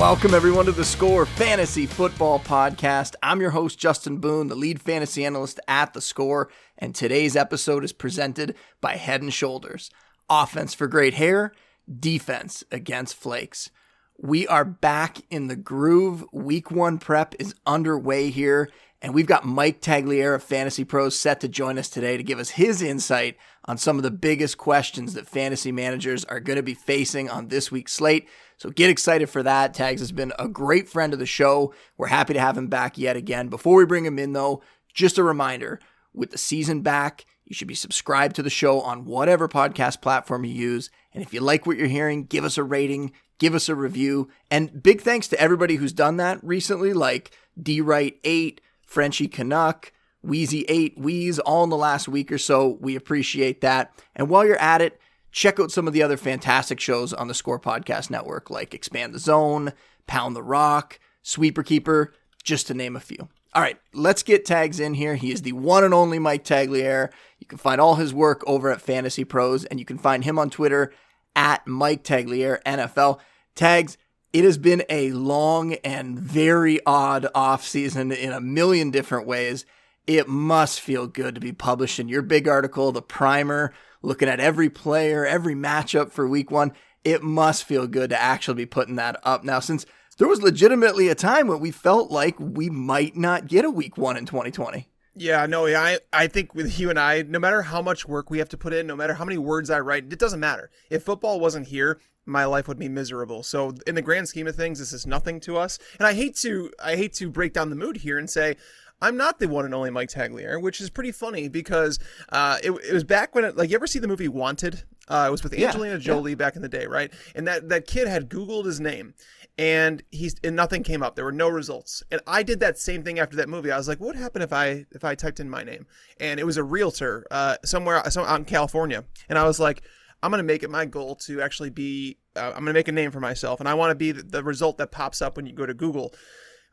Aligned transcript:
Welcome, 0.00 0.32
everyone, 0.32 0.64
to 0.64 0.72
the 0.72 0.82
Score 0.82 1.26
Fantasy 1.26 1.84
Football 1.84 2.40
Podcast. 2.40 3.16
I'm 3.22 3.42
your 3.42 3.50
host, 3.50 3.78
Justin 3.78 4.16
Boone, 4.16 4.48
the 4.48 4.54
lead 4.54 4.80
fantasy 4.80 5.26
analyst 5.26 5.60
at 5.68 5.92
The 5.92 6.00
Score, 6.00 6.48
and 6.78 6.94
today's 6.94 7.36
episode 7.36 7.84
is 7.84 7.92
presented 7.92 8.54
by 8.80 8.96
Head 8.96 9.20
and 9.20 9.30
Shoulders 9.32 9.90
offense 10.30 10.72
for 10.72 10.86
great 10.86 11.12
hair, 11.12 11.52
defense 11.86 12.64
against 12.72 13.14
flakes. 13.14 13.68
We 14.16 14.46
are 14.48 14.64
back 14.64 15.18
in 15.28 15.48
the 15.48 15.56
groove. 15.56 16.24
Week 16.32 16.70
one 16.70 16.96
prep 16.96 17.34
is 17.38 17.54
underway 17.66 18.30
here, 18.30 18.70
and 19.02 19.12
we've 19.12 19.26
got 19.26 19.44
Mike 19.44 19.82
Tagliere 19.82 20.34
of 20.34 20.42
Fantasy 20.42 20.82
Pros 20.82 21.20
set 21.20 21.40
to 21.40 21.48
join 21.48 21.76
us 21.76 21.90
today 21.90 22.16
to 22.16 22.22
give 22.22 22.38
us 22.38 22.48
his 22.48 22.80
insight 22.80 23.36
on 23.66 23.78
some 23.78 23.96
of 23.96 24.02
the 24.02 24.10
biggest 24.10 24.58
questions 24.58 25.14
that 25.14 25.28
fantasy 25.28 25.72
managers 25.72 26.24
are 26.24 26.40
going 26.40 26.56
to 26.56 26.62
be 26.62 26.74
facing 26.74 27.28
on 27.28 27.48
this 27.48 27.70
week's 27.70 27.92
slate. 27.92 28.28
So 28.56 28.70
get 28.70 28.90
excited 28.90 29.28
for 29.28 29.42
that. 29.42 29.74
Tags 29.74 30.00
has 30.00 30.12
been 30.12 30.32
a 30.38 30.48
great 30.48 30.88
friend 30.88 31.12
of 31.12 31.18
the 31.18 31.26
show. 31.26 31.74
We're 31.96 32.08
happy 32.08 32.34
to 32.34 32.40
have 32.40 32.56
him 32.56 32.68
back 32.68 32.98
yet 32.98 33.16
again. 33.16 33.48
Before 33.48 33.76
we 33.76 33.84
bring 33.84 34.06
him 34.06 34.18
in, 34.18 34.32
though, 34.32 34.62
just 34.92 35.18
a 35.18 35.22
reminder 35.22 35.80
with 36.12 36.30
the 36.30 36.38
season 36.38 36.82
back, 36.82 37.26
you 37.44 37.54
should 37.54 37.68
be 37.68 37.74
subscribed 37.74 38.36
to 38.36 38.42
the 38.42 38.50
show 38.50 38.80
on 38.80 39.04
whatever 39.04 39.48
podcast 39.48 40.00
platform 40.00 40.44
you 40.44 40.54
use. 40.54 40.90
And 41.12 41.22
if 41.22 41.34
you 41.34 41.40
like 41.40 41.66
what 41.66 41.76
you're 41.76 41.88
hearing, 41.88 42.24
give 42.24 42.44
us 42.44 42.56
a 42.56 42.62
rating, 42.62 43.12
give 43.38 43.54
us 43.54 43.68
a 43.68 43.74
review. 43.74 44.28
And 44.50 44.82
big 44.82 45.00
thanks 45.00 45.28
to 45.28 45.40
everybody 45.40 45.76
who's 45.76 45.92
done 45.92 46.16
that 46.18 46.42
recently, 46.42 46.92
like 46.92 47.32
D 47.60 47.80
Wright 47.80 48.16
8, 48.24 48.60
Frenchy 48.86 49.28
Canuck, 49.28 49.92
Wheezy 50.22 50.64
8, 50.68 50.98
Wheeze, 50.98 51.38
all 51.38 51.64
in 51.64 51.70
the 51.70 51.76
last 51.76 52.08
week 52.08 52.30
or 52.30 52.38
so. 52.38 52.78
We 52.80 52.96
appreciate 52.96 53.60
that. 53.62 53.92
And 54.14 54.28
while 54.28 54.44
you're 54.44 54.56
at 54.56 54.82
it, 54.82 55.00
check 55.32 55.58
out 55.58 55.72
some 55.72 55.86
of 55.86 55.92
the 55.92 56.02
other 56.02 56.16
fantastic 56.16 56.80
shows 56.80 57.12
on 57.12 57.28
the 57.28 57.34
Score 57.34 57.60
Podcast 57.60 58.10
Network, 58.10 58.50
like 58.50 58.74
Expand 58.74 59.14
the 59.14 59.18
Zone, 59.18 59.72
Pound 60.06 60.36
the 60.36 60.42
Rock, 60.42 60.98
Sweeper 61.22 61.62
Keeper, 61.62 62.12
just 62.42 62.66
to 62.66 62.74
name 62.74 62.96
a 62.96 63.00
few. 63.00 63.28
All 63.52 63.62
right, 63.62 63.78
let's 63.92 64.22
get 64.22 64.44
Tags 64.44 64.78
in 64.78 64.94
here. 64.94 65.16
He 65.16 65.32
is 65.32 65.42
the 65.42 65.52
one 65.52 65.82
and 65.82 65.92
only 65.92 66.18
Mike 66.20 66.44
Tagliere. 66.44 67.10
You 67.38 67.46
can 67.46 67.58
find 67.58 67.80
all 67.80 67.96
his 67.96 68.14
work 68.14 68.44
over 68.46 68.70
at 68.70 68.80
Fantasy 68.80 69.24
Pros, 69.24 69.64
and 69.64 69.80
you 69.80 69.84
can 69.84 69.98
find 69.98 70.24
him 70.24 70.38
on 70.38 70.50
Twitter 70.50 70.92
at 71.34 71.66
Mike 71.66 72.04
Tagliere 72.04 72.62
NFL. 72.62 73.18
Tags, 73.56 73.98
it 74.32 74.44
has 74.44 74.56
been 74.56 74.84
a 74.88 75.10
long 75.10 75.74
and 75.74 76.18
very 76.18 76.78
odd 76.86 77.26
offseason 77.34 78.16
in 78.16 78.32
a 78.32 78.40
million 78.40 78.92
different 78.92 79.26
ways. 79.26 79.64
It 80.10 80.26
must 80.26 80.80
feel 80.80 81.06
good 81.06 81.36
to 81.36 81.40
be 81.40 81.52
publishing 81.52 82.08
your 82.08 82.22
big 82.22 82.48
article, 82.48 82.90
the 82.90 83.00
primer 83.00 83.72
looking 84.02 84.28
at 84.28 84.40
every 84.40 84.68
player, 84.68 85.24
every 85.24 85.54
matchup 85.54 86.10
for 86.10 86.26
week 86.26 86.50
one. 86.50 86.72
It 87.04 87.22
must 87.22 87.62
feel 87.62 87.86
good 87.86 88.10
to 88.10 88.20
actually 88.20 88.56
be 88.56 88.66
putting 88.66 88.96
that 88.96 89.20
up 89.22 89.44
now 89.44 89.60
since 89.60 89.86
there 90.18 90.26
was 90.26 90.42
legitimately 90.42 91.06
a 91.06 91.14
time 91.14 91.46
when 91.46 91.60
we 91.60 91.70
felt 91.70 92.10
like 92.10 92.34
we 92.40 92.68
might 92.68 93.14
not 93.14 93.46
get 93.46 93.64
a 93.64 93.70
week 93.70 93.96
one 93.96 94.16
in 94.16 94.26
2020. 94.26 94.88
Yeah, 95.14 95.46
no, 95.46 95.68
I 95.68 96.00
I 96.12 96.26
think 96.26 96.56
with 96.56 96.80
you 96.80 96.90
and 96.90 96.98
I, 96.98 97.22
no 97.22 97.38
matter 97.38 97.62
how 97.62 97.80
much 97.80 98.08
work 98.08 98.30
we 98.30 98.38
have 98.38 98.48
to 98.48 98.58
put 98.58 98.72
in, 98.72 98.88
no 98.88 98.96
matter 98.96 99.14
how 99.14 99.24
many 99.24 99.38
words 99.38 99.70
I 99.70 99.78
write, 99.78 100.12
it 100.12 100.18
doesn't 100.18 100.40
matter. 100.40 100.70
If 100.90 101.04
football 101.04 101.38
wasn't 101.38 101.68
here, 101.68 102.00
my 102.26 102.46
life 102.46 102.66
would 102.66 102.80
be 102.80 102.88
miserable. 102.88 103.44
So 103.44 103.74
in 103.86 103.94
the 103.94 104.02
grand 104.02 104.28
scheme 104.28 104.48
of 104.48 104.56
things, 104.56 104.80
this 104.80 104.92
is 104.92 105.06
nothing 105.06 105.38
to 105.40 105.56
us. 105.56 105.78
And 106.00 106.06
I 106.08 106.14
hate 106.14 106.36
to 106.38 106.72
I 106.82 106.96
hate 106.96 107.12
to 107.14 107.30
break 107.30 107.52
down 107.52 107.70
the 107.70 107.76
mood 107.76 107.98
here 107.98 108.18
and 108.18 108.28
say 108.28 108.56
I'm 109.02 109.16
not 109.16 109.38
the 109.38 109.48
one 109.48 109.64
and 109.64 109.74
only 109.74 109.90
Mike 109.90 110.10
Tagliere, 110.10 110.60
which 110.60 110.80
is 110.80 110.90
pretty 110.90 111.12
funny 111.12 111.48
because 111.48 111.98
uh, 112.30 112.58
it, 112.62 112.70
it 112.70 112.92
was 112.92 113.04
back 113.04 113.34
when, 113.34 113.44
it, 113.44 113.56
like, 113.56 113.70
you 113.70 113.76
ever 113.76 113.86
see 113.86 113.98
the 113.98 114.08
movie 114.08 114.28
Wanted? 114.28 114.82
Uh, 115.08 115.26
it 115.26 115.30
was 115.30 115.42
with 115.42 115.52
Angelina 115.54 115.94
yeah, 115.94 116.00
Jolie 116.00 116.32
yeah. 116.32 116.36
back 116.36 116.54
in 116.54 116.62
the 116.62 116.68
day, 116.68 116.86
right? 116.86 117.12
And 117.34 117.46
that, 117.48 117.68
that 117.70 117.86
kid 117.86 118.06
had 118.06 118.28
Googled 118.28 118.64
his 118.66 118.78
name 118.78 119.14
and 119.60 120.02
he's 120.10 120.36
and 120.42 120.56
nothing 120.56 120.82
came 120.82 121.02
up. 121.02 121.16
There 121.16 121.24
were 121.24 121.32
no 121.32 121.48
results. 121.48 122.02
And 122.10 122.22
I 122.26 122.42
did 122.42 122.60
that 122.60 122.78
same 122.78 123.02
thing 123.02 123.18
after 123.18 123.36
that 123.36 123.48
movie. 123.48 123.70
I 123.70 123.76
was 123.76 123.88
like, 123.88 124.00
what 124.00 124.16
happened 124.16 124.42
if 124.42 124.54
I 124.54 124.86
if 124.90 125.04
I 125.04 125.14
typed 125.14 125.38
in 125.38 125.50
my 125.50 125.62
name? 125.62 125.86
And 126.18 126.40
it 126.40 126.44
was 126.44 126.56
a 126.56 126.64
realtor 126.64 127.26
uh, 127.30 127.56
somewhere, 127.62 128.02
somewhere 128.08 128.32
out 128.32 128.38
in 128.38 128.46
California. 128.46 129.04
And 129.28 129.38
I 129.38 129.44
was 129.44 129.60
like, 129.60 129.82
I'm 130.22 130.30
gonna 130.30 130.44
make 130.44 130.62
it 130.62 130.70
my 130.70 130.86
goal 130.86 131.14
to 131.16 131.42
actually 131.42 131.68
be. 131.68 132.16
Uh, 132.34 132.52
I'm 132.54 132.60
gonna 132.60 132.72
make 132.72 132.88
a 132.88 132.92
name 132.92 133.10
for 133.10 133.20
myself, 133.20 133.60
and 133.60 133.68
I 133.68 133.74
want 133.74 133.90
to 133.90 133.96
be 133.96 134.12
the, 134.12 134.22
the 134.22 134.42
result 134.42 134.78
that 134.78 134.92
pops 134.92 135.20
up 135.20 135.36
when 135.36 135.44
you 135.44 135.52
go 135.52 135.66
to 135.66 135.74
Google. 135.74 136.14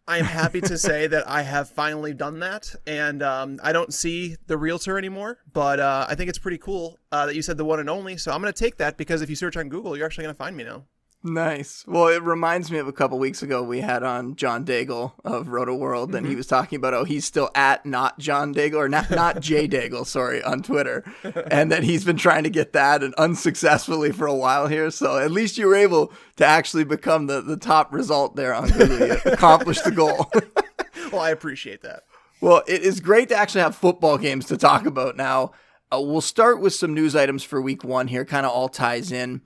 I 0.07 0.17
am 0.17 0.25
happy 0.25 0.61
to 0.61 0.77
say 0.77 1.07
that 1.07 1.27
I 1.27 1.41
have 1.41 1.69
finally 1.69 2.13
done 2.13 2.39
that, 2.39 2.73
and 2.85 3.21
um, 3.21 3.59
I 3.61 3.73
don't 3.73 3.93
see 3.93 4.37
the 4.47 4.57
realtor 4.57 4.97
anymore. 4.97 5.39
But 5.51 5.79
uh, 5.79 6.05
I 6.09 6.15
think 6.15 6.29
it's 6.29 6.39
pretty 6.39 6.57
cool 6.57 6.97
uh, 7.11 7.25
that 7.25 7.35
you 7.35 7.41
said 7.41 7.57
the 7.57 7.65
one 7.65 7.79
and 7.79 7.89
only. 7.89 8.17
So 8.17 8.31
I'm 8.31 8.41
going 8.41 8.53
to 8.53 8.57
take 8.57 8.77
that 8.77 8.97
because 8.97 9.21
if 9.21 9.29
you 9.29 9.35
search 9.35 9.57
on 9.57 9.69
Google, 9.69 9.97
you're 9.97 10.05
actually 10.05 10.23
going 10.23 10.35
to 10.35 10.37
find 10.37 10.55
me 10.55 10.63
now. 10.63 10.85
Nice. 11.27 11.83
Well, 11.85 12.07
it 12.07 12.23
reminds 12.23 12.71
me 12.71 12.77
of 12.77 12.87
a 12.87 12.93
couple 12.93 13.19
weeks 13.19 13.43
ago 13.43 13.61
we 13.61 13.81
had 13.81 14.01
on 14.01 14.37
John 14.37 14.65
Daigle 14.65 15.11
of 15.25 15.47
Rotoworld, 15.47 16.05
and 16.05 16.13
mm-hmm. 16.13 16.29
he 16.29 16.35
was 16.35 16.47
talking 16.47 16.77
about 16.77 16.93
oh 16.93 17.03
he's 17.03 17.25
still 17.25 17.49
at 17.53 17.85
not 17.85 18.17
John 18.17 18.53
Daigle 18.53 18.75
or 18.77 18.87
not 18.87 19.11
not 19.11 19.41
Jay 19.41 19.67
Daigle, 19.67 20.05
sorry, 20.05 20.41
on 20.41 20.63
Twitter, 20.63 21.03
and 21.51 21.69
that 21.71 21.83
he's 21.83 22.05
been 22.05 22.17
trying 22.17 22.43
to 22.43 22.49
get 22.49 22.71
that 22.73 23.03
and 23.03 23.13
unsuccessfully 23.15 24.13
for 24.13 24.25
a 24.25 24.33
while 24.33 24.67
here. 24.67 24.89
So 24.89 25.17
at 25.17 25.31
least 25.31 25.57
you 25.57 25.67
were 25.67 25.75
able 25.75 26.13
to 26.37 26.45
actually 26.45 26.85
become 26.85 27.27
the 27.27 27.41
the 27.41 27.57
top 27.57 27.91
result 27.91 28.37
there 28.37 28.53
on 28.53 28.69
Google. 28.69 29.17
accomplish 29.25 29.81
the 29.81 29.91
goal. 29.91 30.31
well, 31.11 31.21
I 31.21 31.31
appreciate 31.31 31.81
that. 31.81 32.03
Well, 32.39 32.63
it 32.67 32.83
is 32.83 33.01
great 33.01 33.29
to 33.29 33.35
actually 33.35 33.61
have 33.61 33.75
football 33.75 34.17
games 34.17 34.45
to 34.45 34.57
talk 34.57 34.85
about 34.85 35.17
now. 35.17 35.51
Uh, 35.91 35.99
we'll 36.01 36.21
start 36.21 36.61
with 36.61 36.73
some 36.73 36.93
news 36.93 37.15
items 37.15 37.43
for 37.43 37.61
week 37.61 37.83
one 37.83 38.07
here, 38.07 38.23
kind 38.23 38.45
of 38.45 38.51
all 38.51 38.69
ties 38.69 39.11
in. 39.11 39.41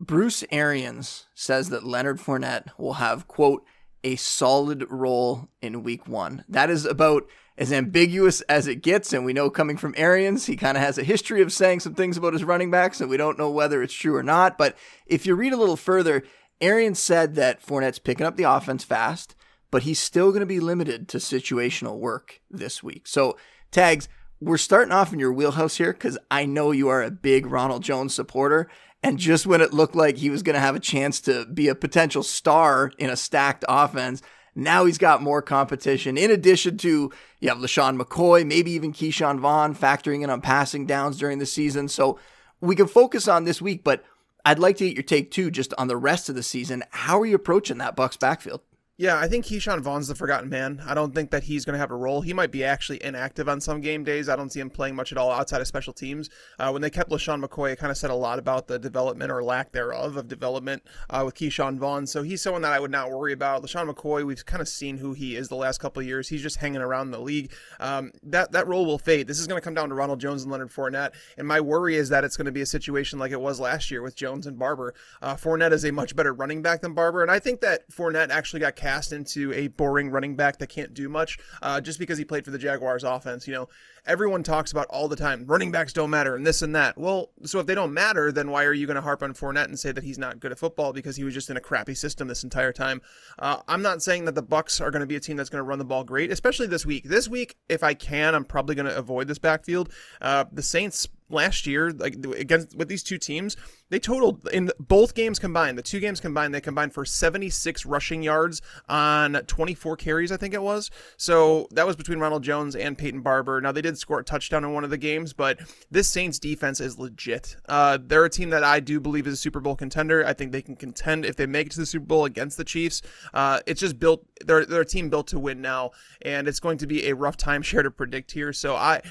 Bruce 0.00 0.44
Arians 0.50 1.26
says 1.34 1.70
that 1.70 1.86
Leonard 1.86 2.18
Fournette 2.18 2.68
will 2.78 2.94
have, 2.94 3.28
quote, 3.28 3.64
a 4.02 4.16
solid 4.16 4.84
role 4.90 5.48
in 5.62 5.82
week 5.82 6.06
one. 6.06 6.44
That 6.48 6.68
is 6.68 6.84
about 6.84 7.26
as 7.56 7.72
ambiguous 7.72 8.40
as 8.42 8.66
it 8.66 8.82
gets. 8.82 9.12
And 9.12 9.24
we 9.24 9.32
know 9.32 9.48
coming 9.48 9.76
from 9.76 9.94
Arians, 9.96 10.46
he 10.46 10.56
kind 10.56 10.76
of 10.76 10.82
has 10.82 10.98
a 10.98 11.04
history 11.04 11.40
of 11.40 11.52
saying 11.52 11.80
some 11.80 11.94
things 11.94 12.16
about 12.16 12.32
his 12.32 12.44
running 12.44 12.70
backs, 12.70 13.00
and 13.00 13.08
we 13.08 13.16
don't 13.16 13.38
know 13.38 13.50
whether 13.50 13.82
it's 13.82 13.94
true 13.94 14.16
or 14.16 14.22
not. 14.22 14.58
But 14.58 14.76
if 15.06 15.26
you 15.26 15.34
read 15.34 15.52
a 15.52 15.58
little 15.58 15.76
further, 15.76 16.24
Arians 16.60 16.98
said 16.98 17.34
that 17.36 17.64
Fournette's 17.64 17.98
picking 17.98 18.26
up 18.26 18.36
the 18.36 18.44
offense 18.44 18.84
fast, 18.84 19.34
but 19.70 19.84
he's 19.84 19.98
still 19.98 20.30
going 20.30 20.40
to 20.40 20.46
be 20.46 20.60
limited 20.60 21.08
to 21.08 21.18
situational 21.18 21.98
work 21.98 22.40
this 22.50 22.82
week. 22.82 23.06
So, 23.06 23.36
tags, 23.70 24.08
we're 24.40 24.58
starting 24.58 24.92
off 24.92 25.12
in 25.12 25.18
your 25.18 25.32
wheelhouse 25.32 25.76
here 25.76 25.92
because 25.92 26.18
I 26.30 26.44
know 26.44 26.70
you 26.70 26.88
are 26.88 27.02
a 27.02 27.10
big 27.10 27.46
Ronald 27.46 27.82
Jones 27.82 28.14
supporter. 28.14 28.68
And 29.04 29.18
just 29.18 29.46
when 29.46 29.60
it 29.60 29.74
looked 29.74 29.94
like 29.94 30.16
he 30.16 30.30
was 30.30 30.42
going 30.42 30.54
to 30.54 30.60
have 30.60 30.74
a 30.74 30.80
chance 30.80 31.20
to 31.22 31.44
be 31.44 31.68
a 31.68 31.74
potential 31.74 32.22
star 32.22 32.90
in 32.96 33.10
a 33.10 33.16
stacked 33.16 33.62
offense, 33.68 34.22
now 34.54 34.86
he's 34.86 34.96
got 34.96 35.20
more 35.20 35.42
competition. 35.42 36.16
In 36.16 36.30
addition 36.30 36.78
to, 36.78 37.12
you 37.38 37.48
have 37.50 37.58
LeSean 37.58 38.00
McCoy, 38.00 38.46
maybe 38.46 38.70
even 38.70 38.94
Ke'Shawn 38.94 39.40
Vaughn 39.40 39.74
factoring 39.74 40.24
in 40.24 40.30
on 40.30 40.40
passing 40.40 40.86
downs 40.86 41.18
during 41.18 41.38
the 41.38 41.44
season. 41.44 41.88
So 41.88 42.18
we 42.62 42.74
can 42.74 42.86
focus 42.86 43.28
on 43.28 43.44
this 43.44 43.60
week, 43.60 43.84
but 43.84 44.02
I'd 44.44 44.58
like 44.58 44.78
to 44.78 44.86
get 44.86 44.96
your 44.96 45.02
take 45.02 45.30
too, 45.30 45.50
just 45.50 45.74
on 45.76 45.88
the 45.88 45.98
rest 45.98 46.30
of 46.30 46.34
the 46.34 46.42
season. 46.42 46.82
How 46.90 47.20
are 47.20 47.26
you 47.26 47.34
approaching 47.34 47.78
that 47.78 47.96
Bucs 47.96 48.18
backfield? 48.18 48.62
Yeah, 48.96 49.18
I 49.18 49.26
think 49.26 49.44
Ke'Shawn 49.44 49.80
Vaughn's 49.80 50.06
the 50.06 50.14
forgotten 50.14 50.48
man. 50.48 50.80
I 50.86 50.94
don't 50.94 51.12
think 51.12 51.32
that 51.32 51.42
he's 51.42 51.64
going 51.64 51.72
to 51.72 51.80
have 51.80 51.90
a 51.90 51.96
role. 51.96 52.20
He 52.20 52.32
might 52.32 52.52
be 52.52 52.62
actually 52.62 53.02
inactive 53.02 53.48
on 53.48 53.60
some 53.60 53.80
game 53.80 54.04
days. 54.04 54.28
I 54.28 54.36
don't 54.36 54.50
see 54.50 54.60
him 54.60 54.70
playing 54.70 54.94
much 54.94 55.10
at 55.10 55.18
all 55.18 55.32
outside 55.32 55.60
of 55.60 55.66
special 55.66 55.92
teams. 55.92 56.30
Uh, 56.60 56.70
when 56.70 56.80
they 56.80 56.90
kept 56.90 57.10
LeSean 57.10 57.44
McCoy, 57.44 57.72
it 57.72 57.80
kind 57.80 57.90
of 57.90 57.96
said 57.96 58.10
a 58.10 58.14
lot 58.14 58.38
about 58.38 58.68
the 58.68 58.78
development 58.78 59.32
or 59.32 59.42
lack 59.42 59.72
thereof 59.72 60.16
of 60.16 60.28
development 60.28 60.84
uh, 61.10 61.22
with 61.24 61.34
Ke'Shawn 61.34 61.76
Vaughn. 61.76 62.06
So 62.06 62.22
he's 62.22 62.40
someone 62.40 62.62
that 62.62 62.72
I 62.72 62.78
would 62.78 62.92
not 62.92 63.10
worry 63.10 63.32
about. 63.32 63.64
LeSean 63.64 63.92
McCoy, 63.92 64.24
we've 64.24 64.46
kind 64.46 64.60
of 64.60 64.68
seen 64.68 64.98
who 64.98 65.12
he 65.12 65.34
is 65.34 65.48
the 65.48 65.56
last 65.56 65.80
couple 65.80 66.00
of 66.00 66.06
years. 66.06 66.28
He's 66.28 66.42
just 66.42 66.58
hanging 66.58 66.80
around 66.80 67.10
the 67.10 67.20
league. 67.20 67.50
Um, 67.80 68.12
that 68.22 68.52
that 68.52 68.68
role 68.68 68.86
will 68.86 68.98
fade. 68.98 69.26
This 69.26 69.40
is 69.40 69.48
going 69.48 69.60
to 69.60 69.64
come 69.64 69.74
down 69.74 69.88
to 69.88 69.96
Ronald 69.96 70.20
Jones 70.20 70.44
and 70.44 70.52
Leonard 70.52 70.70
Fournette. 70.70 71.14
And 71.36 71.48
my 71.48 71.60
worry 71.60 71.96
is 71.96 72.10
that 72.10 72.22
it's 72.22 72.36
going 72.36 72.46
to 72.46 72.52
be 72.52 72.60
a 72.60 72.66
situation 72.66 73.18
like 73.18 73.32
it 73.32 73.40
was 73.40 73.58
last 73.58 73.90
year 73.90 74.02
with 74.02 74.14
Jones 74.14 74.46
and 74.46 74.56
Barber. 74.56 74.94
Uh, 75.20 75.34
Fournette 75.34 75.72
is 75.72 75.84
a 75.84 75.90
much 75.90 76.14
better 76.14 76.32
running 76.32 76.62
back 76.62 76.80
than 76.80 76.94
Barber, 76.94 77.22
and 77.22 77.30
I 77.32 77.40
think 77.40 77.60
that 77.62 77.90
Fournette 77.90 78.30
actually 78.30 78.60
got 78.60 78.76
cast 78.84 79.12
into 79.12 79.50
a 79.54 79.68
boring 79.68 80.10
running 80.10 80.36
back 80.36 80.58
that 80.58 80.66
can't 80.66 80.92
do 80.92 81.08
much 81.08 81.38
uh, 81.62 81.80
just 81.80 81.98
because 81.98 82.18
he 82.18 82.24
played 82.24 82.44
for 82.44 82.50
the 82.50 82.58
Jaguars 82.58 83.02
offense. 83.02 83.48
You 83.48 83.54
know, 83.54 83.68
everyone 84.04 84.42
talks 84.42 84.72
about 84.72 84.86
all 84.88 85.08
the 85.08 85.16
time 85.16 85.46
running 85.46 85.72
backs 85.72 85.94
don't 85.94 86.10
matter 86.10 86.36
and 86.36 86.46
this 86.46 86.60
and 86.60 86.76
that. 86.76 86.98
Well, 86.98 87.30
so 87.44 87.60
if 87.60 87.66
they 87.66 87.74
don't 87.74 87.94
matter, 87.94 88.30
then 88.30 88.50
why 88.50 88.64
are 88.64 88.74
you 88.74 88.86
going 88.86 88.96
to 88.96 89.00
harp 89.00 89.22
on 89.22 89.32
Fournette 89.32 89.64
and 89.64 89.78
say 89.78 89.90
that 89.90 90.04
he's 90.04 90.18
not 90.18 90.38
good 90.38 90.52
at 90.52 90.58
football 90.58 90.92
because 90.92 91.16
he 91.16 91.24
was 91.24 91.32
just 91.32 91.48
in 91.48 91.56
a 91.56 91.62
crappy 91.62 91.94
system 91.94 92.28
this 92.28 92.44
entire 92.44 92.74
time? 92.74 93.00
Uh, 93.38 93.62
I'm 93.68 93.80
not 93.80 94.02
saying 94.02 94.26
that 94.26 94.34
the 94.34 94.42
Bucs 94.42 94.82
are 94.82 94.90
going 94.90 95.00
to 95.00 95.06
be 95.06 95.16
a 95.16 95.20
team 95.20 95.38
that's 95.38 95.48
going 95.48 95.60
to 95.60 95.66
run 95.66 95.78
the 95.78 95.86
ball 95.86 96.04
great, 96.04 96.30
especially 96.30 96.66
this 96.66 96.84
week. 96.84 97.04
This 97.04 97.26
week, 97.26 97.56
if 97.70 97.82
I 97.82 97.94
can, 97.94 98.34
I'm 98.34 98.44
probably 98.44 98.74
going 98.74 98.84
to 98.84 98.96
avoid 98.96 99.28
this 99.28 99.38
backfield. 99.38 99.90
Uh, 100.20 100.44
the 100.52 100.62
Saints 100.62 101.08
last 101.30 101.66
year, 101.66 101.90
like 101.90 102.14
against 102.36 102.76
with 102.76 102.88
these 102.88 103.02
two 103.02 103.18
teams, 103.18 103.56
they 103.90 103.98
totaled 103.98 104.48
in 104.48 104.70
both 104.78 105.14
games 105.14 105.38
combined, 105.38 105.78
the 105.78 105.82
two 105.82 106.00
games 106.00 106.20
combined, 106.20 106.54
they 106.54 106.60
combined 106.60 106.92
for 106.92 107.04
76 107.04 107.86
rushing 107.86 108.22
yards 108.22 108.60
on 108.88 109.34
24 109.46 109.96
carries, 109.96 110.32
I 110.32 110.36
think 110.36 110.54
it 110.54 110.62
was. 110.62 110.90
So 111.16 111.68
that 111.72 111.86
was 111.86 111.96
between 111.96 112.18
Ronald 112.18 112.42
Jones 112.42 112.76
and 112.76 112.96
Peyton 112.96 113.20
Barber. 113.20 113.60
Now 113.60 113.72
they 113.72 113.82
did 113.82 113.98
score 113.98 114.20
a 114.20 114.24
touchdown 114.24 114.64
in 114.64 114.72
one 114.72 114.84
of 114.84 114.90
the 114.90 114.98
games, 114.98 115.32
but 115.32 115.60
this 115.90 116.08
Saints 116.08 116.38
defense 116.38 116.80
is 116.80 116.98
legit. 116.98 117.56
Uh, 117.68 117.98
they're 118.00 118.24
a 118.24 118.30
team 118.30 118.50
that 118.50 118.64
I 118.64 118.80
do 118.80 119.00
believe 119.00 119.26
is 119.26 119.34
a 119.34 119.38
Super 119.38 119.60
Bowl 119.60 119.76
contender. 119.76 120.24
I 120.26 120.32
think 120.32 120.52
they 120.52 120.62
can 120.62 120.76
contend 120.76 121.24
if 121.24 121.36
they 121.36 121.46
make 121.46 121.68
it 121.68 121.72
to 121.72 121.80
the 121.80 121.86
Super 121.86 122.06
Bowl 122.06 122.24
against 122.24 122.56
the 122.56 122.64
Chiefs. 122.64 123.02
Uh, 123.32 123.60
it's 123.66 123.80
just 123.80 123.98
built. 123.98 124.26
They're 124.44 124.64
they're 124.64 124.82
a 124.82 124.86
team 124.86 125.10
built 125.10 125.28
to 125.28 125.38
win 125.38 125.60
now, 125.60 125.92
and 126.22 126.48
it's 126.48 126.60
going 126.60 126.78
to 126.78 126.86
be 126.86 127.08
a 127.08 127.14
rough 127.14 127.36
timeshare 127.36 127.82
to 127.82 127.90
predict 127.90 128.32
here. 128.32 128.52
So 128.52 128.76
I. 128.76 129.02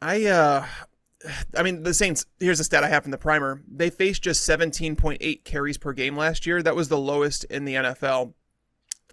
I 0.00 0.26
uh 0.26 0.64
I 1.56 1.62
mean, 1.62 1.82
the 1.82 1.94
Saints, 1.94 2.26
here's 2.38 2.60
a 2.60 2.64
stat 2.64 2.84
I 2.84 2.88
have 2.88 3.02
from 3.02 3.10
the 3.10 3.18
primer. 3.18 3.62
They 3.68 3.90
faced 3.90 4.22
just 4.22 4.48
17.8 4.48 5.44
carries 5.44 5.78
per 5.78 5.92
game 5.92 6.16
last 6.16 6.46
year. 6.46 6.62
That 6.62 6.76
was 6.76 6.88
the 6.88 6.98
lowest 6.98 7.44
in 7.44 7.64
the 7.64 7.74
NFL. 7.74 8.34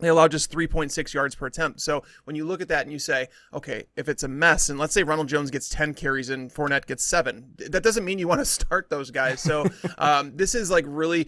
They 0.01 0.09
allowed 0.09 0.31
just 0.31 0.51
3.6 0.51 1.13
yards 1.13 1.35
per 1.35 1.45
attempt. 1.45 1.79
So 1.79 2.03
when 2.25 2.35
you 2.35 2.43
look 2.43 2.59
at 2.61 2.67
that 2.67 2.83
and 2.83 2.91
you 2.91 2.99
say, 2.99 3.29
okay, 3.53 3.85
if 3.95 4.09
it's 4.09 4.23
a 4.23 4.27
mess, 4.27 4.69
and 4.69 4.77
let's 4.77 4.93
say 4.93 5.03
Ronald 5.03 5.29
Jones 5.29 5.49
gets 5.49 5.69
10 5.69 5.93
carries 5.93 6.29
and 6.29 6.53
Fournette 6.53 6.85
gets 6.85 7.03
seven, 7.03 7.53
that 7.69 7.81
doesn't 7.81 8.03
mean 8.03 8.19
you 8.19 8.27
want 8.27 8.41
to 8.41 8.45
start 8.45 8.89
those 8.89 9.09
guys. 9.09 9.39
So 9.39 9.65
um, 9.97 10.35
this 10.35 10.53
is 10.53 10.69
like 10.69 10.83
really, 10.87 11.27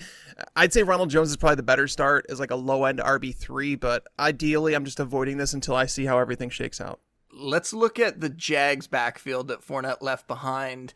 I'd 0.56 0.74
say 0.74 0.84
Ronald 0.84 1.10
Jones 1.10 1.30
is 1.30 1.38
probably 1.38 1.56
the 1.56 1.64
better 1.64 1.88
start 1.88 2.26
as 2.30 2.42
like 2.42 2.52
a 2.52 2.56
low 2.56 2.84
end 2.84 3.00
RB3, 3.00 3.80
but 3.80 4.06
ideally 4.20 4.74
I'm 4.74 4.86
just 4.86 5.00
avoiding 5.00 5.38
this 5.38 5.54
until 5.54 5.76
I 5.76 5.86
see 5.86 6.06
how 6.06 6.20
everything 6.20 6.50
shakes 6.50 6.82
out 6.82 7.00
let's 7.38 7.74
look 7.74 8.00
at 8.00 8.20
the 8.20 8.30
Jags 8.30 8.88
backfield 8.88 9.48
that 9.48 9.66
Fournette 9.66 10.02
left 10.02 10.28
behind. 10.28 10.94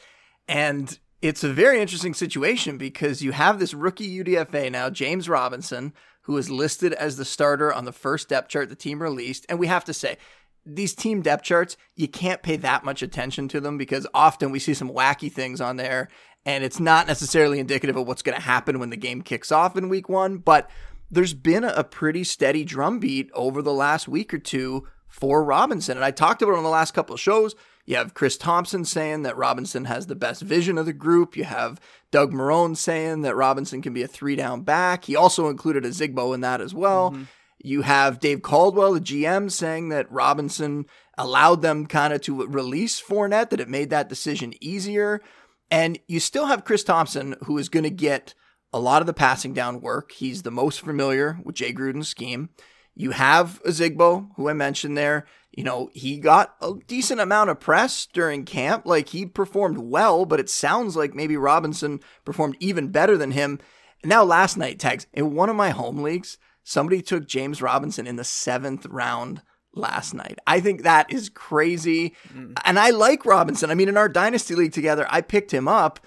And 0.47 0.97
it's 1.21 1.43
a 1.43 1.53
very 1.53 1.81
interesting 1.81 2.13
situation 2.13 2.77
because 2.77 3.21
you 3.21 3.31
have 3.31 3.59
this 3.59 3.73
rookie 3.73 4.23
UDFA 4.23 4.71
now, 4.71 4.89
James 4.89 5.29
Robinson, 5.29 5.93
who 6.23 6.37
is 6.37 6.49
listed 6.49 6.93
as 6.93 7.17
the 7.17 7.25
starter 7.25 7.73
on 7.73 7.85
the 7.85 7.91
first 7.91 8.29
depth 8.29 8.49
chart 8.49 8.69
the 8.69 8.75
team 8.75 9.01
released. 9.01 9.45
And 9.49 9.59
we 9.59 9.67
have 9.67 9.85
to 9.85 9.93
say, 9.93 10.17
these 10.65 10.93
team 10.93 11.21
depth 11.21 11.43
charts, 11.43 11.75
you 11.95 12.07
can't 12.07 12.43
pay 12.43 12.55
that 12.57 12.85
much 12.85 13.01
attention 13.01 13.47
to 13.47 13.59
them 13.59 13.77
because 13.77 14.05
often 14.13 14.51
we 14.51 14.59
see 14.59 14.75
some 14.75 14.91
wacky 14.91 15.31
things 15.31 15.59
on 15.59 15.77
there 15.77 16.07
and 16.45 16.63
it's 16.63 16.79
not 16.79 17.07
necessarily 17.07 17.59
indicative 17.59 17.95
of 17.95 18.07
what's 18.07 18.21
going 18.21 18.35
to 18.35 18.41
happen 18.41 18.79
when 18.79 18.89
the 18.89 18.97
game 18.97 19.21
kicks 19.21 19.51
off 19.51 19.77
in 19.77 19.89
week 19.89 20.09
one. 20.09 20.37
But 20.37 20.69
there's 21.09 21.33
been 21.33 21.63
a 21.63 21.83
pretty 21.83 22.23
steady 22.23 22.63
drumbeat 22.63 23.29
over 23.33 23.61
the 23.61 23.73
last 23.73 24.07
week 24.07 24.33
or 24.33 24.39
two 24.39 24.87
for 25.11 25.43
Robinson. 25.43 25.97
And 25.97 26.05
I 26.05 26.11
talked 26.11 26.41
about 26.41 26.53
it 26.53 26.57
on 26.57 26.63
the 26.63 26.69
last 26.69 26.93
couple 26.93 27.13
of 27.13 27.19
shows. 27.19 27.53
You 27.85 27.97
have 27.97 28.13
Chris 28.13 28.37
Thompson 28.37 28.85
saying 28.85 29.23
that 29.23 29.37
Robinson 29.37 29.85
has 29.85 30.07
the 30.07 30.15
best 30.15 30.41
vision 30.41 30.77
of 30.77 30.85
the 30.85 30.93
group. 30.93 31.35
You 31.35 31.43
have 31.43 31.81
Doug 32.11 32.31
Marrone 32.31 32.77
saying 32.77 33.21
that 33.21 33.35
Robinson 33.35 33.81
can 33.81 33.93
be 33.93 34.03
a 34.03 34.07
three 34.07 34.35
down 34.35 34.61
back. 34.61 35.05
He 35.05 35.15
also 35.15 35.49
included 35.49 35.83
Ozigbo 35.83 36.33
in 36.33 36.41
that 36.41 36.61
as 36.61 36.73
well. 36.73 37.11
Mm-hmm. 37.11 37.23
You 37.63 37.81
have 37.81 38.19
Dave 38.19 38.41
Caldwell, 38.41 38.93
the 38.93 39.01
GM, 39.01 39.51
saying 39.51 39.89
that 39.89 40.11
Robinson 40.11 40.85
allowed 41.17 41.61
them 41.61 41.85
kind 41.85 42.13
of 42.13 42.21
to 42.21 42.47
release 42.47 43.01
Fournette, 43.01 43.49
that 43.49 43.59
it 43.59 43.69
made 43.69 43.89
that 43.89 44.09
decision 44.09 44.53
easier. 44.61 45.21
And 45.69 45.99
you 46.07 46.19
still 46.19 46.47
have 46.47 46.65
Chris 46.65 46.83
Thompson, 46.83 47.35
who 47.43 47.57
is 47.57 47.69
going 47.69 47.83
to 47.83 47.91
get 47.91 48.33
a 48.73 48.79
lot 48.79 49.01
of 49.01 49.07
the 49.07 49.13
passing 49.13 49.53
down 49.53 49.81
work. 49.81 50.13
He's 50.13 50.43
the 50.43 50.51
most 50.51 50.79
familiar 50.81 51.39
with 51.43 51.55
Jay 51.55 51.73
Gruden's 51.73 52.07
scheme. 52.07 52.49
You 52.95 53.11
have 53.11 53.61
Zigbo, 53.65 54.29
who 54.35 54.49
I 54.49 54.53
mentioned 54.53 54.97
there. 54.97 55.25
You 55.51 55.63
know, 55.63 55.89
he 55.93 56.17
got 56.17 56.55
a 56.61 56.73
decent 56.87 57.19
amount 57.19 57.49
of 57.49 57.59
press 57.59 58.05
during 58.05 58.45
camp. 58.45 58.85
Like 58.85 59.09
he 59.09 59.25
performed 59.25 59.77
well, 59.77 60.25
but 60.25 60.39
it 60.39 60.49
sounds 60.49 60.95
like 60.95 61.13
maybe 61.13 61.37
Robinson 61.37 61.99
performed 62.25 62.57
even 62.59 62.89
better 62.89 63.17
than 63.17 63.31
him. 63.31 63.59
now, 64.03 64.23
last 64.23 64.57
night, 64.57 64.79
tags 64.79 65.07
in 65.13 65.35
one 65.35 65.49
of 65.49 65.55
my 65.55 65.69
home 65.69 66.01
leagues, 66.01 66.37
somebody 66.63 67.01
took 67.01 67.27
James 67.27 67.61
Robinson 67.61 68.07
in 68.07 68.15
the 68.15 68.23
seventh 68.23 68.85
round 68.85 69.41
last 69.73 70.13
night. 70.13 70.37
I 70.47 70.59
think 70.59 70.83
that 70.83 71.11
is 71.11 71.29
crazy. 71.29 72.13
Mm. 72.33 72.53
And 72.65 72.79
I 72.79 72.89
like 72.89 73.25
Robinson. 73.25 73.71
I 73.71 73.75
mean, 73.75 73.89
in 73.89 73.97
our 73.97 74.09
dynasty 74.09 74.55
league 74.55 74.73
together, 74.73 75.05
I 75.09 75.21
picked 75.21 75.53
him 75.53 75.67
up, 75.67 75.99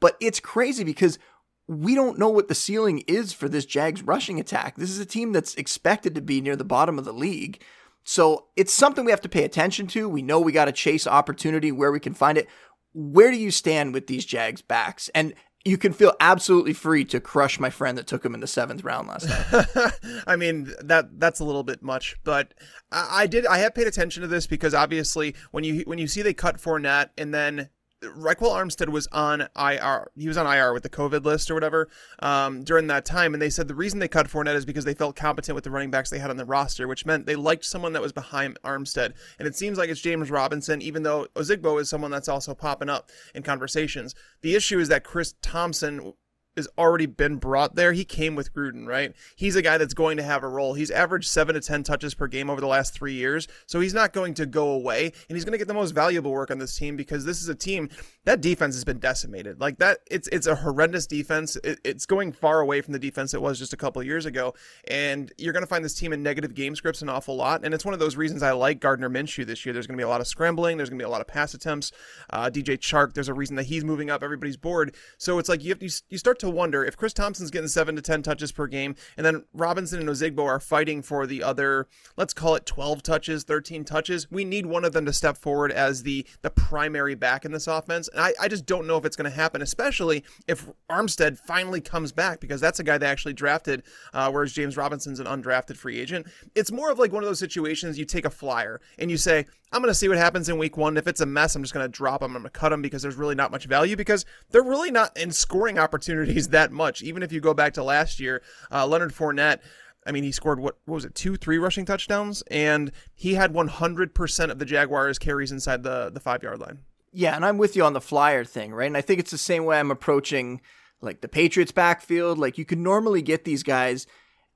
but 0.00 0.16
it's 0.20 0.40
crazy 0.40 0.84
because 0.84 1.18
we 1.68 1.94
don't 1.94 2.18
know 2.18 2.30
what 2.30 2.48
the 2.48 2.54
ceiling 2.54 3.04
is 3.06 3.34
for 3.34 3.48
this 3.48 3.66
Jags 3.66 4.02
rushing 4.02 4.40
attack. 4.40 4.76
This 4.76 4.90
is 4.90 4.98
a 4.98 5.06
team 5.06 5.32
that's 5.32 5.54
expected 5.54 6.14
to 6.14 6.22
be 6.22 6.40
near 6.40 6.56
the 6.56 6.64
bottom 6.64 6.98
of 6.98 7.04
the 7.04 7.12
league. 7.12 7.62
So 8.04 8.46
it's 8.56 8.72
something 8.72 9.04
we 9.04 9.10
have 9.10 9.20
to 9.20 9.28
pay 9.28 9.44
attention 9.44 9.86
to. 9.88 10.08
We 10.08 10.22
know 10.22 10.40
we 10.40 10.50
got 10.50 10.64
to 10.64 10.72
chase 10.72 11.06
opportunity 11.06 11.70
where 11.70 11.92
we 11.92 12.00
can 12.00 12.14
find 12.14 12.38
it. 12.38 12.48
Where 12.94 13.30
do 13.30 13.36
you 13.36 13.50
stand 13.50 13.92
with 13.92 14.06
these 14.06 14.24
Jags 14.24 14.62
backs? 14.62 15.10
And 15.14 15.34
you 15.62 15.76
can 15.76 15.92
feel 15.92 16.14
absolutely 16.20 16.72
free 16.72 17.04
to 17.04 17.20
crush 17.20 17.60
my 17.60 17.68
friend 17.68 17.98
that 17.98 18.06
took 18.06 18.24
him 18.24 18.32
in 18.32 18.40
the 18.40 18.46
seventh 18.46 18.82
round 18.82 19.08
last 19.08 19.28
night. 19.28 19.92
I 20.26 20.36
mean 20.36 20.72
that 20.80 21.20
that's 21.20 21.40
a 21.40 21.44
little 21.44 21.64
bit 21.64 21.82
much, 21.82 22.16
but 22.24 22.54
I, 22.90 23.22
I, 23.22 23.26
did 23.26 23.44
I 23.44 23.58
have 23.58 23.74
paid 23.74 23.86
attention 23.86 24.22
to 24.22 24.28
this 24.28 24.46
because 24.46 24.72
obviously 24.72 25.34
when 25.50 25.64
you 25.64 25.80
when 25.80 25.98
you 25.98 26.06
see 26.06 26.22
they 26.22 26.32
cut 26.32 26.56
Fournette 26.56 27.10
and 27.18 27.34
then 27.34 27.68
Ryquell 28.02 28.52
Armstead 28.52 28.90
was 28.90 29.08
on 29.08 29.48
IR. 29.56 30.10
He 30.14 30.28
was 30.28 30.36
on 30.36 30.46
IR 30.46 30.72
with 30.72 30.84
the 30.84 30.88
COVID 30.88 31.24
list 31.24 31.50
or 31.50 31.54
whatever 31.54 31.88
um, 32.20 32.62
during 32.62 32.86
that 32.88 33.04
time, 33.04 33.34
and 33.34 33.42
they 33.42 33.50
said 33.50 33.66
the 33.66 33.74
reason 33.74 33.98
they 33.98 34.08
cut 34.08 34.28
Fournette 34.28 34.54
is 34.54 34.64
because 34.64 34.84
they 34.84 34.94
felt 34.94 35.16
competent 35.16 35.54
with 35.54 35.64
the 35.64 35.70
running 35.70 35.90
backs 35.90 36.10
they 36.10 36.18
had 36.18 36.30
on 36.30 36.36
the 36.36 36.44
roster, 36.44 36.86
which 36.86 37.04
meant 37.04 37.26
they 37.26 37.36
liked 37.36 37.64
someone 37.64 37.92
that 37.94 38.02
was 38.02 38.12
behind 38.12 38.58
Armstead. 38.62 39.14
And 39.38 39.48
it 39.48 39.56
seems 39.56 39.78
like 39.78 39.90
it's 39.90 40.00
James 40.00 40.30
Robinson, 40.30 40.80
even 40.80 41.02
though 41.02 41.26
Ozigbo 41.34 41.80
is 41.80 41.88
someone 41.88 42.10
that's 42.10 42.28
also 42.28 42.54
popping 42.54 42.88
up 42.88 43.10
in 43.34 43.42
conversations. 43.42 44.14
The 44.42 44.54
issue 44.54 44.78
is 44.78 44.88
that 44.88 45.04
Chris 45.04 45.34
Thompson 45.42 46.12
has 46.58 46.68
already 46.76 47.06
been 47.06 47.36
brought 47.36 47.74
there. 47.74 47.92
He 47.92 48.04
came 48.04 48.34
with 48.34 48.52
Gruden, 48.52 48.86
right? 48.86 49.14
He's 49.34 49.56
a 49.56 49.62
guy 49.62 49.78
that's 49.78 49.94
going 49.94 50.18
to 50.18 50.22
have 50.22 50.42
a 50.42 50.48
role. 50.48 50.74
He's 50.74 50.90
averaged 50.90 51.28
seven 51.28 51.54
to 51.54 51.60
10 51.60 51.82
touches 51.82 52.14
per 52.14 52.26
game 52.26 52.50
over 52.50 52.60
the 52.60 52.66
last 52.66 52.92
three 52.92 53.14
years. 53.14 53.48
So 53.66 53.80
he's 53.80 53.94
not 53.94 54.12
going 54.12 54.34
to 54.34 54.46
go 54.46 54.70
away. 54.70 55.12
And 55.28 55.36
he's 55.36 55.44
going 55.44 55.52
to 55.52 55.58
get 55.58 55.68
the 55.68 55.74
most 55.74 55.92
valuable 55.92 56.30
work 56.30 56.50
on 56.50 56.58
this 56.58 56.76
team 56.76 56.96
because 56.96 57.24
this 57.24 57.40
is 57.40 57.48
a 57.48 57.54
team 57.54 57.88
that 58.24 58.40
defense 58.40 58.74
has 58.74 58.84
been 58.84 58.98
decimated. 58.98 59.60
Like 59.60 59.78
that, 59.78 59.98
it's 60.10 60.28
it's 60.28 60.46
a 60.46 60.54
horrendous 60.54 61.06
defense. 61.06 61.56
It, 61.64 61.80
it's 61.84 62.06
going 62.06 62.32
far 62.32 62.60
away 62.60 62.80
from 62.82 62.92
the 62.92 62.98
defense 62.98 63.32
it 63.34 63.40
was 63.40 63.58
just 63.58 63.72
a 63.72 63.76
couple 63.76 64.02
years 64.02 64.26
ago. 64.26 64.54
And 64.88 65.32
you're 65.38 65.52
going 65.52 65.62
to 65.62 65.68
find 65.68 65.84
this 65.84 65.94
team 65.94 66.12
in 66.12 66.22
negative 66.22 66.54
game 66.54 66.76
scripts 66.76 67.02
an 67.02 67.08
awful 67.08 67.36
lot. 67.36 67.64
And 67.64 67.72
it's 67.72 67.84
one 67.84 67.94
of 67.94 68.00
those 68.00 68.16
reasons 68.16 68.42
I 68.42 68.52
like 68.52 68.80
Gardner 68.80 69.08
Minshew 69.08 69.46
this 69.46 69.64
year. 69.64 69.72
There's 69.72 69.86
going 69.86 69.96
to 69.96 70.00
be 70.00 70.04
a 70.04 70.08
lot 70.08 70.20
of 70.20 70.26
scrambling. 70.26 70.76
There's 70.76 70.90
going 70.90 70.98
to 70.98 71.02
be 71.02 71.06
a 71.06 71.10
lot 71.10 71.20
of 71.20 71.26
pass 71.26 71.54
attempts. 71.54 71.92
Uh, 72.30 72.50
DJ 72.50 72.78
Chark, 72.78 73.14
there's 73.14 73.28
a 73.28 73.34
reason 73.34 73.56
that 73.56 73.66
he's 73.66 73.84
moving 73.84 74.10
up 74.10 74.22
everybody's 74.22 74.56
board. 74.56 74.94
So 75.16 75.38
it's 75.38 75.48
like 75.48 75.62
you 75.62 75.70
have 75.70 75.78
to, 75.78 75.90
you 76.08 76.18
start 76.18 76.38
to 76.40 76.47
wonder 76.50 76.84
if 76.84 76.96
Chris 76.96 77.12
Thompson's 77.12 77.50
getting 77.50 77.68
seven 77.68 77.96
to 77.96 78.02
10 78.02 78.22
touches 78.22 78.52
per 78.52 78.66
game, 78.66 78.94
and 79.16 79.24
then 79.24 79.44
Robinson 79.52 80.00
and 80.00 80.08
Ozigbo 80.08 80.44
are 80.44 80.60
fighting 80.60 81.02
for 81.02 81.26
the 81.26 81.42
other, 81.42 81.86
let's 82.16 82.34
call 82.34 82.54
it 82.54 82.66
12 82.66 83.02
touches, 83.02 83.44
13 83.44 83.84
touches. 83.84 84.30
We 84.30 84.44
need 84.44 84.66
one 84.66 84.84
of 84.84 84.92
them 84.92 85.06
to 85.06 85.12
step 85.12 85.36
forward 85.36 85.72
as 85.72 86.02
the, 86.02 86.26
the 86.42 86.50
primary 86.50 87.14
back 87.14 87.44
in 87.44 87.52
this 87.52 87.66
offense. 87.66 88.08
And 88.08 88.20
I, 88.20 88.34
I 88.40 88.48
just 88.48 88.66
don't 88.66 88.86
know 88.86 88.96
if 88.96 89.04
it's 89.04 89.16
going 89.16 89.30
to 89.30 89.36
happen, 89.36 89.62
especially 89.62 90.24
if 90.46 90.68
Armstead 90.90 91.38
finally 91.38 91.80
comes 91.80 92.12
back, 92.12 92.40
because 92.40 92.60
that's 92.60 92.80
a 92.80 92.84
guy 92.84 92.98
they 92.98 93.06
actually 93.06 93.34
drafted, 93.34 93.82
uh, 94.12 94.30
whereas 94.30 94.52
James 94.52 94.76
Robinson's 94.76 95.20
an 95.20 95.26
undrafted 95.26 95.76
free 95.76 95.98
agent. 95.98 96.26
It's 96.54 96.72
more 96.72 96.90
of 96.90 96.98
like 96.98 97.12
one 97.12 97.22
of 97.22 97.28
those 97.28 97.38
situations 97.38 97.98
you 97.98 98.04
take 98.04 98.24
a 98.24 98.30
flyer 98.30 98.80
and 98.98 99.10
you 99.10 99.16
say, 99.16 99.46
I'm 99.70 99.82
going 99.82 99.90
to 99.90 99.94
see 99.94 100.08
what 100.08 100.16
happens 100.16 100.48
in 100.48 100.56
week 100.56 100.78
one. 100.78 100.96
If 100.96 101.06
it's 101.06 101.20
a 101.20 101.26
mess, 101.26 101.54
I'm 101.54 101.62
just 101.62 101.74
going 101.74 101.84
to 101.84 101.90
drop 101.90 102.20
them. 102.20 102.34
I'm 102.34 102.42
going 102.42 102.50
to 102.50 102.58
cut 102.58 102.70
them 102.70 102.80
because 102.80 103.02
there's 103.02 103.16
really 103.16 103.34
not 103.34 103.50
much 103.50 103.66
value 103.66 103.96
because 103.96 104.24
they're 104.50 104.62
really 104.62 104.90
not 104.90 105.14
in 105.16 105.30
scoring 105.30 105.78
opportunities 105.78 106.27
that 106.48 106.72
much. 106.72 107.02
Even 107.02 107.22
if 107.22 107.32
you 107.32 107.40
go 107.40 107.54
back 107.54 107.74
to 107.74 107.82
last 107.82 108.20
year, 108.20 108.42
uh, 108.70 108.86
Leonard 108.86 109.12
Fournette. 109.12 109.60
I 110.06 110.12
mean, 110.12 110.24
he 110.24 110.32
scored 110.32 110.58
what, 110.58 110.78
what 110.86 110.94
was 110.94 111.04
it, 111.04 111.14
two, 111.14 111.36
three 111.36 111.58
rushing 111.58 111.84
touchdowns, 111.84 112.42
and 112.50 112.92
he 113.14 113.34
had 113.34 113.52
100% 113.52 114.50
of 114.50 114.58
the 114.58 114.64
Jaguars 114.64 115.18
carries 115.18 115.52
inside 115.52 115.82
the 115.82 116.10
the 116.10 116.20
five 116.20 116.42
yard 116.42 116.60
line. 116.60 116.78
Yeah, 117.12 117.34
and 117.36 117.44
I'm 117.44 117.58
with 117.58 117.76
you 117.76 117.84
on 117.84 117.92
the 117.92 118.00
flyer 118.00 118.44
thing, 118.44 118.72
right? 118.72 118.86
And 118.86 118.96
I 118.96 119.00
think 119.00 119.20
it's 119.20 119.30
the 119.30 119.38
same 119.38 119.64
way 119.64 119.78
I'm 119.78 119.90
approaching 119.90 120.60
like 121.00 121.20
the 121.20 121.28
Patriots 121.28 121.72
backfield. 121.72 122.38
Like 122.38 122.58
you 122.58 122.64
could 122.64 122.78
normally 122.78 123.22
get 123.22 123.44
these 123.44 123.62
guys 123.62 124.06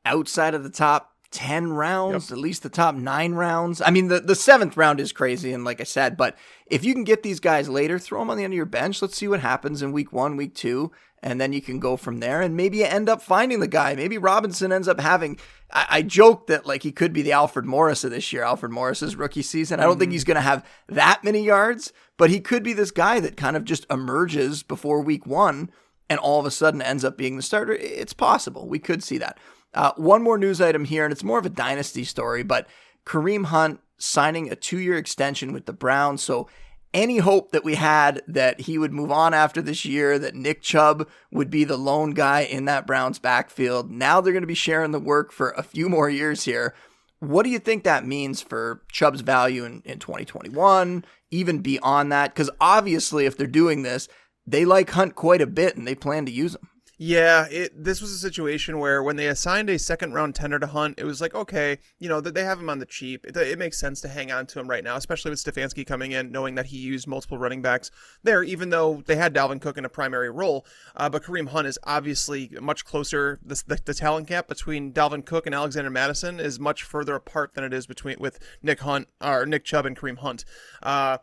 outside 0.05 0.55
of 0.55 0.63
the 0.63 0.71
top 0.71 1.13
10 1.33 1.73
rounds, 1.73 2.29
yep. 2.29 2.37
at 2.37 2.41
least 2.41 2.63
the 2.63 2.69
top 2.69 2.95
nine 2.95 3.33
rounds. 3.33 3.81
I 3.81 3.91
mean, 3.91 4.09
the, 4.09 4.21
the 4.21 4.35
seventh 4.35 4.77
round 4.77 5.01
is 5.01 5.13
crazy. 5.13 5.53
And 5.53 5.65
like 5.65 5.81
I 5.81 5.85
said, 5.85 6.17
but 6.17 6.37
if 6.67 6.85
you 6.85 6.93
can 6.95 7.05
get 7.05 7.23
these 7.23 7.41
guys 7.41 7.69
later, 7.69 7.99
throw 7.99 8.21
them 8.21 8.31
on 8.31 8.37
the 8.37 8.45
end 8.45 8.53
of 8.53 8.57
your 8.57 8.67
bench. 8.67 9.01
Let's 9.01 9.17
see 9.17 9.29
what 9.29 9.41
happens 9.41 9.83
in 9.83 9.93
week 9.93 10.13
one, 10.13 10.37
week 10.37 10.55
two. 10.55 10.93
And 11.23 11.41
then 11.41 11.53
you 11.53 11.63
can 11.63 11.79
go 11.79 11.97
from 11.97 12.19
there. 12.19 12.43
And 12.43 12.57
maybe 12.57 12.79
you 12.79 12.85
end 12.85 13.09
up 13.09 13.23
finding 13.23 13.61
the 13.61 13.69
guy. 13.69 13.95
Maybe 13.95 14.19
Robinson 14.19 14.73
ends 14.73 14.89
up 14.89 15.01
having. 15.01 15.39
I, 15.73 15.87
I 15.89 16.03
joke 16.03 16.49
that 16.49 16.67
like 16.67 16.83
he 16.83 16.91
could 16.93 17.13
be 17.13 17.23
the 17.23 17.33
Alfred 17.33 17.65
Morris 17.65 18.03
of 18.05 18.11
this 18.11 18.33
year, 18.33 18.43
Alfred 18.43 18.73
Morris's 18.73 19.15
rookie 19.15 19.43
season. 19.43 19.79
I 19.79 19.85
don't 19.85 19.93
mm-hmm. 19.93 20.01
think 20.01 20.13
he's 20.13 20.25
going 20.25 20.35
to 20.37 20.41
have 20.41 20.67
that 20.89 21.23
many 21.23 21.45
yards, 21.45 21.93
but 22.17 22.31
he 22.31 22.41
could 22.41 22.63
be 22.63 22.73
this 22.73 22.91
guy 22.91 23.21
that 23.21 23.37
kind 23.37 23.57
of 23.57 23.65
just 23.65 23.87
emerges 23.91 24.63
before 24.63 25.01
week 25.01 25.27
one 25.27 25.71
and 26.11 26.19
all 26.19 26.39
of 26.39 26.45
a 26.45 26.51
sudden 26.51 26.83
ends 26.83 27.05
up 27.05 27.17
being 27.17 27.37
the 27.37 27.43
starter. 27.43 27.73
It's 27.73 28.13
possible. 28.13 28.69
We 28.69 28.79
could 28.79 29.03
see 29.03 29.19
that. 29.19 29.39
Uh, 29.75 29.93
one 29.97 30.23
more 30.23 30.37
news 30.37 30.61
item 30.61 30.85
here, 30.85 31.05
and 31.05 31.13
it's 31.13 31.25
more 31.25 31.39
of 31.39 31.47
a 31.47 31.51
dynasty 31.51 32.05
story, 32.05 32.43
but 32.43 32.67
Kareem 33.07 33.47
Hunt 33.47 33.81
signing 33.99 34.51
a 34.51 34.57
two 34.57 34.79
year 34.79 34.99
extension 34.99 35.53
with 35.53 35.67
the 35.67 35.73
Browns. 35.73 36.23
So 36.23 36.49
any 36.95 37.19
hope 37.19 37.53
that 37.53 37.65
we 37.65 37.77
had 37.77 38.23
that 38.27 38.61
he 38.61 38.79
would 38.79 38.93
move 38.93 39.11
on 39.11 39.35
after 39.35 39.63
this 39.63 39.85
year, 39.85 40.19
that 40.19 40.35
Nick 40.35 40.63
Chubb 40.63 41.09
would 41.31 41.51
be 41.51 41.65
the 41.65 41.77
lone 41.77 42.11
guy 42.11 42.41
in 42.41 42.67
that 42.67 42.87
Browns 42.87 43.19
backfield. 43.19 43.91
Now 43.91 44.21
they're 44.21 44.33
going 44.33 44.43
to 44.43 44.47
be 44.47 44.55
sharing 44.55 44.91
the 44.91 45.01
work 45.01 45.33
for 45.33 45.51
a 45.51 45.63
few 45.63 45.89
more 45.89 46.11
years 46.11 46.45
here. 46.45 46.75
What 47.21 47.45
do 47.45 47.51
you 47.51 47.59
think 47.59 47.85
that 47.85 48.07
means 48.07 48.43
for 48.43 48.83
Chubb's 48.91 49.21
value 49.21 49.65
in, 49.65 49.83
in 49.85 50.01
2021, 50.01 51.05
even 51.31 51.61
beyond 51.61 52.11
that? 52.13 52.35
Because 52.35 52.51
obviously, 52.61 53.27
if 53.27 53.37
they're 53.37 53.47
doing 53.47 53.83
this, 53.83 54.09
they 54.47 54.65
like 54.65 54.91
Hunt 54.91 55.15
quite 55.15 55.41
a 55.41 55.47
bit 55.47 55.77
and 55.77 55.87
they 55.87 55.95
plan 55.95 56.27
to 56.27 56.33
use 56.33 56.57
him. 56.57 56.69
Yeah, 57.05 57.49
it, 57.51 57.73
this 57.83 58.01
was 58.01 58.13
a 58.13 58.17
situation 58.17 58.79
where 58.79 59.03
when 59.03 59.17
they 59.17 59.27
assigned 59.27 59.69
a 59.69 59.77
second 59.77 60.13
round 60.13 60.37
tender 60.37 60.61
to 60.61 60.69
Hunt, 60.69 61.01
it 61.01 61.05
was 61.05 61.21
like, 61.21 61.35
okay, 61.35 61.79
you 61.99 62.09
know, 62.09 62.21
they 62.21 62.45
have 62.45 62.61
him 62.61 62.71
on 62.71 62.79
the 62.79 62.87
cheap. 62.87 63.27
It, 63.27 63.37
it, 63.37 63.59
makes 63.59 63.77
sense 63.81 64.01
to 64.03 64.09
hang 64.09 64.31
on 64.31 64.47
to 64.47 64.61
him 64.61 64.71
right 64.71 64.85
now, 64.85 64.95
especially 64.95 65.33
with 65.33 65.43
Stefanski 65.43 65.85
coming 65.85 66.13
in, 66.13 66.31
knowing 66.31 66.55
that 66.55 66.67
he 66.67 66.77
used 66.77 67.09
multiple 67.09 67.39
running 67.39 67.61
backs 67.61 67.91
there, 68.23 68.45
even 68.45 68.71
though 68.71 69.03
they 69.05 69.17
had 69.17 69.35
Dalvin 69.35 69.61
Cook 69.61 69.79
in 69.79 69.85
a 69.85 69.89
primary 69.89 70.31
role. 70.31 70.65
Uh, 70.95 71.09
but 71.09 71.25
Kareem 71.25 71.49
Hunt 71.49 71.67
is 71.67 71.77
obviously 71.83 72.51
much 72.61 72.85
closer. 72.85 73.41
The, 73.45 73.61
the, 73.67 73.81
the, 73.85 73.95
talent 73.95 74.29
gap 74.29 74.47
between 74.47 74.93
Dalvin 74.93 75.27
Cook 75.27 75.47
and 75.47 75.57
Alexander 75.57 75.91
Mattison 75.91 76.39
is 76.39 76.61
much 76.61 76.85
further 76.85 77.17
apart 77.17 77.55
than 77.55 77.65
it 77.65 77.75
is 77.75 77.89
between 77.89 78.15
with 78.21 78.39
Nick 78.63 78.79
Hunt 78.79 79.09
or 79.21 79.45
Nick 79.45 79.65
Chubb 79.65 79.87
and 79.87 79.97
Kareem 79.97 80.19
Hunt. 80.19 80.45
Uh, 80.81 81.19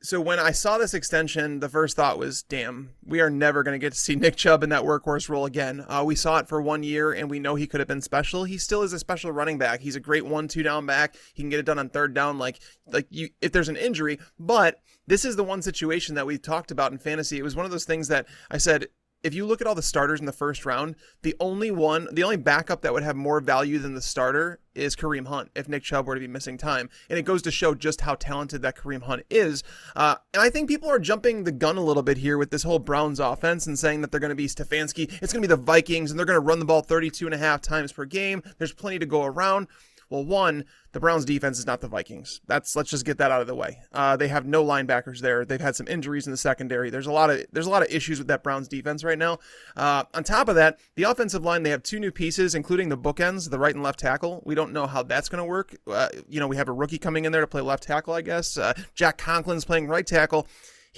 so 0.00 0.20
when 0.20 0.38
I 0.38 0.52
saw 0.52 0.78
this 0.78 0.94
extension, 0.94 1.60
the 1.60 1.68
first 1.68 1.96
thought 1.96 2.18
was, 2.18 2.42
"Damn, 2.42 2.90
we 3.04 3.20
are 3.20 3.30
never 3.30 3.62
going 3.62 3.78
to 3.78 3.84
get 3.84 3.94
to 3.94 3.98
see 3.98 4.14
Nick 4.14 4.36
Chubb 4.36 4.62
in 4.62 4.70
that 4.70 4.84
workhorse 4.84 5.28
role 5.28 5.44
again." 5.44 5.84
Uh, 5.88 6.04
we 6.06 6.14
saw 6.14 6.38
it 6.38 6.48
for 6.48 6.62
one 6.62 6.82
year, 6.82 7.12
and 7.12 7.28
we 7.28 7.40
know 7.40 7.56
he 7.56 7.66
could 7.66 7.80
have 7.80 7.88
been 7.88 8.00
special. 8.00 8.44
He 8.44 8.58
still 8.58 8.82
is 8.82 8.92
a 8.92 8.98
special 8.98 9.32
running 9.32 9.58
back. 9.58 9.80
He's 9.80 9.96
a 9.96 10.00
great 10.00 10.24
one-two 10.24 10.62
down 10.62 10.86
back. 10.86 11.16
He 11.34 11.42
can 11.42 11.50
get 11.50 11.58
it 11.58 11.66
done 11.66 11.78
on 11.78 11.88
third 11.88 12.14
down, 12.14 12.38
like 12.38 12.60
like 12.86 13.06
you 13.10 13.30
if 13.40 13.52
there's 13.52 13.68
an 13.68 13.76
injury. 13.76 14.18
But 14.38 14.80
this 15.06 15.24
is 15.24 15.36
the 15.36 15.44
one 15.44 15.62
situation 15.62 16.14
that 16.14 16.26
we 16.26 16.38
talked 16.38 16.70
about 16.70 16.92
in 16.92 16.98
fantasy. 16.98 17.38
It 17.38 17.44
was 17.44 17.56
one 17.56 17.64
of 17.64 17.72
those 17.72 17.84
things 17.84 18.08
that 18.08 18.26
I 18.50 18.58
said 18.58 18.88
if 19.22 19.34
you 19.34 19.46
look 19.46 19.60
at 19.60 19.66
all 19.66 19.74
the 19.74 19.82
starters 19.82 20.20
in 20.20 20.26
the 20.26 20.32
first 20.32 20.64
round, 20.64 20.94
the 21.22 21.34
only 21.40 21.70
one, 21.70 22.08
the 22.12 22.22
only 22.22 22.36
backup 22.36 22.82
that 22.82 22.92
would 22.92 23.02
have 23.02 23.16
more 23.16 23.40
value 23.40 23.78
than 23.78 23.94
the 23.94 24.00
starter 24.00 24.60
is 24.74 24.94
Kareem 24.94 25.26
Hunt 25.26 25.50
if 25.56 25.68
Nick 25.68 25.82
Chubb 25.82 26.06
were 26.06 26.14
to 26.14 26.20
be 26.20 26.28
missing 26.28 26.56
time. 26.56 26.88
And 27.10 27.18
it 27.18 27.24
goes 27.24 27.42
to 27.42 27.50
show 27.50 27.74
just 27.74 28.02
how 28.02 28.14
talented 28.14 28.62
that 28.62 28.76
Kareem 28.76 29.02
Hunt 29.02 29.24
is. 29.28 29.64
Uh, 29.96 30.16
and 30.32 30.42
I 30.42 30.50
think 30.50 30.68
people 30.68 30.88
are 30.88 31.00
jumping 31.00 31.44
the 31.44 31.52
gun 31.52 31.76
a 31.76 31.84
little 31.84 32.02
bit 32.02 32.18
here 32.18 32.38
with 32.38 32.50
this 32.50 32.62
whole 32.62 32.78
Browns 32.78 33.18
offense 33.18 33.66
and 33.66 33.78
saying 33.78 34.02
that 34.02 34.12
they're 34.12 34.20
going 34.20 34.30
to 34.30 34.36
be 34.36 34.46
Stefanski. 34.46 35.10
It's 35.20 35.32
going 35.32 35.42
to 35.42 35.48
be 35.48 35.54
the 35.54 35.56
Vikings 35.56 36.10
and 36.10 36.18
they're 36.18 36.26
going 36.26 36.36
to 36.36 36.40
run 36.40 36.60
the 36.60 36.64
ball 36.64 36.82
32 36.82 37.26
and 37.26 37.34
a 37.34 37.38
half 37.38 37.60
times 37.60 37.92
per 37.92 38.04
game. 38.04 38.42
There's 38.58 38.72
plenty 38.72 39.00
to 39.00 39.06
go 39.06 39.24
around. 39.24 39.66
Well, 40.10 40.24
one, 40.24 40.64
the 40.92 41.00
Browns 41.00 41.24
defense 41.24 41.58
is 41.58 41.66
not 41.66 41.80
the 41.80 41.88
Vikings. 41.88 42.40
That's 42.46 42.74
let's 42.74 42.90
just 42.90 43.04
get 43.04 43.18
that 43.18 43.30
out 43.30 43.42
of 43.42 43.46
the 43.46 43.54
way. 43.54 43.80
Uh, 43.92 44.16
they 44.16 44.28
have 44.28 44.46
no 44.46 44.64
linebackers 44.64 45.20
there. 45.20 45.44
They've 45.44 45.60
had 45.60 45.76
some 45.76 45.86
injuries 45.86 46.26
in 46.26 46.30
the 46.30 46.38
secondary. 46.38 46.88
There's 46.88 47.06
a 47.06 47.12
lot 47.12 47.28
of 47.30 47.44
there's 47.52 47.66
a 47.66 47.70
lot 47.70 47.82
of 47.82 47.90
issues 47.90 48.18
with 48.18 48.28
that 48.28 48.42
Browns 48.42 48.68
defense 48.68 49.04
right 49.04 49.18
now. 49.18 49.38
Uh, 49.76 50.04
on 50.14 50.24
top 50.24 50.48
of 50.48 50.54
that, 50.54 50.78
the 50.96 51.02
offensive 51.02 51.44
line 51.44 51.62
they 51.62 51.70
have 51.70 51.82
two 51.82 52.00
new 52.00 52.10
pieces, 52.10 52.54
including 52.54 52.88
the 52.88 52.98
bookends, 52.98 53.50
the 53.50 53.58
right 53.58 53.74
and 53.74 53.84
left 53.84 53.98
tackle. 53.98 54.42
We 54.46 54.54
don't 54.54 54.72
know 54.72 54.86
how 54.86 55.02
that's 55.02 55.28
going 55.28 55.42
to 55.42 55.48
work. 55.48 55.76
Uh, 55.86 56.08
you 56.28 56.40
know, 56.40 56.48
we 56.48 56.56
have 56.56 56.68
a 56.68 56.72
rookie 56.72 56.98
coming 56.98 57.26
in 57.26 57.32
there 57.32 57.42
to 57.42 57.46
play 57.46 57.60
left 57.60 57.82
tackle, 57.82 58.14
I 58.14 58.22
guess. 58.22 58.56
Uh, 58.56 58.72
Jack 58.94 59.18
Conklin's 59.18 59.64
playing 59.64 59.88
right 59.88 60.06
tackle. 60.06 60.46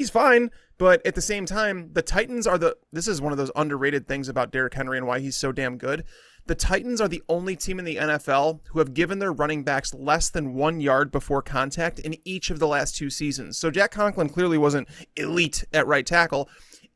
He's 0.01 0.09
fine, 0.09 0.51
but 0.79 1.07
at 1.07 1.15
the 1.15 1.21
same 1.21 1.45
time, 1.45 1.91
the 1.93 2.01
Titans 2.01 2.47
are 2.47 2.57
the. 2.57 2.75
This 2.91 3.07
is 3.07 3.21
one 3.21 3.33
of 3.33 3.37
those 3.37 3.51
underrated 3.55 4.09
things 4.09 4.31
about 4.31 4.51
Derrick 4.51 4.73
Henry 4.73 4.97
and 4.97 5.07
why 5.07 5.21
he's 5.21 5.37
so 5.37 5.53
damn 5.53 5.77
good. 5.77 6.05
The 6.47 6.55
Titans 6.55 7.03
are 7.03 7.07
the 7.07 7.23
only 7.29 7.55
team 7.55 7.79
in 7.79 7.85
the 7.85 7.97
NFL 7.97 8.61
who 8.69 8.79
have 8.79 8.95
given 8.95 9.19
their 9.19 9.31
running 9.31 9.63
backs 9.63 9.93
less 9.93 10.31
than 10.31 10.55
one 10.55 10.81
yard 10.81 11.13
before 11.13 11.43
contact 11.43 11.99
in 11.99 12.17
each 12.25 12.49
of 12.49 12.61
the 12.61 12.67
last 12.67 12.97
two 12.97 13.11
seasons. 13.11 13.59
So 13.59 13.71
Jack 13.71 13.91
Conklin 13.91 14.31
clearly 14.31 14.57
wasn't 14.57 14.89
elite 15.17 15.67
at 15.71 15.87
right 15.87 16.07
tackle. 16.07 16.49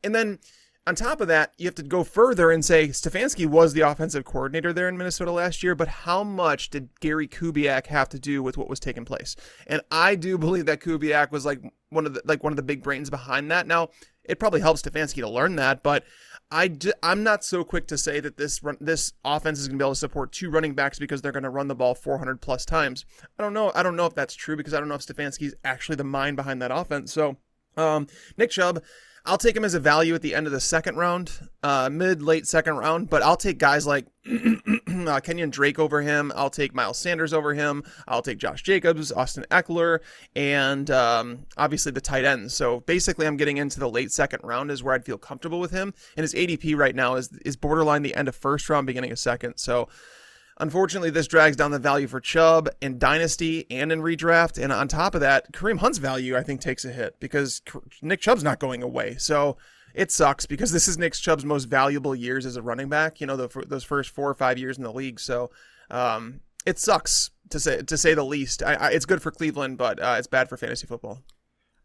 And 0.03 0.15
then 0.15 0.39
on 0.87 0.93
top 0.93 1.19
of 1.19 1.27
that, 1.27 1.53
you 1.57 1.65
have 1.65 1.75
to 1.75 1.83
go 1.83 2.03
further 2.03 2.51
and 2.51 2.63
say 2.63 2.89
Stefanski 2.89 3.47
was 3.47 3.73
the 3.73 3.81
offensive 3.81 4.23
coordinator 4.23 4.71
there 4.71 4.87
in 4.87 4.97
Minnesota 4.97 5.31
last 5.31 5.63
year, 5.63 5.73
but 5.73 5.87
how 5.87 6.23
much 6.23 6.69
did 6.69 6.89
Gary 6.99 7.27
Kubiak 7.27 7.87
have 7.87 8.07
to 8.09 8.19
do 8.19 8.43
with 8.43 8.55
what 8.55 8.69
was 8.69 8.79
taking 8.79 9.03
place? 9.03 9.35
And 9.65 9.81
I 9.89 10.13
do 10.13 10.37
believe 10.37 10.67
that 10.67 10.81
Kubiak 10.81 11.31
was 11.31 11.45
like 11.45 11.61
one 11.89 12.05
of 12.05 12.13
the 12.13 12.21
like 12.25 12.43
one 12.43 12.53
of 12.53 12.57
the 12.57 12.63
big 12.63 12.83
brains 12.83 13.09
behind 13.09 13.49
that. 13.49 13.65
Now, 13.65 13.89
it 14.23 14.39
probably 14.39 14.61
helps 14.61 14.83
Stefanski 14.83 15.21
to 15.21 15.29
learn 15.29 15.55
that, 15.55 15.81
but 15.81 16.03
I 16.51 16.67
d- 16.67 16.93
I'm 17.01 17.23
not 17.23 17.43
so 17.43 17.63
quick 17.63 17.87
to 17.87 17.97
say 17.97 18.19
that 18.19 18.37
this 18.37 18.61
run, 18.61 18.77
this 18.79 19.13
offense 19.23 19.59
is 19.59 19.67
going 19.67 19.79
to 19.79 19.83
be 19.83 19.85
able 19.85 19.93
to 19.93 19.99
support 19.99 20.31
two 20.31 20.51
running 20.51 20.75
backs 20.75 20.99
because 20.99 21.21
they're 21.21 21.31
going 21.31 21.43
to 21.43 21.49
run 21.49 21.67
the 21.67 21.75
ball 21.75 21.95
400 21.95 22.41
plus 22.41 22.63
times. 22.63 23.05
I 23.39 23.43
don't 23.43 23.53
know. 23.53 23.71
I 23.73 23.81
don't 23.81 23.95
know 23.95 24.05
if 24.05 24.13
that's 24.13 24.35
true 24.35 24.55
because 24.55 24.73
I 24.73 24.79
don't 24.79 24.87
know 24.87 24.95
if 24.95 25.05
Stefanski's 25.05 25.55
actually 25.63 25.95
the 25.95 26.03
mind 26.03 26.35
behind 26.35 26.61
that 26.61 26.71
offense. 26.71 27.11
So, 27.11 27.37
um, 27.75 28.07
Nick 28.37 28.51
Chubb, 28.51 28.83
I'll 29.27 29.39
take 29.39 29.55
him 29.55 29.65
as 29.65 29.73
a 29.73 29.79
value 29.79 30.13
at 30.13 30.21
the 30.21 30.35
end 30.35 30.45
of 30.45 30.53
the 30.53 30.59
second 30.59 30.97
round, 30.97 31.31
uh, 31.63 31.89
mid 31.91 32.21
late 32.21 32.45
second 32.45 32.75
round. 32.75 33.09
But 33.09 33.23
I'll 33.23 33.37
take 33.37 33.57
guys 33.57 33.87
like 33.87 34.05
uh, 34.25 34.29
Kenyan 35.19 35.49
Drake 35.49 35.79
over 35.79 36.01
him. 36.01 36.31
I'll 36.35 36.51
take 36.51 36.75
Miles 36.75 36.99
Sanders 36.99 37.33
over 37.33 37.53
him. 37.53 37.83
I'll 38.07 38.21
take 38.21 38.37
Josh 38.37 38.61
Jacobs, 38.61 39.11
Austin 39.11 39.45
Ekeler, 39.49 39.99
and 40.35 40.91
um, 40.91 41.45
obviously 41.57 41.91
the 41.91 42.01
tight 42.01 42.23
ends. 42.23 42.53
So 42.53 42.81
basically, 42.81 43.25
I'm 43.25 43.37
getting 43.37 43.57
into 43.57 43.79
the 43.79 43.89
late 43.89 44.11
second 44.11 44.41
round 44.43 44.69
is 44.69 44.83
where 44.83 44.93
I'd 44.93 45.05
feel 45.05 45.17
comfortable 45.17 45.59
with 45.59 45.71
him. 45.71 45.93
And 46.15 46.23
his 46.23 46.33
ADP 46.33 46.77
right 46.77 46.95
now 46.95 47.15
is 47.15 47.31
is 47.43 47.55
borderline 47.55 48.03
the 48.03 48.15
end 48.15 48.27
of 48.27 48.35
first 48.35 48.69
round, 48.69 48.85
beginning 48.85 49.11
of 49.11 49.17
second. 49.17 49.57
So 49.57 49.89
Unfortunately, 50.57 51.09
this 51.09 51.27
drags 51.27 51.57
down 51.57 51.71
the 51.71 51.79
value 51.79 52.07
for 52.07 52.21
Chubb 52.21 52.69
in 52.81 52.97
Dynasty 52.97 53.65
and 53.69 53.91
in 53.91 54.01
redraft. 54.01 54.61
And 54.61 54.71
on 54.71 54.87
top 54.87 55.13
of 55.13 55.21
that, 55.21 55.51
Kareem 55.51 55.79
Hunt's 55.79 55.97
value, 55.97 56.37
I 56.37 56.43
think, 56.43 56.61
takes 56.61 56.85
a 56.85 56.91
hit 56.91 57.19
because 57.19 57.61
Nick 58.01 58.21
Chubb's 58.21 58.43
not 58.43 58.59
going 58.59 58.81
away. 58.81 59.15
So 59.17 59.57
it 59.93 60.11
sucks 60.11 60.45
because 60.45 60.71
this 60.73 60.87
is 60.87 60.97
Nick 60.97 61.13
Chubb's 61.13 61.43
most 61.43 61.65
valuable 61.65 62.15
years 62.15 62.45
as 62.45 62.55
a 62.55 62.61
running 62.61 62.87
back, 62.87 63.19
you 63.19 63.27
know, 63.27 63.35
the, 63.35 63.65
those 63.67 63.83
first 63.83 64.11
four 64.11 64.29
or 64.29 64.33
five 64.33 64.57
years 64.57 64.77
in 64.77 64.83
the 64.83 64.93
league. 64.93 65.19
So 65.19 65.51
um, 65.91 66.39
it 66.65 66.79
sucks 66.79 67.31
to 67.49 67.59
say 67.59 67.81
to 67.81 67.97
say 67.97 68.13
the 68.13 68.23
least. 68.23 68.63
I, 68.63 68.73
I, 68.75 68.89
it's 68.91 69.05
good 69.05 69.21
for 69.21 69.31
Cleveland, 69.31 69.77
but 69.77 70.01
uh, 70.01 70.15
it's 70.17 70.27
bad 70.27 70.47
for 70.47 70.55
fantasy 70.55 70.87
football. 70.87 71.21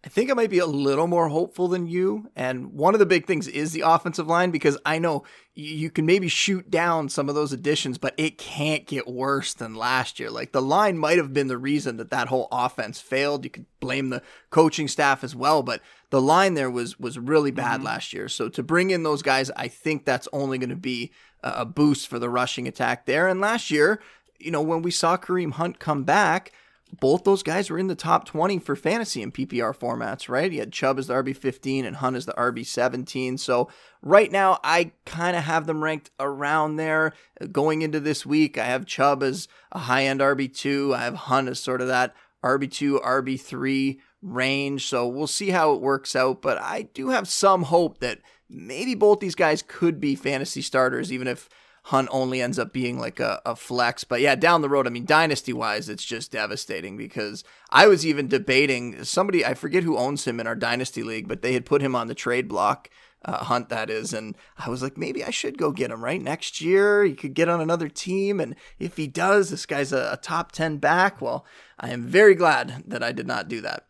I 0.03 0.09
think 0.09 0.31
I 0.31 0.35
might 0.35 0.49
be 0.49 0.61
a 0.61 0.67
little 0.67 1.07
more 1.07 1.29
hopeful 1.29 1.69
than 1.69 1.87
you. 1.87 2.31
And 2.35 2.73
one 2.73 2.95
of 2.95 3.01
the 3.01 3.07
big 3.07 3.27
things 3.27 3.47
is 3.47 3.73
the 3.73 3.83
offensive 3.83 4.27
line 4.27 4.51
because 4.51 4.79
I 4.87 4.99
know 4.99 5.25
you 5.55 5.91
can 5.91 6.07
maybe 6.07 6.29
shoot 6.29 6.71
down 6.71 7.11
some 7.11 7.29
of 7.29 7.35
those 7.35 7.53
additions, 7.53 7.99
but 7.99 8.15
it 8.17 8.39
can't 8.39 8.87
get 8.87 9.07
worse 9.07 9.53
than 9.53 9.75
last 9.75 10.19
year. 10.19 10.31
Like 10.31 10.53
the 10.53 10.63
line 10.63 10.97
might 10.97 11.19
have 11.19 11.35
been 11.35 11.49
the 11.49 11.59
reason 11.59 11.99
that 11.99 12.11
that 12.11 12.29
whole 12.29 12.49
offense 12.51 12.99
failed. 12.99 13.45
You 13.45 13.51
could 13.51 13.67
blame 13.79 14.09
the 14.09 14.23
coaching 14.49 14.89
staff 14.89 15.23
as 15.23 15.37
well, 15.37 15.63
but 15.63 15.83
the 16.09 16.23
line 16.23 16.55
there 16.55 16.71
was 16.71 16.99
was 16.99 17.19
really 17.19 17.51
bad 17.51 17.77
mm-hmm. 17.77 17.87
last 17.87 18.15
year. 18.15 18.29
So 18.29 18.49
to 18.49 18.63
bring 18.63 18.91
in 18.91 19.03
those 19.03 19.21
guys, 19.21 19.51
I 19.55 19.69
think 19.69 20.07
that's 20.07 20.29
only 20.33 20.57
going 20.57 20.71
to 20.71 20.77
be 20.77 21.13
a 21.43 21.67
boost 21.67 22.09
for 22.09 22.19
the 22.19 22.31
rushing 22.31 22.67
attack 22.67 23.05
there. 23.05 23.29
And 23.29 23.41
last 23.41 23.71
year, 23.71 24.01
you 24.39 24.51
know, 24.51 24.63
when 24.63 24.81
we 24.81 24.91
saw 24.91 25.19
Kareem 25.19 25.53
Hunt 25.53 25.79
come 25.79 26.05
back, 26.05 26.53
both 26.99 27.25
those 27.25 27.43
guys 27.43 27.71
were 27.71 27.79
in 27.79 27.87
the 27.87 27.95
top 27.95 28.25
20 28.25 28.59
for 28.59 28.75
fantasy 28.75 29.23
and 29.23 29.33
PPR 29.33 29.77
formats, 29.77 30.29
right? 30.29 30.51
You 30.51 30.61
had 30.61 30.73
Chubb 30.73 30.99
as 30.99 31.07
the 31.07 31.15
RB15 31.15 31.85
and 31.87 31.97
Hunt 31.97 32.17
as 32.17 32.27
the 32.27 32.33
RB17. 32.33 33.39
So 33.39 33.71
right 34.03 34.31
now, 34.33 34.59
I 34.65 34.93
kind 35.07 35.37
of 35.37 35.45
have 35.45 35.67
them 35.67 35.85
ranked 35.85 36.11
around 36.19 36.77
there. 36.77 37.13
Going 37.53 37.83
into 37.83 38.01
this 38.01 38.27
week, 38.27 38.59
I 38.59 38.65
have 38.65 38.87
Chubb 38.87 39.23
as 39.23 39.47
a 39.73 39.81
high 39.81 40.05
end 40.05 40.21
RB2. 40.21 40.95
I 40.95 41.05
have 41.05 41.15
Hunt 41.15 41.49
as 41.49 41.61
sort 41.61 41.81
of 41.81 41.89
that 41.89 42.15
RB2, 42.45 43.03
RB3 43.03 43.99
range. 44.23 44.87
So 44.87 45.07
we'll 45.07 45.27
see 45.27 45.51
how 45.51 45.73
it 45.73 45.81
works 45.81 46.17
out. 46.17 46.43
But 46.43 46.59
I 46.59 46.83
do 46.83 47.11
have 47.11 47.29
some 47.29 47.65
hope 47.65 47.99
that 48.01 48.19
maybe 48.49 48.95
both 48.95 49.21
these 49.21 49.35
guys 49.35 49.63
could 49.63 50.01
be 50.01 50.15
fantasy 50.17 50.63
starters, 50.63 51.13
even 51.13 51.29
if 51.29 51.49
Hunt 51.85 52.09
only 52.13 52.41
ends 52.41 52.59
up 52.59 52.73
being 52.73 52.99
like 52.99 53.21
a, 53.21 53.41
a 53.45 53.57
flex. 53.57 54.05
But 54.05 54.21
yeah, 54.21 54.35
down 54.35 54.63
the 54.63 54.69
road, 54.69 54.87
I 54.87 54.91
mean, 54.91 55.07
dynasty 55.07 55.53
wise, 55.53 55.89
it's 55.89 56.05
just 56.05 56.33
devastating 56.33 56.97
because 56.97 57.43
I 57.71 57.87
was 57.87 58.07
even 58.07 58.29
debating 58.29 59.03
somebody, 59.05 59.45
I 59.45 59.55
forget 59.55 59.83
who 59.83 59.97
owns 59.97 60.27
him 60.27 60.41
in 60.41 60.47
our 60.47 60.55
dynasty 60.55 61.03
league, 61.03 61.29
but 61.29 61.43
they 61.43 61.55
had 61.55 61.65
put 61.65 61.83
him 61.83 61.97
on 61.97 62.07
the 62.07 62.15
trade 62.15 62.49
block. 62.49 62.91
Uh, 63.23 63.45
Hunt, 63.45 63.69
that 63.69 63.91
is. 63.91 64.15
And 64.15 64.35
I 64.57 64.71
was 64.71 64.83
like, 64.83 64.97
maybe 64.97 65.23
I 65.23 65.31
should 65.31 65.59
go 65.59 65.73
get 65.73 65.91
him, 65.91 66.03
right? 66.03 66.23
Next 66.23 66.63
year, 66.63 67.05
he 67.05 67.15
could 67.15 67.35
get 67.35 67.51
on 67.51 67.61
another 67.61 67.89
team. 67.89 68.41
And 68.41 68.57
if 68.79 68.97
he 68.97 69.07
does, 69.07 69.51
this 69.51 69.67
guy's 69.67 69.93
a, 69.93 70.11
a 70.13 70.19
top 70.23 70.53
10 70.53 70.79
back. 70.79 71.21
Well, 71.21 71.45
I 71.79 71.91
am 71.91 72.07
very 72.07 72.35
glad 72.35 72.85
that 72.87 73.03
I 73.03 73.13
did 73.13 73.27
not 73.27 73.49
do 73.49 73.61
that. 73.61 73.87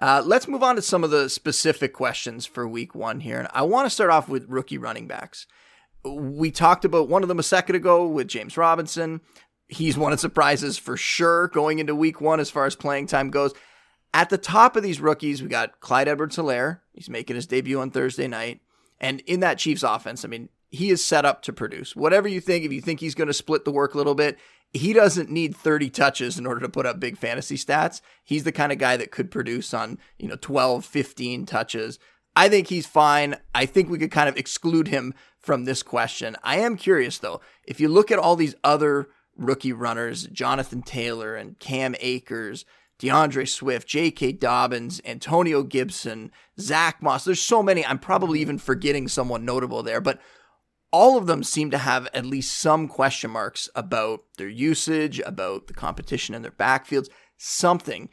Uh, 0.00 0.22
let's 0.24 0.48
move 0.48 0.62
on 0.62 0.76
to 0.76 0.82
some 0.82 1.02
of 1.02 1.10
the 1.10 1.30
specific 1.30 1.94
questions 1.94 2.44
for 2.44 2.68
week 2.68 2.94
one 2.94 3.20
here. 3.20 3.38
And 3.38 3.48
I 3.54 3.62
want 3.62 3.86
to 3.86 3.90
start 3.90 4.10
off 4.10 4.28
with 4.28 4.48
rookie 4.48 4.76
running 4.76 5.06
backs 5.06 5.46
we 6.04 6.50
talked 6.50 6.84
about 6.84 7.08
one 7.08 7.22
of 7.22 7.28
them 7.28 7.38
a 7.38 7.44
second 7.44 7.76
ago 7.76 8.06
with 8.06 8.28
James 8.28 8.56
Robinson. 8.56 9.20
He's 9.68 9.96
one 9.96 10.12
of 10.12 10.20
surprises 10.20 10.76
for 10.76 10.96
sure 10.96 11.48
going 11.48 11.78
into 11.78 11.94
week 11.94 12.20
one 12.20 12.40
as 12.40 12.50
far 12.50 12.66
as 12.66 12.76
playing 12.76 13.06
time 13.06 13.30
goes. 13.30 13.54
At 14.12 14.30
the 14.30 14.38
top 14.38 14.76
of 14.76 14.82
these 14.82 15.00
rookies, 15.00 15.42
we 15.42 15.48
got 15.48 15.80
Clyde 15.80 16.08
Edwards 16.08 16.36
Helaire. 16.36 16.80
He's 16.92 17.10
making 17.10 17.36
his 17.36 17.46
debut 17.46 17.80
on 17.80 17.90
Thursday 17.90 18.28
night. 18.28 18.60
And 19.00 19.20
in 19.20 19.40
that 19.40 19.58
Chiefs 19.58 19.82
offense, 19.82 20.24
I 20.24 20.28
mean, 20.28 20.50
he 20.70 20.90
is 20.90 21.04
set 21.04 21.24
up 21.24 21.42
to 21.42 21.52
produce. 21.52 21.96
Whatever 21.96 22.28
you 22.28 22.40
think, 22.40 22.64
if 22.64 22.72
you 22.72 22.80
think 22.80 23.00
he's 23.00 23.14
going 23.14 23.28
to 23.28 23.34
split 23.34 23.64
the 23.64 23.72
work 23.72 23.94
a 23.94 23.98
little 23.98 24.14
bit, 24.14 24.38
he 24.72 24.92
doesn't 24.92 25.30
need 25.30 25.56
30 25.56 25.88
touches 25.90 26.38
in 26.38 26.46
order 26.46 26.60
to 26.60 26.68
put 26.68 26.86
up 26.86 27.00
big 27.00 27.16
fantasy 27.16 27.56
stats. 27.56 28.00
He's 28.24 28.44
the 28.44 28.52
kind 28.52 28.72
of 28.72 28.78
guy 28.78 28.96
that 28.96 29.12
could 29.12 29.30
produce 29.30 29.72
on, 29.72 29.98
you 30.18 30.28
know, 30.28 30.36
12, 30.40 30.84
15 30.84 31.46
touches. 31.46 31.98
I 32.36 32.48
think 32.48 32.68
he's 32.68 32.86
fine. 32.86 33.36
I 33.54 33.66
think 33.66 33.88
we 33.88 33.98
could 33.98 34.10
kind 34.10 34.28
of 34.28 34.36
exclude 34.36 34.88
him 34.88 35.14
from 35.38 35.64
this 35.64 35.82
question. 35.82 36.36
I 36.42 36.58
am 36.58 36.76
curious 36.76 37.18
though, 37.18 37.40
if 37.64 37.80
you 37.80 37.88
look 37.88 38.10
at 38.10 38.18
all 38.18 38.36
these 38.36 38.54
other 38.64 39.08
rookie 39.36 39.72
runners, 39.72 40.26
Jonathan 40.28 40.82
Taylor 40.82 41.34
and 41.34 41.58
Cam 41.58 41.94
Akers, 42.00 42.64
D'Andre 42.98 43.44
Swift, 43.44 43.88
J.K. 43.88 44.32
Dobbins, 44.32 45.00
Antonio 45.04 45.62
Gibson, 45.62 46.30
Zach 46.58 47.02
Moss. 47.02 47.24
There's 47.24 47.42
so 47.42 47.62
many. 47.62 47.84
I'm 47.84 47.98
probably 47.98 48.40
even 48.40 48.58
forgetting 48.58 49.08
someone 49.08 49.44
notable 49.44 49.82
there, 49.82 50.00
but 50.00 50.20
all 50.92 51.18
of 51.18 51.26
them 51.26 51.42
seem 51.42 51.72
to 51.72 51.78
have 51.78 52.08
at 52.14 52.24
least 52.24 52.56
some 52.56 52.86
question 52.86 53.30
marks 53.30 53.68
about 53.74 54.20
their 54.38 54.48
usage, 54.48 55.18
about 55.20 55.66
the 55.66 55.74
competition 55.74 56.34
in 56.36 56.42
their 56.42 56.52
backfields, 56.52 57.08
something. 57.36 58.08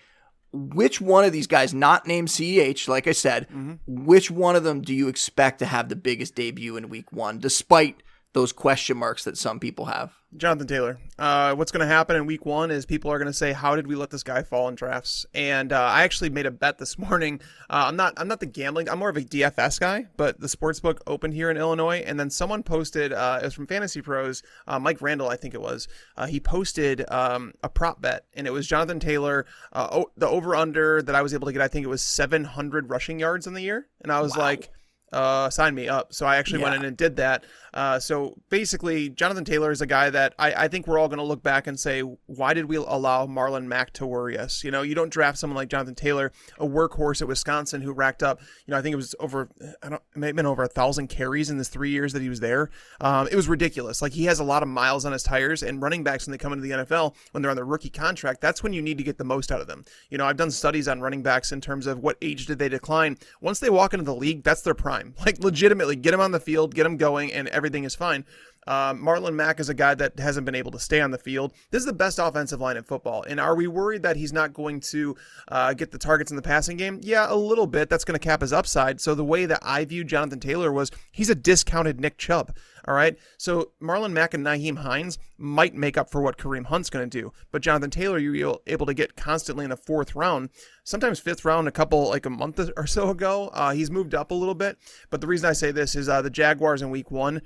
Which 0.54 1.00
one 1.00 1.24
of 1.24 1.32
these 1.32 1.48
guys, 1.48 1.74
not 1.74 2.06
named 2.06 2.28
CEH, 2.28 2.88
like 2.88 3.08
I 3.08 3.14
said, 3.14 3.48
mm-hmm. 3.50 4.06
which 4.06 4.30
one 4.30 4.56
of 4.56 4.64
them 4.64 4.82
do 4.82 4.94
you 4.94 5.08
expect 5.08 5.60
to 5.60 5.66
have 5.66 5.88
the 5.88 5.96
biggest 5.96 6.36
debut 6.36 6.76
in 6.76 6.90
week 6.90 7.12
one, 7.12 7.40
despite 7.40 8.04
those 8.34 8.52
question 8.52 8.98
marks 8.98 9.24
that 9.24 9.38
some 9.38 9.60
people 9.60 9.86
have? 9.86 10.14
Jonathan 10.38 10.68
Taylor. 10.68 10.98
Uh, 11.20 11.54
what's 11.56 11.72
going 11.72 11.82
to 11.82 11.94
happen 11.94 12.16
in 12.16 12.26
week 12.26 12.46
one 12.46 12.72
is 12.72 12.86
people 12.86 13.12
are 13.12 13.18
going 13.18 13.28
to 13.28 13.34
say, 13.34 13.52
"How 13.52 13.76
did 13.76 13.88
we 13.88 13.96
let 13.96 14.10
this 14.10 14.24
guy 14.24 14.44
fall 14.44 14.68
in 14.70 14.76
drafts?" 14.76 15.26
And 15.34 15.74
uh, 15.74 15.82
I 15.82 16.04
actually 16.04 16.30
made 16.30 16.46
a 16.46 16.52
bet 16.52 16.78
this 16.78 16.98
morning. 17.10 17.42
Uh, 17.70 17.86
I'm 17.88 17.96
not. 17.96 18.14
I'm 18.18 18.28
not 18.28 18.40
the 18.40 18.46
gambling. 18.46 18.90
I'm 18.90 19.00
more 19.00 19.10
of 19.10 19.18
a 19.18 19.22
DFS 19.22 19.80
guy. 19.80 20.08
But 20.16 20.40
the 20.40 20.48
sports 20.48 20.80
book 20.80 21.02
opened 21.06 21.34
here 21.34 21.52
in 21.52 21.58
Illinois, 21.58 22.04
and 22.06 22.20
then 22.20 22.30
someone 22.30 22.64
posted. 22.64 23.12
Uh, 23.12 23.40
it 23.42 23.46
was 23.46 23.54
from 23.54 23.68
Fantasy 23.68 24.02
Pros. 24.02 24.42
Uh, 24.68 24.80
Mike 24.80 25.02
Randall, 25.02 25.30
I 25.30 25.36
think 25.36 25.54
it 25.54 25.62
was. 25.62 25.88
Uh, 26.16 26.28
he 26.28 26.40
posted 26.40 27.04
um, 27.12 27.54
a 27.64 27.70
prop 27.70 28.02
bet, 28.02 28.26
and 28.34 28.48
it 28.48 28.52
was 28.52 28.68
Jonathan 28.68 29.00
Taylor. 29.00 29.46
O- 29.74 30.12
the 30.16 30.28
over 30.28 30.56
under 30.56 31.02
that 31.02 31.16
I 31.16 31.22
was 31.22 31.34
able 31.34 31.48
to 31.48 31.54
get, 31.54 31.62
I 31.62 31.68
think 31.68 31.84
it 31.84 31.90
was 31.90 32.02
700 32.02 32.90
rushing 32.90 33.20
yards 33.20 33.48
in 33.48 33.54
the 33.54 33.62
year, 33.62 33.88
and 34.02 34.12
I 34.12 34.22
was 34.22 34.36
wow. 34.36 34.44
like 34.44 34.72
uh, 35.12 35.50
sign 35.50 35.76
me 35.76 35.90
up. 35.90 36.14
So 36.14 36.26
I 36.26 36.38
actually 36.38 36.60
yeah. 36.60 36.70
went 36.70 36.76
in 36.78 36.86
and 36.86 36.98
did 36.98 37.18
that. 37.18 37.44
Uh, 37.74 38.00
so 38.00 38.36
basically, 38.50 39.10
Jonathan 39.10 39.46
Taylor 39.46 39.72
is 39.72 39.82
a 39.82 39.86
guy 39.86 40.10
that 40.10 40.34
I, 40.38 40.54
I 40.54 40.68
think 40.68 40.88
we're 40.88 41.00
all 41.00 41.08
going 41.08 41.20
to 41.20 41.24
look 41.24 41.44
back 41.44 41.68
and 41.68 41.80
say, 41.80 42.02
why 42.02 42.54
did 42.54 42.66
we 42.66 42.76
allow 42.76 43.26
Marlon 43.28 43.66
Mack 43.66 43.92
to 43.94 44.06
worry 44.06 44.38
us? 44.38 44.64
You 44.64 44.72
know, 44.72 44.82
you 44.82 44.96
don't 44.96 45.10
draft 45.10 45.38
someone 45.38 45.56
like 45.56 45.70
Jonathan 45.70 45.96
Taylor, 45.96 46.32
a 46.60 46.68
workhorse 46.68 47.22
at 47.22 47.28
Wisconsin 47.28 47.82
who 47.82 47.94
racked 47.94 48.24
up, 48.24 48.40
you 48.66 48.72
know, 48.72 48.78
I 48.78 48.82
think 48.82 48.94
it 48.94 48.98
was 48.98 49.16
over, 49.20 49.50
I 49.82 49.90
don't, 49.90 50.02
it 50.16 50.20
may 50.20 50.28
have 50.28 50.36
been 50.36 50.46
over 50.46 50.64
a 50.64 50.68
thousand 50.68 51.08
carries 51.08 51.50
in 51.50 51.58
this 51.58 51.70
three 51.70 51.90
years 51.90 52.14
that 52.14 52.22
he 52.22 52.30
was 52.30 52.40
there. 52.40 52.70
Um, 53.00 53.28
it 53.32 53.36
was 53.36 53.48
ridiculous. 53.48 54.02
Like 54.02 54.14
he 54.14 54.26
has 54.26 54.40
a 54.40 54.44
lot 54.44 54.64
of 54.64 54.70
miles 54.70 55.06
on 55.06 55.12
his 55.12 55.24
tires, 55.24 55.64
and 55.64 55.82
running 55.82 56.04
backs 56.04 56.26
when 56.26 56.32
they 56.32 56.38
come 56.38 56.54
into 56.54 56.68
the 56.68 56.84
NFL, 56.84 57.16
when 57.32 57.42
they're 57.42 57.52
on 57.52 57.56
their 57.56 57.66
rookie 57.66 57.90
contract, 57.90 58.42
that's 58.42 58.64
when 58.64 58.74
you 58.74 58.82
need 58.82 58.98
to 58.98 59.04
get 59.04 59.18
the 59.18 59.24
most 59.24 59.52
out 59.52 59.62
of 59.62 59.68
them. 59.68 59.86
You 60.10 60.18
know, 60.18 60.26
I've 60.26 60.38
done 60.38 60.52
studies 60.52 60.88
on 60.88 61.02
running 61.02 61.24
backs 61.24 61.52
in 61.52 61.62
terms 61.62 61.88
of 61.88 62.00
what 62.00 62.18
age 62.22 62.46
did 62.46 62.60
they 62.60 62.70
decline. 62.70 63.18
Once 63.40 63.60
they 63.60 63.70
walk 63.70 63.94
into 63.94 64.06
the 64.06 64.16
league, 64.16 64.44
that's 64.44 64.62
their 64.62 64.74
prime. 64.74 65.16
Like 65.32 65.38
legitimately, 65.40 65.98
get 65.98 66.12
them 66.12 66.20
on 66.20 66.32
the 66.32 66.40
field, 66.40 66.74
get 66.74 66.84
them 66.84 66.98
going, 66.98 67.32
and 67.32 67.48
everything 67.62 67.84
is 67.84 67.94
fine. 67.94 68.26
Um, 68.68 69.04
Marlon 69.04 69.34
Mack 69.34 69.60
is 69.60 69.70
a 69.70 69.74
guy 69.74 69.96
that 69.96 70.20
hasn't 70.20 70.46
been 70.46 70.56
able 70.56 70.72
to 70.72 70.80
stay 70.80 71.02
on 71.02 71.12
the 71.12 71.18
field. 71.18 71.54
This 71.72 71.80
is 71.80 71.86
the 71.86 71.94
best 71.94 72.20
offensive 72.20 72.62
line 72.62 72.78
in 72.78 72.84
football. 72.84 73.24
And 73.24 73.40
are 73.40 73.56
we 73.56 73.68
worried 73.68 74.04
that 74.04 74.18
he's 74.18 74.34
not 74.34 74.54
going 74.54 74.80
to 74.82 75.16
uh, 75.48 75.74
get 75.74 75.92
the 75.92 75.98
targets 75.98 76.32
in 76.32 76.36
the 76.36 76.44
passing 76.44 76.78
game? 76.78 77.00
Yeah, 77.02 77.26
a 77.30 77.36
little 77.36 77.68
bit. 77.68 77.90
That's 77.90 78.06
going 78.06 78.20
to 78.20 78.24
cap 78.24 78.42
his 78.42 78.54
upside. 78.54 79.02
So 79.02 79.16
the 79.16 79.26
way 79.26 79.46
that 79.46 79.60
I 79.64 79.86
view 79.86 80.04
Jonathan 80.04 80.40
Taylor 80.40 80.72
was 80.72 80.92
he's 81.12 81.30
a 81.30 81.36
discounted 81.36 82.00
Nick 82.00 82.18
Chubb. 82.18 82.56
All 82.88 82.96
right. 82.96 83.18
So 83.38 83.72
Marlon 83.82 84.12
Mack 84.12 84.34
and 84.34 84.46
Nyheim 84.46 84.78
Hines 84.78 85.20
might 85.38 85.76
make 85.76 85.98
up 85.98 86.10
for 86.10 86.22
what 86.22 86.38
Kareem 86.38 86.66
Hunt's 86.66 86.90
going 86.90 87.08
to 87.08 87.22
do. 87.22 87.32
But 87.52 87.62
Jonathan 87.62 87.92
Taylor, 87.92 88.18
you're 88.18 88.58
able 88.68 88.86
to 88.86 88.94
get 88.94 89.16
constantly 89.16 89.64
in 89.64 89.70
the 89.70 89.78
fourth 89.78 90.16
round, 90.16 90.50
sometimes 90.84 91.20
fifth 91.20 91.46
round, 91.46 91.68
a 91.68 91.72
couple, 91.72 92.10
like 92.10 92.26
a 92.26 92.30
month 92.30 92.60
or 92.76 92.88
so 92.88 93.10
ago. 93.10 93.50
Uh, 93.54 93.72
he's 93.72 93.92
moved 93.92 94.16
up 94.16 94.32
a 94.32 94.36
little 94.36 94.56
bit. 94.56 94.78
But 95.10 95.22
the 95.22 95.28
reason 95.28 95.50
I 95.50 95.54
say 95.54 95.72
this 95.72 95.96
is 95.96 96.10
uh, 96.10 96.22
the 96.22 96.30
Jaguars 96.30 96.82
in 96.82 96.90
week 96.90 97.12
one, 97.12 97.42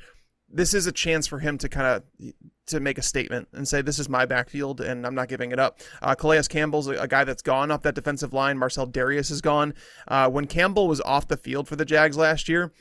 this 0.56 0.74
is 0.74 0.88
a 0.88 0.92
chance 0.92 1.28
for 1.28 1.40
him 1.40 1.58
to 1.58 1.68
kind 1.68 1.86
of 1.86 2.34
to 2.68 2.80
make 2.80 2.98
a 2.98 3.02
statement 3.02 3.48
and 3.54 3.68
say 3.68 3.82
this 3.82 4.00
is 4.00 4.10
my 4.10 4.26
backfield 4.26 4.82
and 4.82 5.06
I'm 5.06 5.14
not 5.14 5.28
giving 5.28 5.52
it 5.52 5.60
up. 5.60 5.82
Uh, 6.02 6.16
Calais 6.16 6.44
Campbell's 6.50 6.88
a, 6.88 6.94
a, 6.94 7.08
guy 7.08 7.24
that's 7.24 7.42
gone 7.42 7.70
off 7.70 7.84
that 7.84 7.94
defensive 7.94 8.34
line. 8.34 8.58
Marcell 8.58 8.88
Dareus 8.88 9.30
is 9.30 9.42
gone. 9.42 9.74
Uh, 10.08 10.30
when 10.30 10.48
Campbell 10.48 10.88
was 10.88 11.02
off 11.02 11.28
the 11.28 11.38
field 11.38 11.68
for 11.68 11.76
the 11.76 11.86
Jags 11.86 12.18
last 12.18 12.50
year, 12.50 12.72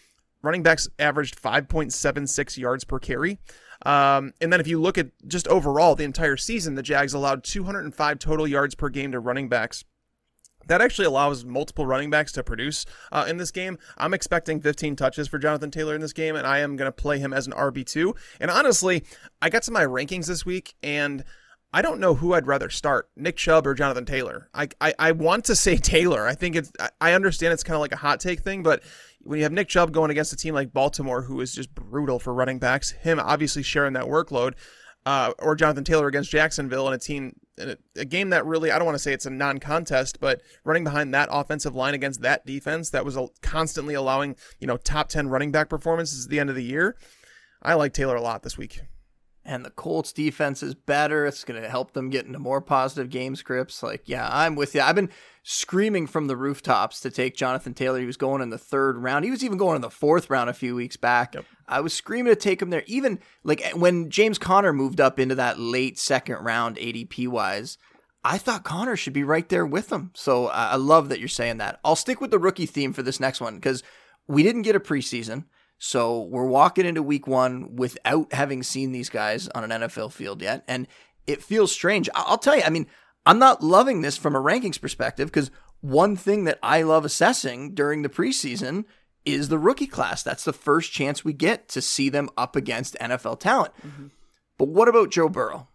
running 0.40 0.62
backs 0.62 0.88
averaged 0.98 1.40
5.76 1.40 2.56
yards 2.56 2.84
per 2.84 2.98
carry. 2.98 3.38
Um, 3.84 4.32
and 4.40 4.52
then 4.52 4.60
if 4.60 4.66
you 4.66 4.80
look 4.80 4.96
at 4.96 5.08
just 5.26 5.48
overall 5.48 5.94
the 5.96 6.04
entire 6.04 6.36
season, 6.36 6.76
the 6.76 6.82
Jags 6.82 7.12
allowed 7.12 7.44
205 7.44 8.18
total 8.18 8.46
yards 8.46 8.74
per 8.74 8.88
game 8.88 9.12
to 9.12 9.20
running 9.20 9.48
backs. 9.48 9.84
That 10.66 10.80
actually 10.80 11.06
allows 11.06 11.44
multiple 11.44 11.86
running 11.86 12.10
backs 12.10 12.32
to 12.32 12.42
produce 12.42 12.86
uh, 13.12 13.24
in 13.28 13.36
this 13.36 13.50
game. 13.50 13.78
I'm 13.96 14.14
expecting 14.14 14.60
15 14.60 14.96
touches 14.96 15.28
for 15.28 15.38
Jonathan 15.38 15.70
Taylor 15.70 15.94
in 15.94 16.00
this 16.00 16.12
game, 16.12 16.36
and 16.36 16.46
I 16.46 16.58
am 16.58 16.76
going 16.76 16.88
to 16.88 16.92
play 16.92 17.18
him 17.18 17.32
as 17.32 17.46
an 17.46 17.52
RB2. 17.52 18.16
And 18.40 18.50
honestly, 18.50 19.04
I 19.40 19.50
got 19.50 19.62
to 19.64 19.70
my 19.70 19.84
rankings 19.84 20.26
this 20.26 20.46
week, 20.46 20.74
and 20.82 21.24
I 21.72 21.82
don't 21.82 21.98
know 21.98 22.14
who 22.14 22.34
I'd 22.34 22.46
rather 22.46 22.70
start, 22.70 23.10
Nick 23.16 23.36
Chubb 23.36 23.66
or 23.66 23.74
Jonathan 23.74 24.04
Taylor. 24.04 24.48
I, 24.54 24.68
I, 24.80 24.94
I 24.96 25.12
want 25.12 25.44
to 25.46 25.56
say 25.56 25.76
Taylor. 25.78 26.24
I 26.26 26.34
think 26.34 26.54
it's, 26.54 26.70
I 27.00 27.14
understand 27.14 27.52
it's 27.52 27.64
kind 27.64 27.74
of 27.74 27.80
like 27.80 27.92
a 27.92 27.96
hot 27.96 28.20
take 28.20 28.40
thing, 28.40 28.62
but 28.62 28.82
when 29.22 29.38
you 29.38 29.42
have 29.42 29.52
Nick 29.52 29.68
Chubb 29.68 29.90
going 29.90 30.12
against 30.12 30.32
a 30.32 30.36
team 30.36 30.54
like 30.54 30.72
Baltimore, 30.72 31.22
who 31.22 31.40
is 31.40 31.52
just 31.52 31.74
brutal 31.74 32.18
for 32.18 32.32
running 32.32 32.58
backs, 32.58 32.92
him 32.92 33.18
obviously 33.18 33.64
sharing 33.64 33.94
that 33.94 34.04
workload, 34.04 34.54
uh, 35.06 35.32
or 35.38 35.54
Jonathan 35.54 35.84
Taylor 35.84 36.06
against 36.06 36.30
Jacksonville 36.30 36.88
in 36.88 36.94
a 36.94 36.98
team, 36.98 37.36
in 37.58 37.70
a, 37.70 37.76
a 37.96 38.04
game 38.04 38.30
that 38.30 38.46
really, 38.46 38.70
I 38.70 38.78
don't 38.78 38.86
want 38.86 38.96
to 38.96 39.02
say 39.02 39.12
it's 39.12 39.26
a 39.26 39.30
non 39.30 39.58
contest, 39.58 40.18
but 40.20 40.40
running 40.64 40.84
behind 40.84 41.12
that 41.14 41.28
offensive 41.30 41.74
line 41.74 41.94
against 41.94 42.22
that 42.22 42.46
defense 42.46 42.90
that 42.90 43.04
was 43.04 43.18
constantly 43.42 43.94
allowing, 43.94 44.36
you 44.58 44.66
know, 44.66 44.76
top 44.76 45.08
10 45.08 45.28
running 45.28 45.52
back 45.52 45.68
performances 45.68 46.24
at 46.24 46.30
the 46.30 46.40
end 46.40 46.50
of 46.50 46.56
the 46.56 46.64
year. 46.64 46.96
I 47.62 47.74
like 47.74 47.92
Taylor 47.92 48.16
a 48.16 48.22
lot 48.22 48.42
this 48.42 48.58
week 48.58 48.80
and 49.44 49.64
the 49.64 49.70
Colts 49.70 50.12
defense 50.12 50.62
is 50.62 50.74
better. 50.74 51.26
It's 51.26 51.44
going 51.44 51.60
to 51.60 51.68
help 51.68 51.92
them 51.92 52.10
get 52.10 52.26
into 52.26 52.38
more 52.38 52.60
positive 52.60 53.10
game 53.10 53.36
scripts. 53.36 53.82
Like, 53.82 54.02
yeah, 54.06 54.28
I'm 54.30 54.54
with 54.54 54.74
you. 54.74 54.80
I've 54.80 54.94
been 54.94 55.10
screaming 55.42 56.06
from 56.06 56.26
the 56.26 56.36
rooftops 56.36 57.00
to 57.00 57.10
take 57.10 57.36
Jonathan 57.36 57.74
Taylor. 57.74 58.00
He 58.00 58.06
was 58.06 58.16
going 58.16 58.40
in 58.40 58.50
the 58.50 58.58
third 58.58 58.96
round. 58.96 59.24
He 59.24 59.30
was 59.30 59.44
even 59.44 59.58
going 59.58 59.76
in 59.76 59.82
the 59.82 59.90
fourth 59.90 60.30
round 60.30 60.48
a 60.48 60.54
few 60.54 60.74
weeks 60.74 60.96
back. 60.96 61.34
Yep. 61.34 61.44
I 61.68 61.80
was 61.80 61.92
screaming 61.92 62.32
to 62.32 62.40
take 62.40 62.62
him 62.62 62.70
there. 62.70 62.84
Even 62.86 63.20
like 63.42 63.62
when 63.74 64.10
James 64.10 64.38
Conner 64.38 64.72
moved 64.72 65.00
up 65.00 65.18
into 65.18 65.34
that 65.34 65.58
late 65.58 65.98
second 65.98 66.36
round 66.36 66.76
ADP 66.76 67.28
wise, 67.28 67.76
I 68.24 68.38
thought 68.38 68.64
Conner 68.64 68.96
should 68.96 69.12
be 69.12 69.24
right 69.24 69.48
there 69.48 69.66
with 69.66 69.92
him. 69.92 70.10
So 70.14 70.46
I 70.48 70.76
love 70.76 71.10
that 71.10 71.18
you're 71.18 71.28
saying 71.28 71.58
that. 71.58 71.80
I'll 71.84 71.96
stick 71.96 72.22
with 72.22 72.30
the 72.30 72.38
rookie 72.38 72.66
theme 72.66 72.94
for 72.94 73.02
this 73.02 73.20
next 73.20 73.42
one 73.42 73.56
because 73.56 73.82
we 74.26 74.42
didn't 74.42 74.62
get 74.62 74.76
a 74.76 74.80
preseason. 74.80 75.44
So 75.78 76.22
we're 76.22 76.46
walking 76.46 76.86
into 76.86 77.02
week 77.02 77.26
one 77.26 77.76
without 77.76 78.32
having 78.32 78.62
seen 78.62 78.92
these 78.92 79.10
guys 79.10 79.48
on 79.48 79.70
an 79.70 79.82
NFL 79.82 80.12
field 80.12 80.40
yet. 80.40 80.64
And 80.66 80.86
it 81.26 81.42
feels 81.42 81.72
strange. 81.72 82.08
I'll 82.14 82.38
tell 82.38 82.56
you, 82.56 82.62
I 82.62 82.70
mean, 82.70 82.86
I'm 83.26 83.38
not 83.38 83.62
loving 83.62 84.00
this 84.02 84.16
from 84.16 84.36
a 84.36 84.40
rankings 84.40 84.80
perspective 84.80 85.28
because 85.28 85.50
one 85.80 86.16
thing 86.16 86.44
that 86.44 86.58
I 86.62 86.82
love 86.82 87.04
assessing 87.04 87.74
during 87.74 88.02
the 88.02 88.08
preseason 88.08 88.84
is 89.24 89.48
the 89.48 89.58
rookie 89.58 89.86
class. 89.86 90.22
That's 90.22 90.44
the 90.44 90.52
first 90.52 90.92
chance 90.92 91.24
we 91.24 91.32
get 91.32 91.68
to 91.68 91.82
see 91.82 92.08
them 92.08 92.28
up 92.36 92.56
against 92.56 92.96
NFL 93.00 93.40
talent. 93.40 93.72
Mm-hmm. 93.86 94.06
But 94.58 94.68
what 94.68 94.88
about 94.88 95.10
Joe 95.10 95.28
Burrow? 95.28 95.68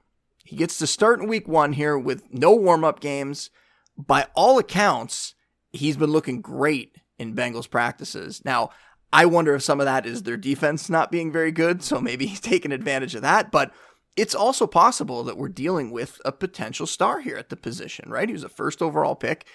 He 0.45 0.55
gets 0.55 0.77
to 0.79 0.87
start 0.87 1.19
in 1.19 1.27
week 1.27 1.47
one 1.47 1.73
here 1.73 1.97
with 1.97 2.23
no 2.31 2.55
warm 2.55 2.83
up 2.83 2.99
games. 2.99 3.49
By 3.97 4.27
all 4.33 4.57
accounts, 4.57 5.35
he's 5.71 5.97
been 5.97 6.11
looking 6.11 6.41
great 6.41 6.95
in 7.17 7.35
Bengals 7.35 7.69
practices. 7.69 8.41
Now, 8.45 8.71
I 9.11 9.25
wonder 9.25 9.55
if 9.55 9.63
some 9.63 9.79
of 9.79 9.85
that 9.85 10.05
is 10.05 10.23
their 10.23 10.37
defense 10.37 10.89
not 10.89 11.11
being 11.11 11.31
very 11.31 11.51
good, 11.51 11.83
so 11.83 11.99
maybe 11.99 12.25
he's 12.27 12.39
taking 12.39 12.71
advantage 12.71 13.15
of 13.15 13.21
that. 13.21 13.51
But 13.51 13.73
it's 14.15 14.35
also 14.35 14.67
possible 14.67 15.23
that 15.23 15.37
we're 15.37 15.49
dealing 15.49 15.91
with 15.91 16.19
a 16.25 16.31
potential 16.31 16.85
star 16.85 17.21
here 17.21 17.37
at 17.37 17.49
the 17.49 17.55
position, 17.55 18.09
right? 18.09 18.27
He 18.27 18.33
was 18.33 18.43
a 18.43 18.49
first 18.49 18.81
overall 18.81 19.15
pick. 19.15 19.47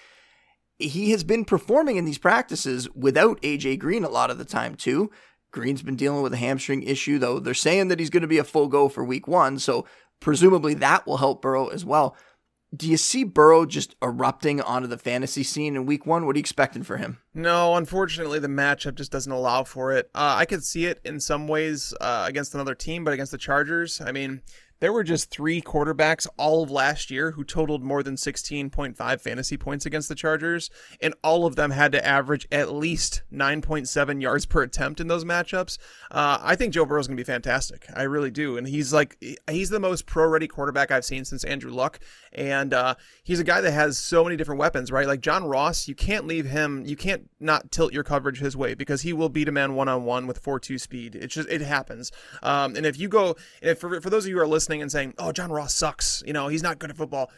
He 0.77 1.11
has 1.11 1.23
been 1.23 1.45
performing 1.45 1.97
in 1.97 2.05
these 2.05 2.17
practices 2.17 2.89
without 2.93 3.41
AJ 3.41 3.79
Green 3.79 4.03
a 4.03 4.09
lot 4.09 4.31
of 4.31 4.37
the 4.37 4.45
time, 4.45 4.75
too. 4.75 5.09
Green's 5.51 5.83
been 5.83 5.95
dealing 5.95 6.21
with 6.21 6.33
a 6.33 6.37
hamstring 6.37 6.83
issue, 6.83 7.17
though. 7.17 7.39
They're 7.39 7.53
saying 7.53 7.87
that 7.87 7.99
he's 7.99 8.09
going 8.09 8.21
to 8.21 8.27
be 8.27 8.39
a 8.39 8.43
full 8.43 8.67
go 8.67 8.89
for 8.89 9.05
week 9.05 9.27
one, 9.27 9.57
so 9.59 9.85
presumably 10.19 10.73
that 10.73 11.05
will 11.05 11.17
help 11.17 11.41
Burrow 11.41 11.67
as 11.67 11.85
well 11.85 12.15
do 12.75 12.89
you 12.89 12.97
see 12.97 13.23
Burrow 13.23 13.65
just 13.65 13.95
erupting 14.01 14.61
onto 14.61 14.87
the 14.87 14.97
fantasy 14.97 15.43
scene 15.43 15.75
in 15.75 15.85
week 15.85 16.05
one? 16.05 16.25
What 16.25 16.35
are 16.35 16.39
you 16.39 16.41
expecting 16.41 16.83
for 16.83 16.97
him? 16.97 17.19
No, 17.33 17.75
unfortunately, 17.75 18.39
the 18.39 18.47
matchup 18.47 18.95
just 18.95 19.11
doesn't 19.11 19.31
allow 19.31 19.63
for 19.63 19.91
it. 19.91 20.09
Uh, 20.15 20.35
I 20.37 20.45
could 20.45 20.63
see 20.63 20.85
it 20.85 20.99
in 21.03 21.19
some 21.19 21.47
ways 21.47 21.93
uh, 22.01 22.25
against 22.27 22.53
another 22.53 22.75
team, 22.75 23.03
but 23.03 23.13
against 23.13 23.31
the 23.31 23.37
Chargers, 23.37 24.01
I 24.01 24.11
mean, 24.11 24.41
there 24.79 24.91
were 24.91 25.03
just 25.03 25.29
three 25.29 25.61
quarterbacks 25.61 26.27
all 26.37 26.63
of 26.63 26.71
last 26.71 27.09
year 27.09 27.31
who 27.31 27.43
totaled 27.43 27.83
more 27.83 28.03
than 28.03 28.15
16.5 28.15 29.21
fantasy 29.21 29.57
points 29.57 29.85
against 29.85 30.09
the 30.09 30.15
Chargers, 30.15 30.69
and 31.01 31.13
all 31.23 31.45
of 31.45 31.55
them 31.55 31.71
had 31.71 31.91
to 31.93 32.05
average 32.05 32.47
at 32.51 32.73
least 32.73 33.23
9.7 33.31 34.21
yards 34.21 34.45
per 34.45 34.63
attempt 34.63 34.99
in 34.99 35.07
those 35.07 35.23
matchups. 35.23 35.77
Uh, 36.11 36.39
I 36.41 36.55
think 36.55 36.73
Joe 36.73 36.85
Burrow's 36.85 37.07
going 37.07 37.17
to 37.17 37.23
be 37.23 37.25
fantastic. 37.25 37.87
I 37.95 38.03
really 38.03 38.31
do. 38.31 38.57
And 38.57 38.67
he's 38.67 38.93
like, 38.93 39.17
he's 39.49 39.69
the 39.69 39.79
most 39.79 40.05
pro 40.05 40.27
ready 40.27 40.47
quarterback 40.47 40.91
I've 40.91 41.05
seen 41.05 41.25
since 41.25 41.43
Andrew 41.43 41.71
Luck. 41.71 41.99
And 42.33 42.73
uh, 42.73 42.95
he's 43.23 43.39
a 43.39 43.45
guy 43.45 43.61
that 43.61 43.71
has 43.71 43.97
so 43.97 44.23
many 44.23 44.35
different 44.35 44.59
weapons, 44.59 44.91
right? 44.91 45.07
Like 45.07 45.21
John 45.21 45.45
Ross, 45.45 45.87
you 45.87 45.95
can't 45.95 46.27
leave 46.27 46.45
him, 46.45 46.83
you 46.85 46.97
can't 46.97 47.29
not 47.39 47.71
tilt 47.71 47.93
your 47.93 48.03
coverage 48.03 48.39
his 48.39 48.57
way 48.57 48.73
because 48.73 49.03
he 49.03 49.13
will 49.13 49.29
beat 49.29 49.47
a 49.47 49.53
man 49.53 49.75
one 49.75 49.87
on 49.87 50.03
one 50.03 50.27
with 50.27 50.39
4 50.39 50.59
2 50.59 50.77
speed. 50.77 51.15
It 51.15 51.27
just, 51.27 51.47
it 51.49 51.61
happens. 51.61 52.11
Um, 52.43 52.75
and 52.75 52.85
if 52.85 52.99
you 52.99 53.07
go, 53.07 53.37
if 53.61 53.79
for, 53.79 54.01
for 54.01 54.09
those 54.09 54.25
of 54.25 54.29
you 54.29 54.35
who 54.35 54.41
are 54.41 54.47
listening 54.47 54.64
and 54.69 54.91
saying, 54.91 55.13
oh, 55.17 55.31
John 55.31 55.51
Ross 55.51 55.73
sucks, 55.73 56.23
you 56.25 56.33
know, 56.33 56.47
he's 56.47 56.63
not 56.63 56.79
good 56.79 56.89
at 56.89 56.97
football. 56.97 57.29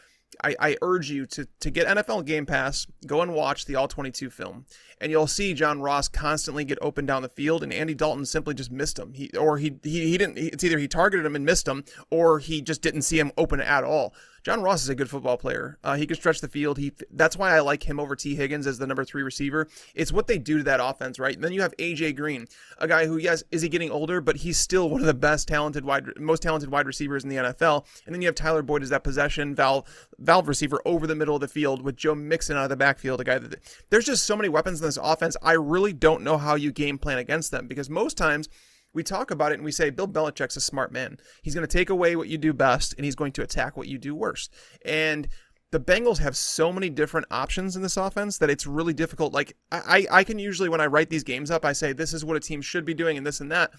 I, 0.43 0.55
I 0.59 0.77
urge 0.81 1.09
you 1.09 1.25
to, 1.27 1.47
to 1.61 1.71
get 1.71 1.87
NFL 1.87 2.25
Game 2.25 2.45
Pass, 2.45 2.85
go 3.05 3.21
and 3.21 3.33
watch 3.33 3.65
the 3.65 3.75
All 3.75 3.87
22 3.87 4.29
film, 4.29 4.65
and 4.99 5.11
you'll 5.11 5.27
see 5.27 5.53
John 5.53 5.81
Ross 5.81 6.07
constantly 6.07 6.65
get 6.65 6.77
open 6.81 7.05
down 7.05 7.21
the 7.21 7.29
field, 7.29 7.63
and 7.63 7.73
Andy 7.73 7.93
Dalton 7.93 8.25
simply 8.25 8.53
just 8.53 8.71
missed 8.71 8.97
him. 8.97 9.13
He 9.13 9.29
or 9.37 9.57
he 9.57 9.75
he, 9.83 10.09
he 10.09 10.17
didn't. 10.17 10.37
It's 10.37 10.63
either 10.63 10.77
he 10.77 10.87
targeted 10.87 11.25
him 11.25 11.35
and 11.35 11.45
missed 11.45 11.67
him, 11.67 11.83
or 12.09 12.39
he 12.39 12.61
just 12.61 12.81
didn't 12.81 13.03
see 13.03 13.19
him 13.19 13.31
open 13.37 13.59
at 13.59 13.83
all. 13.83 14.13
John 14.47 14.61
Ross 14.61 14.81
is 14.81 14.87
a 14.87 14.95
good 14.95 15.09
football 15.09 15.35
player. 15.35 15.77
Uh, 15.83 15.95
he 15.95 16.07
can 16.07 16.15
stretch 16.15 16.39
the 16.39 16.47
field. 16.47 16.77
He 16.77 16.93
that's 17.11 17.35
why 17.35 17.53
I 17.53 17.59
like 17.59 17.83
him 17.83 17.99
over 17.99 18.15
Tee 18.15 18.33
Higgins 18.33 18.65
as 18.65 18.77
the 18.77 18.87
number 18.87 19.03
three 19.03 19.21
receiver. 19.21 19.67
It's 19.93 20.13
what 20.13 20.27
they 20.27 20.37
do 20.37 20.59
to 20.59 20.63
that 20.63 20.79
offense, 20.81 21.19
right? 21.19 21.35
And 21.35 21.43
then 21.43 21.51
you 21.51 21.61
have 21.61 21.75
AJ 21.75 22.15
Green, 22.15 22.47
a 22.77 22.87
guy 22.87 23.07
who 23.07 23.17
yes, 23.17 23.43
is 23.51 23.61
he 23.61 23.67
getting 23.67 23.91
older, 23.91 24.21
but 24.21 24.37
he's 24.37 24.57
still 24.57 24.89
one 24.89 25.01
of 25.01 25.07
the 25.07 25.13
best 25.13 25.49
talented 25.49 25.83
wide, 25.83 26.17
most 26.17 26.41
talented 26.43 26.71
wide 26.71 26.87
receivers 26.87 27.25
in 27.25 27.29
the 27.29 27.35
NFL. 27.35 27.85
And 28.05 28.15
then 28.15 28.21
you 28.21 28.29
have 28.29 28.35
Tyler 28.35 28.61
Boyd 28.61 28.83
as 28.83 28.89
that 28.89 29.03
possession 29.03 29.53
valve 29.53 30.07
valve 30.17 30.47
receiver 30.47 30.81
over 30.85 31.07
the 31.07 31.15
middle 31.15 31.35
of 31.35 31.41
the 31.41 31.49
field 31.49 31.81
with 31.81 31.97
Joe 31.97 32.15
Mixon 32.15 32.55
out 32.55 32.63
of 32.63 32.69
the 32.69 32.77
backfield, 32.77 33.19
a 33.19 33.25
guy 33.25 33.39
that 33.39 33.59
there's 33.89 34.05
just 34.05 34.23
so 34.23 34.37
many 34.37 34.47
weapons 34.47 34.79
this 34.87 34.99
offense. 35.01 35.37
I 35.41 35.53
really 35.53 35.93
don't 35.93 36.23
know 36.23 36.37
how 36.37 36.55
you 36.55 36.71
game 36.71 36.97
plan 36.97 37.17
against 37.17 37.51
them 37.51 37.67
because 37.67 37.89
most 37.89 38.17
times 38.17 38.49
we 38.93 39.03
talk 39.03 39.29
about 39.29 39.51
it 39.51 39.55
and 39.55 39.63
we 39.63 39.71
say 39.71 39.89
Bill 39.89 40.07
Belichick's 40.07 40.57
a 40.57 40.61
smart 40.61 40.91
man. 40.91 41.17
He's 41.43 41.53
going 41.53 41.67
to 41.67 41.77
take 41.77 41.89
away 41.89 42.15
what 42.15 42.29
you 42.29 42.37
do 42.37 42.53
best 42.53 42.93
and 42.95 43.05
he's 43.05 43.15
going 43.15 43.31
to 43.33 43.43
attack 43.43 43.77
what 43.77 43.87
you 43.87 43.97
do 43.97 44.15
worst. 44.15 44.53
And 44.85 45.27
the 45.71 45.79
Bengals 45.79 46.19
have 46.19 46.37
so 46.37 46.71
many 46.71 46.89
different 46.89 47.27
options 47.29 47.75
in 47.75 47.81
this 47.81 47.97
offense 47.97 48.37
that 48.37 48.49
it's 48.49 48.65
really 48.65 48.93
difficult. 48.93 49.33
Like 49.33 49.55
I, 49.71 50.07
I 50.09 50.23
can 50.23 50.39
usually 50.39 50.69
when 50.69 50.81
I 50.81 50.87
write 50.87 51.09
these 51.09 51.23
games 51.23 51.51
up, 51.51 51.65
I 51.65 51.73
say 51.73 51.93
this 51.93 52.13
is 52.13 52.23
what 52.23 52.37
a 52.37 52.39
team 52.41 52.61
should 52.61 52.85
be 52.85 52.93
doing 52.93 53.17
and 53.17 53.27
this 53.27 53.41
and 53.41 53.51
that. 53.51 53.71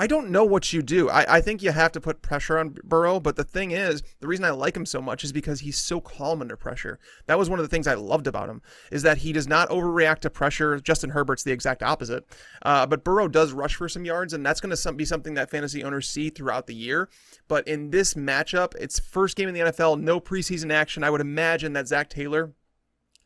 I 0.00 0.06
don't 0.06 0.30
know 0.30 0.44
what 0.44 0.72
you 0.72 0.80
do. 0.80 1.10
I, 1.10 1.38
I 1.38 1.40
think 1.40 1.60
you 1.60 1.72
have 1.72 1.90
to 1.90 2.00
put 2.00 2.22
pressure 2.22 2.56
on 2.56 2.76
Burrow, 2.84 3.18
but 3.18 3.34
the 3.34 3.42
thing 3.42 3.72
is, 3.72 4.00
the 4.20 4.28
reason 4.28 4.44
I 4.44 4.50
like 4.50 4.76
him 4.76 4.86
so 4.86 5.02
much 5.02 5.24
is 5.24 5.32
because 5.32 5.58
he's 5.58 5.76
so 5.76 6.00
calm 6.00 6.40
under 6.40 6.56
pressure. 6.56 7.00
That 7.26 7.36
was 7.36 7.50
one 7.50 7.58
of 7.58 7.64
the 7.64 7.68
things 7.68 7.88
I 7.88 7.94
loved 7.94 8.28
about 8.28 8.48
him, 8.48 8.62
is 8.92 9.02
that 9.02 9.18
he 9.18 9.32
does 9.32 9.48
not 9.48 9.68
overreact 9.70 10.20
to 10.20 10.30
pressure. 10.30 10.78
Justin 10.78 11.10
Herbert's 11.10 11.42
the 11.42 11.50
exact 11.50 11.82
opposite. 11.82 12.24
Uh, 12.62 12.86
but 12.86 13.02
Burrow 13.02 13.26
does 13.26 13.52
rush 13.52 13.74
for 13.74 13.88
some 13.88 14.04
yards, 14.04 14.32
and 14.32 14.46
that's 14.46 14.60
going 14.60 14.74
to 14.74 14.92
be 14.92 15.04
something 15.04 15.34
that 15.34 15.50
fantasy 15.50 15.82
owners 15.82 16.08
see 16.08 16.30
throughout 16.30 16.68
the 16.68 16.76
year. 16.76 17.08
But 17.48 17.66
in 17.66 17.90
this 17.90 18.14
matchup, 18.14 18.76
it's 18.78 19.00
first 19.00 19.36
game 19.36 19.48
in 19.48 19.54
the 19.54 19.60
NFL, 19.62 20.00
no 20.00 20.20
preseason 20.20 20.72
action. 20.72 21.02
I 21.02 21.10
would 21.10 21.20
imagine 21.20 21.72
that 21.72 21.88
Zac 21.88 22.08
Taylor 22.08 22.52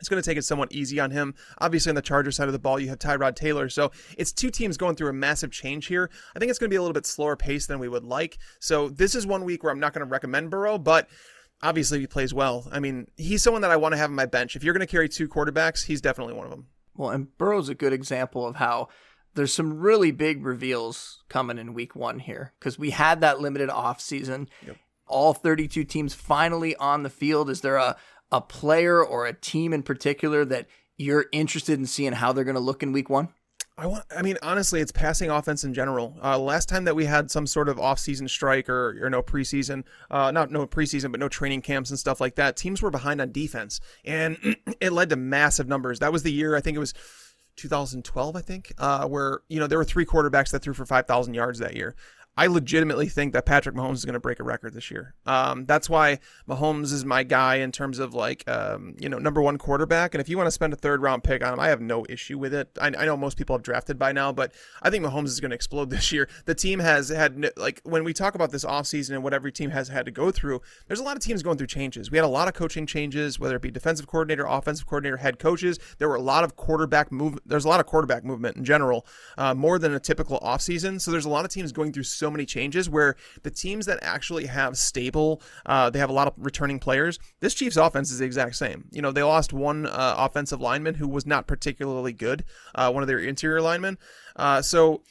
it's 0.03 0.09
going 0.09 0.21
to 0.21 0.29
take 0.29 0.37
it 0.37 0.43
somewhat 0.43 0.73
easy 0.73 0.99
on 0.99 1.13
him. 1.13 1.33
Obviously, 1.59 1.91
on 1.91 1.95
the 1.95 2.03
Charger 2.03 2.33
side 2.33 2.49
of 2.49 2.53
the 2.53 2.59
ball, 2.59 2.81
you 2.81 2.89
have 2.89 2.99
Tyrod 2.99 3.37
Taylor. 3.37 3.69
So 3.69 3.93
it's 4.19 4.33
two 4.33 4.51
teams 4.51 4.77
going 4.77 4.97
through 4.97 5.11
a 5.11 5.13
massive 5.13 5.53
change 5.53 5.87
here. 5.87 6.11
I 6.35 6.41
think 6.41 6.51
it's 6.51 6.59
going 6.59 6.69
to 6.69 6.75
be 6.75 6.77
a 6.77 6.83
little 6.83 6.93
bit 6.93 7.07
slower 7.07 7.37
pace 7.37 7.67
than 7.67 7.79
we 7.79 7.89
would 7.89 8.03
like. 8.03 8.39
So 8.59 8.89
this 8.89 9.15
is 9.15 9.29
one 9.29 9.45
week 9.45 9.63
where 9.63 9.71
I'm 9.71 9.79
not 9.79 9.93
going 9.93 10.05
to 10.05 10.11
recommend 10.11 10.51
Burrow, 10.51 10.77
but 10.77 11.09
obviously 11.63 12.01
he 12.01 12.09
plays 12.09 12.35
well. 12.35 12.69
I 12.73 12.81
mean, 12.81 13.07
he's 13.17 13.45
someone 13.45 13.63
that 13.63 13.71
I 13.71 13.77
want 13.77 13.93
to 13.93 13.99
have 13.99 14.11
on 14.11 14.17
my 14.17 14.27
bench. 14.27 14.57
If 14.57 14.65
you're 14.65 14.75
going 14.75 14.85
to 14.85 14.91
carry 14.91 15.09
two 15.09 15.29
quarterbacks, 15.29 15.85
he's 15.85 16.01
definitely 16.01 16.35
one 16.35 16.47
of 16.47 16.51
them. 16.51 16.67
Well, 16.97 17.11
and 17.11 17.37
Burrow's 17.39 17.69
a 17.69 17.75
good 17.75 17.93
example 17.93 18.45
of 18.45 18.57
how 18.57 18.89
there's 19.35 19.55
some 19.55 19.79
really 19.79 20.11
big 20.11 20.45
reveals 20.45 21.23
coming 21.29 21.59
in 21.59 21.75
week 21.75 21.97
one 21.97 22.19
here 22.19 22.53
because 22.59 22.79
we 22.79 22.91
had 22.91 23.21
that 23.21 23.41
limited 23.41 23.71
off 23.71 24.01
season. 24.01 24.49
Yep. 24.67 24.77
All 25.07 25.35
32 25.35 25.85
teams 25.85 26.15
finally 26.15 26.75
on 26.77 27.03
the 27.03 27.11
field. 27.11 27.51
Is 27.51 27.61
there 27.61 27.77
a 27.77 27.97
a 28.33 28.41
player 28.41 29.05
or 29.05 29.27
a 29.27 29.33
team 29.33 29.73
in 29.73 29.83
particular 29.83 30.45
that 30.47 30.67
you're 30.97 31.27
interested 31.33 31.79
in 31.79 31.87
seeing 31.87 32.13
how 32.13 32.33
they're 32.33 32.45
going 32.45 32.55
to 32.55 32.61
look 32.61 32.83
in 32.83 32.93
week 32.93 33.11
one? 33.11 33.29
I 33.79 33.87
want. 33.87 34.05
I 34.15 34.21
mean, 34.21 34.37
honestly, 34.43 34.81
it's 34.81 34.93
passing 34.93 35.31
offense 35.31 35.65
in 35.65 35.73
general. 35.73 36.17
Uh, 36.23 36.39
last 36.39 36.69
time 36.69 36.85
that 36.85 36.95
we 36.95 37.07
had 37.07 37.31
some 37.31 37.47
sort 37.47 37.71
of 37.71 37.81
off-season 37.81 38.29
strike 38.29 38.69
or, 38.69 38.99
or 39.03 39.09
no 39.09 39.23
preseason, 39.23 39.85
uh, 40.11 40.31
not 40.31 40.51
no 40.51 40.67
preseason, 40.67 41.11
but 41.11 41.21
no 41.21 41.29
training 41.29 41.63
camps 41.63 41.89
and 41.89 41.99
stuff 41.99 42.21
like 42.21 42.35
that, 42.35 42.57
teams 42.57 42.83
were 42.83 42.91
behind 42.91 43.21
on 43.21 43.33
defense, 43.33 43.81
and 44.05 44.37
it 44.81 44.93
led 44.93 45.09
to 45.11 45.17
massive 45.17 45.69
numbers. 45.69 46.01
That 46.01 46.13
was 46.13 46.23
the 46.23 46.33
year. 46.33 46.55
I 46.55 46.61
think 46.61 46.77
it 46.77 46.81
was 46.81 46.93
2012. 47.57 48.37
I 48.37 48.41
think 48.43 48.73
uh, 48.77 49.07
where 49.09 49.41
you 49.49 49.59
know 49.59 49.67
there 49.67 49.79
were 49.79 49.85
three 49.85 50.07
quarterbacks 50.07 50.51
that 50.51 50.61
threw 50.61 50.75
for 50.75 50.85
5,000 50.85 51.33
yards 51.33 51.59
that 51.61 51.75
year. 51.75 51.97
I 52.35 52.47
legitimately 52.47 53.09
think 53.09 53.35
that 53.35 53.45
Patrick 53.45 53.75
Mahomes 53.75 53.95
is 53.95 54.05
going 54.07 54.15
to 54.15 54.21
break 54.21 54.41
a 54.41 54.43
record 54.43 54.73
this 54.73 54.91
year. 54.91 55.15
Um, 55.27 55.67
that's 55.67 55.91
why 55.91 56.19
Mahomes 56.49 56.91
is 56.91 57.05
my 57.05 57.25
guy 57.25 57.57
in 57.57 57.73
terms 57.73 57.99
of 57.99 58.15
like, 58.15 58.49
um, 58.49 58.95
you 58.99 59.11
know, 59.11 59.19
number 59.19 59.43
one 59.43 59.59
quarterback. 59.59 60.15
And 60.15 60.21
if 60.21 60.31
you 60.31 60.39
want 60.39 60.47
to 60.47 60.53
spend 60.53 60.73
a 60.73 60.77
third 60.77 61.03
round 61.03 61.25
pick 61.25 61.45
on 61.45 61.53
him, 61.53 61.61
I 61.61 61.69
have 61.69 61.83
no 61.83 62.07
issue 62.09 62.39
with 62.39 62.55
it. 62.55 62.71
I, 62.81 62.87
I 62.87 63.05
know 63.05 63.19
most 63.19 63.37
people 63.37 63.55
have 63.55 63.63
drafted 63.63 63.99
by 63.99 64.13
now, 64.13 64.33
but 64.33 64.53
I 64.81 64.89
think 64.89 65.05
Mahomes 65.05 65.27
is 65.27 65.41
going 65.41 65.51
to 65.51 65.55
explode 65.55 65.91
this 65.91 66.11
year. 66.11 66.27
The 66.47 66.55
team 66.55 66.79
has 66.79 67.11
had, 67.11 67.53
like, 67.59 67.83
when 67.85 68.03
we 68.03 68.15
talk 68.15 68.35
about 68.35 68.51
this 68.51 68.65
offseason 68.65 69.11
and 69.11 69.23
what 69.23 69.35
every 69.35 69.53
team 69.53 69.71
has 69.71 69.89
had 69.89 70.07
to 70.07 70.11
go 70.11 70.31
through, 70.31 70.63
there's 70.87 71.01
a 71.01 71.05
lot 71.05 71.17
of 71.17 71.23
teams 71.23 71.43
going 71.43 71.59
through 71.59 71.67
changes. 71.67 72.11
We 72.11 72.17
had 72.17 72.25
a 72.25 72.29
lot 72.29 72.49
of 72.49 72.55
coaching 72.55 72.87
changes, 72.87 73.39
whether 73.39 73.57
it 73.57 73.63
be 73.63 73.71
defensive 73.71 74.07
coordinator, 74.07 74.47
offensive 74.47 74.87
coordinator, 74.87 75.19
head 75.19 75.39
coaches. 75.39 75.79
There 75.99 76.09
were 76.09 76.17
a 76.17 76.23
lot 76.23 76.45
of 76.45 76.57
quarterback 76.57 77.13
move. 77.13 77.39
There's 77.45 77.67
a 77.67 77.69
lot 77.69 77.81
of 77.81 77.85
quarterback 77.85 78.25
movement 78.25 78.57
in 78.57 78.65
general, 78.65 79.07
uh, 79.37 79.53
more 79.53 79.79
than 79.79 79.93
a 79.93 80.01
typical 80.01 80.41
offseason. 80.41 80.99
So 80.99 81.11
there's 81.11 81.27
a 81.27 81.31
lot 81.31 81.45
of 81.45 81.51
teams 81.51 81.73
going 81.73 81.93
through 81.93 82.05
so 82.23 82.31
many 82.31 82.47
changes 82.47 82.89
where 82.89 83.17
the 83.43 83.51
teams 83.51 83.85
that 83.87 83.99
actually 84.01 84.47
have 84.47 84.79
stable, 84.79 85.43
uh, 85.67 85.91
they 85.91 85.99
have 85.99 86.09
a 86.09 86.13
lot 86.13 86.29
of 86.29 86.35
returning 86.37 86.79
players. 86.79 87.19
This 87.41 87.53
Chiefs 87.53 87.77
offense 87.77 88.13
is 88.13 88.21
the 88.21 88.25
exact 88.25 88.55
same. 88.55 88.85
You 88.93 89.03
know, 89.03 89.11
they 89.11 89.25
lost 89.25 89.53
one 89.53 89.87
uh, 89.87 90.15
offensive 90.17 90.61
lineman 90.61 90.95
who 90.95 91.09
was 91.09 91.27
not 91.27 91.49
particularly 91.49 92.13
good, 92.13 92.45
uh, 92.77 92.93
one 92.93 93.03
of 93.03 93.09
their 93.09 93.19
interior 93.19 93.61
linemen. 93.61 93.99
Uh, 94.37 94.63
so, 94.63 95.03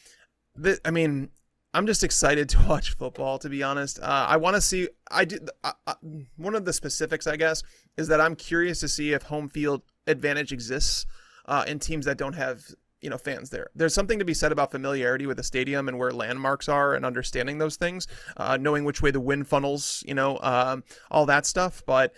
th- 0.64 0.80
I 0.86 0.92
mean, 0.92 1.32
I'm 1.74 1.86
just 1.86 2.02
excited 2.02 2.48
to 2.54 2.60
watch 2.66 2.96
football. 2.96 3.38
To 3.40 3.50
be 3.50 3.62
honest, 3.62 4.00
uh, 4.00 4.26
I 4.30 4.38
want 4.38 4.56
to 4.56 4.62
see. 4.62 4.88
I 5.12 5.26
did 5.26 5.50
uh, 5.66 5.74
uh, 5.86 5.96
one 6.38 6.56
of 6.56 6.64
the 6.64 6.72
specifics, 6.72 7.28
I 7.28 7.36
guess, 7.36 7.62
is 7.98 8.08
that 8.08 8.22
I'm 8.22 8.38
curious 8.38 8.80
to 8.80 8.88
see 8.88 9.12
if 9.12 9.24
home 9.24 9.50
field 9.50 9.82
advantage 10.08 10.54
exists 10.54 11.06
uh, 11.46 11.66
in 11.68 11.80
teams 11.80 12.06
that 12.06 12.18
don't 12.18 12.36
have 12.36 12.64
you 13.02 13.10
know 13.10 13.18
fans 13.18 13.50
there. 13.50 13.68
There's 13.76 13.94
something 13.94 14.20
to 14.20 14.26
be 14.26 14.34
said 14.34 14.52
about 14.52 14.72
familiarity 14.72 15.26
with 15.26 15.38
the 15.38 15.44
stadium 15.44 15.88
and 15.88 15.98
where 15.98 16.12
landmarks 16.12 16.70
are 16.70 16.94
and 16.94 17.06
understanding 17.06 17.58
those 17.58 17.76
things, 17.76 18.08
uh, 18.38 18.58
knowing 18.58 18.86
which 18.86 19.02
way 19.02 19.12
the 19.12 19.20
wind 19.20 19.48
funnels, 19.48 20.04
you 20.08 20.14
know, 20.14 20.40
um, 20.42 20.84
all 21.10 21.26
that 21.26 21.46
stuff. 21.46 21.84
But 21.86 22.14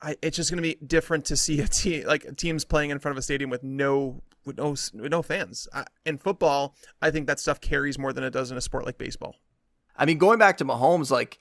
I, 0.00 0.16
it's 0.22 0.36
just 0.36 0.50
going 0.50 0.62
to 0.62 0.68
be 0.68 0.78
different 0.84 1.24
to 1.26 1.36
see 1.36 1.60
a 1.60 1.68
team 1.68 2.06
like 2.06 2.36
teams 2.36 2.64
playing 2.64 2.90
in 2.90 2.98
front 2.98 3.12
of 3.12 3.18
a 3.18 3.22
stadium 3.22 3.50
with 3.50 3.62
no 3.62 4.22
with 4.44 4.56
no 4.56 4.70
with 4.70 5.10
no 5.10 5.22
fans. 5.22 5.68
I, 5.72 5.84
in 6.04 6.18
football, 6.18 6.74
I 7.00 7.10
think 7.10 7.26
that 7.26 7.40
stuff 7.40 7.60
carries 7.60 7.98
more 7.98 8.12
than 8.12 8.24
it 8.24 8.32
does 8.32 8.50
in 8.50 8.56
a 8.56 8.60
sport 8.60 8.86
like 8.86 8.98
baseball. 8.98 9.36
I 9.96 10.06
mean, 10.06 10.18
going 10.18 10.38
back 10.38 10.56
to 10.58 10.64
Mahomes, 10.64 11.10
like 11.10 11.38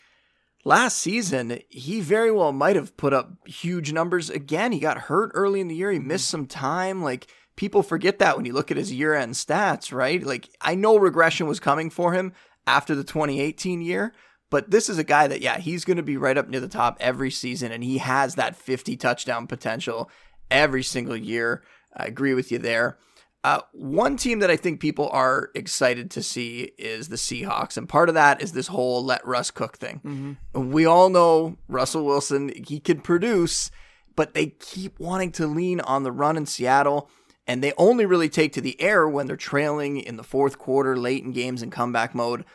last 0.64 0.98
season, 0.98 1.60
he 1.70 2.02
very 2.02 2.32
well 2.32 2.52
might 2.52 2.76
have 2.76 2.98
put 2.98 3.14
up 3.14 3.32
huge 3.48 3.94
numbers 3.94 4.30
again. 4.30 4.72
He 4.72 4.80
got 4.80 4.98
hurt 4.98 5.32
early 5.34 5.62
in 5.62 5.68
the 5.68 5.76
year. 5.76 5.92
He 5.92 6.00
missed 6.00 6.28
some 6.28 6.46
time. 6.46 7.02
Like 7.02 7.28
people 7.56 7.84
forget 7.84 8.20
that 8.20 8.36
when 8.36 8.46
you 8.46 8.54
look 8.54 8.72
at 8.72 8.78
his 8.78 8.92
year 8.92 9.14
end 9.14 9.34
stats, 9.34 9.94
right? 9.94 10.24
Like, 10.24 10.50
I 10.62 10.76
know 10.76 10.98
regression 10.98 11.48
was 11.48 11.60
coming 11.60 11.90
for 11.90 12.14
him 12.14 12.34
after 12.66 12.96
the 12.96 13.04
2018 13.04 13.82
year, 13.82 14.14
but 14.50 14.70
this 14.72 14.90
is 14.90 14.98
a 14.98 15.04
guy 15.04 15.28
that, 15.28 15.42
yeah, 15.42 15.58
he's 15.58 15.86
going 15.86 15.98
to 15.98 16.04
be 16.04 16.18
right 16.18 16.38
up 16.38 16.50
near 16.50 16.60
the 16.60 16.68
top 16.68 16.98
every 17.00 17.32
season, 17.32 17.72
and 17.72 17.84
he 17.84 18.00
has 18.00 18.36
that 18.36 18.56
50 18.56 18.98
touchdown 18.98 19.48
potential 19.48 20.10
every 20.50 20.84
single 20.84 21.16
year. 21.16 21.64
I 21.96 22.06
agree 22.06 22.34
with 22.34 22.52
you 22.52 22.58
there. 22.58 22.98
Uh, 23.44 23.62
one 23.72 24.18
team 24.18 24.40
that 24.40 24.52
I 24.52 24.56
think 24.56 24.80
people 24.80 25.10
are 25.10 25.50
excited 25.56 26.12
to 26.12 26.22
see 26.22 26.72
is 26.78 27.10
the 27.10 27.16
Seahawks, 27.16 27.76
and 27.76 27.90
part 27.90 28.08
of 28.08 28.14
that 28.14 28.40
is 28.40 28.52
this 28.52 28.68
whole 28.68 29.04
let 29.04 29.26
Russ 29.26 29.50
cook 29.50 29.78
thing. 29.78 30.00
Mm-hmm. 30.06 30.72
We 30.72 30.86
all 30.86 31.10
know 31.10 31.58
Russell 31.68 32.06
Wilson; 32.06 32.52
he 32.68 32.80
can 32.80 33.02
produce, 33.02 33.72
but 34.16 34.36
they 34.36 34.48
keep 34.48 35.00
wanting 35.00 35.32
to 35.34 35.48
lean 35.48 35.80
on 35.80 36.04
the 36.04 36.12
run 36.12 36.38
in 36.38 36.46
Seattle 36.46 37.10
and 37.48 37.64
they 37.64 37.74
only 37.78 38.06
really 38.06 38.30
take 38.30 38.54
to 38.54 38.62
the 38.62 38.80
air 38.82 39.08
when 39.08 39.28
they're 39.28 39.36
trailing 39.36 39.98
in 39.98 40.18
the 40.18 40.24
fourth 40.24 40.58
quarter, 40.58 40.96
late 40.96 41.24
in 41.24 41.32
games 41.32 41.62
in 41.62 41.72
comeback 41.72 42.14
mode. 42.14 42.46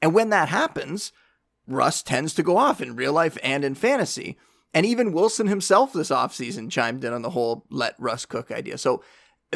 And 0.00 0.14
when 0.14 0.30
that 0.30 0.48
happens, 0.48 1.12
Russ 1.66 2.02
tends 2.02 2.32
to 2.34 2.42
go 2.42 2.56
off 2.56 2.80
in 2.80 2.96
real 2.96 3.12
life 3.12 3.36
and 3.42 3.64
in 3.64 3.74
fantasy. 3.74 4.36
And 4.72 4.86
even 4.86 5.12
Wilson 5.12 5.46
himself 5.46 5.92
this 5.92 6.10
offseason 6.10 6.70
chimed 6.70 7.02
in 7.02 7.12
on 7.12 7.22
the 7.22 7.30
whole 7.30 7.64
let 7.70 7.94
Russ 7.98 8.26
cook 8.26 8.50
idea. 8.50 8.78
So 8.78 9.02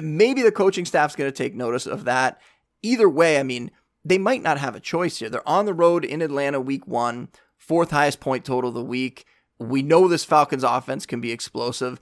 maybe 0.01 0.43
the 0.43 0.53
coaching 0.53 0.85
staff's 0.85 1.17
going 1.17 1.31
to 1.31 1.37
take 1.37 1.55
notice 1.55 1.87
of 1.87 2.05
that. 2.05 2.41
Either 2.83 3.09
way, 3.09 3.39
I 3.39 3.43
mean, 3.43 3.71
they 4.05 4.19
might 4.19 4.43
not 4.43 4.59
have 4.59 4.75
a 4.75 4.81
choice 4.81 5.19
here. 5.19 5.29
They're 5.29 5.47
on 5.49 5.67
the 5.67 5.75
road 5.75 6.05
in 6.05 6.23
Atlanta 6.23 6.61
week 6.61 6.87
one, 6.87 7.29
fourth 7.59 7.91
highest 7.91 8.19
point 8.19 8.45
total 8.45 8.69
of 8.69 8.75
the 8.75 8.83
week. 8.83 9.27
We 9.59 9.83
know 9.83 10.09
this 10.09 10.25
Falcons 10.25 10.65
offense 10.65 11.05
can 11.05 11.21
be 11.21 11.33
explosive. 11.33 12.01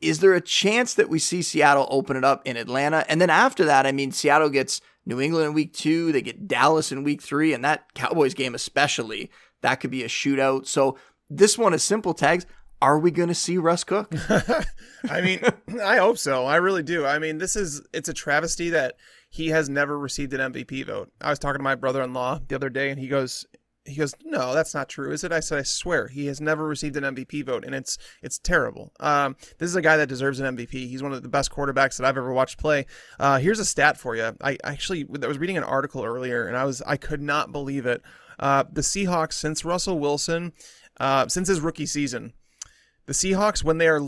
Is 0.00 0.20
there 0.20 0.34
a 0.34 0.40
chance 0.40 0.94
that 0.94 1.08
we 1.08 1.18
see 1.18 1.42
Seattle 1.42 1.86
open 1.90 2.16
it 2.16 2.24
up 2.24 2.46
in 2.46 2.56
Atlanta? 2.56 3.04
And 3.08 3.20
then 3.20 3.30
after 3.30 3.64
that, 3.66 3.86
I 3.86 3.92
mean, 3.92 4.12
Seattle 4.12 4.48
gets 4.48 4.80
New 5.06 5.20
England 5.20 5.46
in 5.48 5.54
week 5.54 5.72
two, 5.72 6.12
they 6.12 6.22
get 6.22 6.48
Dallas 6.48 6.92
in 6.92 7.04
week 7.04 7.22
three, 7.22 7.52
and 7.52 7.64
that 7.64 7.92
Cowboys 7.94 8.34
game 8.34 8.54
especially, 8.54 9.30
that 9.62 9.76
could 9.76 9.90
be 9.90 10.02
a 10.02 10.08
shootout. 10.08 10.66
So 10.66 10.96
this 11.28 11.58
one 11.58 11.74
is 11.74 11.82
simple 11.82 12.14
tags. 12.14 12.46
Are 12.82 12.98
we 12.98 13.10
going 13.10 13.28
to 13.28 13.34
see 13.34 13.58
Russ 13.58 13.84
Cook? 13.84 14.12
I 15.10 15.20
mean, 15.20 15.40
I 15.82 15.98
hope 15.98 16.16
so. 16.16 16.46
I 16.46 16.56
really 16.56 16.82
do. 16.82 17.04
I 17.04 17.18
mean, 17.18 17.36
this 17.36 17.54
is 17.54 17.82
it's 17.92 18.08
a 18.08 18.14
travesty 18.14 18.70
that 18.70 18.94
he 19.28 19.48
has 19.48 19.68
never 19.68 19.98
received 19.98 20.32
an 20.32 20.52
MVP 20.52 20.86
vote. 20.86 21.12
I 21.20 21.28
was 21.28 21.38
talking 21.38 21.58
to 21.58 21.62
my 21.62 21.74
brother-in-law 21.74 22.40
the 22.48 22.54
other 22.54 22.70
day 22.70 22.90
and 22.90 22.98
he 22.98 23.06
goes 23.06 23.46
he 23.90 23.96
goes, 23.96 24.14
"No, 24.24 24.54
that's 24.54 24.74
not 24.74 24.88
true, 24.88 25.12
is 25.12 25.24
it?" 25.24 25.32
I 25.32 25.40
said, 25.40 25.58
"I 25.58 25.62
swear, 25.62 26.08
he 26.08 26.26
has 26.26 26.40
never 26.40 26.66
received 26.66 26.96
an 26.96 27.04
MVP 27.04 27.42
vote, 27.42 27.64
and 27.64 27.74
it's 27.74 27.98
it's 28.22 28.38
terrible. 28.38 28.92
Um, 29.00 29.36
this 29.58 29.68
is 29.68 29.76
a 29.76 29.82
guy 29.82 29.96
that 29.96 30.08
deserves 30.08 30.40
an 30.40 30.56
MVP. 30.56 30.88
He's 30.88 31.02
one 31.02 31.12
of 31.12 31.22
the 31.22 31.28
best 31.28 31.50
quarterbacks 31.50 31.96
that 31.96 32.06
I've 32.06 32.16
ever 32.16 32.32
watched 32.32 32.58
play. 32.58 32.86
Uh, 33.18 33.38
here's 33.38 33.58
a 33.58 33.64
stat 33.64 33.96
for 33.98 34.16
you. 34.16 34.36
I 34.42 34.56
actually 34.64 35.06
I 35.22 35.26
was 35.26 35.38
reading 35.38 35.56
an 35.56 35.64
article 35.64 36.04
earlier, 36.04 36.46
and 36.46 36.56
I 36.56 36.64
was 36.64 36.82
I 36.82 36.96
could 36.96 37.22
not 37.22 37.52
believe 37.52 37.86
it. 37.86 38.02
Uh, 38.38 38.64
the 38.70 38.80
Seahawks 38.80 39.34
since 39.34 39.64
Russell 39.64 39.98
Wilson, 39.98 40.52
uh, 40.98 41.28
since 41.28 41.48
his 41.48 41.60
rookie 41.60 41.86
season, 41.86 42.32
the 43.06 43.12
Seahawks 43.12 43.64
when 43.64 43.78
they 43.78 43.88
are 43.88 44.00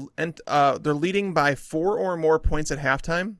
uh, 0.47 0.79
they're 0.79 0.95
leading 0.95 1.35
by 1.35 1.55
four 1.55 1.99
or 1.99 2.17
more 2.17 2.39
points 2.39 2.71
at 2.71 2.79
halftime, 2.79 3.37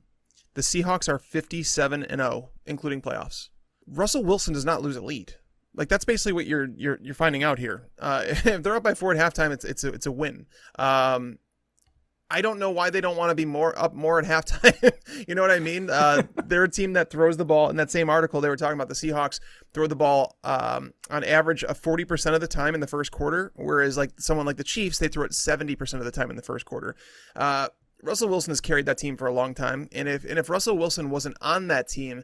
the 0.55 0.61
Seahawks 0.61 1.09
are 1.09 1.17
57 1.17 2.03
and 2.03 2.21
0, 2.21 2.49
including 2.65 3.01
playoffs. 3.01 3.49
Russell 3.87 4.23
Wilson 4.23 4.53
does 4.53 4.65
not 4.65 4.81
lose 4.81 4.95
a 4.95 5.01
lead. 5.01 5.35
Like 5.75 5.89
that's 5.89 6.05
basically 6.05 6.33
what 6.33 6.45
you're 6.45 6.69
you're 6.75 6.99
you're 7.01 7.15
finding 7.15 7.43
out 7.43 7.59
here. 7.59 7.89
Uh, 7.99 8.23
if 8.27 8.63
they're 8.63 8.75
up 8.75 8.83
by 8.83 8.93
four 8.93 9.13
at 9.13 9.17
halftime, 9.17 9.51
it's 9.51 9.65
it's 9.65 9.83
a 9.83 9.89
it's 9.89 10.05
a 10.05 10.11
win. 10.11 10.45
Um, 10.77 11.39
I 12.29 12.41
don't 12.41 12.57
know 12.57 12.71
why 12.71 12.89
they 12.89 12.99
don't 12.99 13.15
want 13.15 13.29
to 13.29 13.35
be 13.35 13.45
more 13.45 13.77
up 13.77 13.93
more 13.93 14.19
at 14.19 14.25
halftime. 14.45 14.91
you 15.27 15.35
know 15.35 15.41
what 15.41 15.51
I 15.51 15.59
mean? 15.59 15.89
Uh, 15.89 16.23
they're 16.45 16.63
a 16.63 16.69
team 16.69 16.93
that 16.93 17.11
throws 17.11 17.37
the 17.37 17.45
ball. 17.45 17.69
In 17.69 17.75
that 17.77 17.91
same 17.91 18.09
article, 18.09 18.41
they 18.41 18.49
were 18.49 18.57
talking 18.57 18.75
about 18.75 18.89
the 18.89 18.95
Seahawks 18.95 19.39
throw 19.73 19.85
the 19.87 19.95
ball 19.95 20.37
um, 20.43 20.93
on 21.11 21.23
average 21.23 21.63
of 21.63 21.79
40% 21.79 22.33
of 22.33 22.41
the 22.41 22.47
time 22.47 22.73
in 22.73 22.81
the 22.81 22.87
first 22.87 23.11
quarter, 23.11 23.51
whereas 23.55 23.97
like 23.97 24.19
someone 24.19 24.45
like 24.47 24.57
the 24.57 24.63
Chiefs, 24.63 24.97
they 24.97 25.07
throw 25.07 25.25
it 25.25 25.31
70% 25.31 25.93
of 25.93 26.05
the 26.05 26.11
time 26.11 26.31
in 26.31 26.35
the 26.35 26.41
first 26.41 26.65
quarter. 26.65 26.95
Uh, 27.35 27.67
Russell 28.01 28.29
Wilson 28.29 28.51
has 28.51 28.61
carried 28.61 28.85
that 28.87 28.97
team 28.97 29.15
for 29.15 29.27
a 29.27 29.33
long 29.33 29.53
time, 29.53 29.87
and 29.91 30.09
if 30.09 30.25
and 30.25 30.37
if 30.37 30.49
Russell 30.49 30.77
Wilson 30.77 31.09
wasn't 31.09 31.37
on 31.39 31.67
that 31.67 31.87
team, 31.87 32.23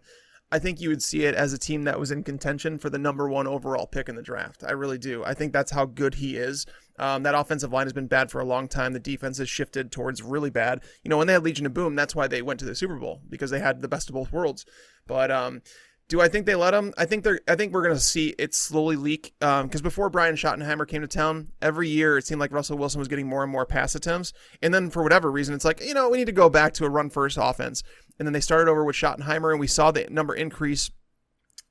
I 0.52 0.60
think 0.60 0.82
you 0.82 0.90
would 0.90 1.04
see 1.04 1.26
it 1.26 1.36
as 1.36 1.54
a 1.54 1.58
team 1.58 1.84
that 1.84 2.00
was 2.00 2.12
in 2.12 2.24
contention 2.24 2.78
for 2.78 2.90
the 2.90 2.98
number 2.98 3.30
one 3.30 3.46
overall 3.46 3.86
pick 3.86 4.10
in 4.10 4.16
the 4.16 4.22
draft. 4.22 4.64
I 4.64 4.72
really 4.72 4.98
do. 4.98 5.24
I 5.24 5.34
think 5.34 5.54
that's 5.54 5.72
how 5.72 5.86
good 5.86 6.16
he 6.16 6.38
is. 6.38 6.66
Um, 6.98 7.24
that 7.24 7.36
offensive 7.36 7.72
line 7.72 7.86
has 7.86 7.94
been 7.94 8.08
bad 8.08 8.32
for 8.32 8.42
a 8.42 8.46
long 8.46 8.68
time. 8.68 8.94
The 8.94 9.00
defense 9.00 9.38
has 9.38 9.50
shifted 9.50 9.92
towards 9.92 10.22
really 10.24 10.50
bad. 10.50 10.82
You 11.04 11.10
know, 11.10 11.18
when 11.18 11.28
they 11.28 11.34
had 11.34 11.44
Legion 11.44 11.66
of 11.66 11.74
Boom, 11.74 11.96
that's 11.96 12.16
why 12.16 12.28
they 12.28 12.42
went 12.42 12.60
to 12.62 12.66
the 12.66 12.76
Super 12.76 12.98
Bowl 12.98 13.22
because 13.30 13.52
they 13.52 13.60
had 13.60 13.82
the 13.82 13.88
best 13.88 14.10
of 14.10 14.16
both 14.16 14.32
worlds. 14.32 14.66
But 15.08 15.32
um, 15.32 15.62
do 16.10 16.20
I 16.20 16.28
think 16.28 16.48
they 16.48 16.56
let 16.56 16.74
him? 16.74 16.94
I 16.98 17.06
think 17.06 17.24
they're. 17.24 17.40
I 17.48 17.56
think 17.56 17.72
we're 17.72 17.84
going 17.84 17.96
to 17.96 18.02
see 18.02 18.34
it 18.40 18.56
slowly 18.56 18.96
leak. 18.96 19.34
Because 19.40 19.64
um, 19.64 19.84
before 19.84 20.10
Brian 20.10 20.36
Schottenheimer 20.36 20.88
came 20.88 21.02
to 21.02 21.08
town, 21.08 21.50
every 21.62 21.88
year 21.88 22.18
it 22.18 22.26
seemed 22.26 22.42
like 22.42 22.52
Russell 22.52 22.80
Wilson 22.80 22.98
was 22.98 23.08
getting 23.08 23.28
more 23.28 23.44
and 23.44 23.52
more 23.52 23.66
pass 23.66 23.94
attempts, 23.94 24.34
and 24.62 24.74
then 24.74 24.90
for 24.90 25.04
whatever 25.04 25.32
reason, 25.32 25.54
it's 25.54 25.66
like 25.66 25.82
you 25.82 25.94
know 25.94 26.10
we 26.10 26.18
need 26.18 26.26
to 26.26 26.32
go 26.32 26.50
back 26.50 26.74
to 26.74 26.86
a 26.86 26.90
run 26.90 27.12
first 27.12 27.38
offense. 27.40 27.84
And 28.20 28.28
then 28.28 28.34
they 28.34 28.42
started 28.42 28.70
over 28.70 28.84
with 28.84 28.96
Schottenheimer, 28.96 29.52
and 29.52 29.60
we 29.60 29.68
saw 29.68 29.92
the 29.92 30.06
number 30.10 30.36
increase 30.36 30.92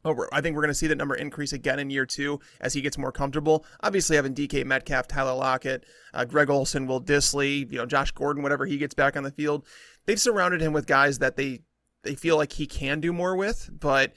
over. 0.04 0.28
I 0.32 0.40
think 0.40 0.56
we're 0.56 0.62
going 0.62 0.70
to 0.70 0.74
see 0.74 0.86
that 0.86 0.96
number 0.96 1.14
increase 1.14 1.52
again 1.52 1.78
in 1.78 1.90
year 1.90 2.06
two 2.06 2.40
as 2.60 2.74
he 2.74 2.80
gets 2.80 2.98
more 2.98 3.12
comfortable. 3.12 3.64
Obviously, 3.80 4.16
having 4.16 4.34
DK 4.34 4.64
Metcalf, 4.64 5.08
Tyler 5.08 5.34
Lockett, 5.34 5.84
uh, 6.14 6.24
Greg 6.24 6.50
Olsen, 6.50 6.86
Will 6.86 7.00
Dissly, 7.00 7.70
you 7.70 7.78
know, 7.78 7.86
Josh 7.86 8.10
Gordon, 8.12 8.42
whatever 8.42 8.66
he 8.66 8.78
gets 8.78 8.94
back 8.94 9.16
on 9.16 9.22
the 9.22 9.30
field, 9.30 9.66
they've 10.06 10.20
surrounded 10.20 10.60
him 10.60 10.72
with 10.72 10.86
guys 10.86 11.18
that 11.18 11.36
they 11.36 11.60
they 12.04 12.14
feel 12.14 12.36
like 12.36 12.52
he 12.52 12.66
can 12.66 13.00
do 13.00 13.12
more 13.12 13.36
with. 13.36 13.68
But 13.72 14.14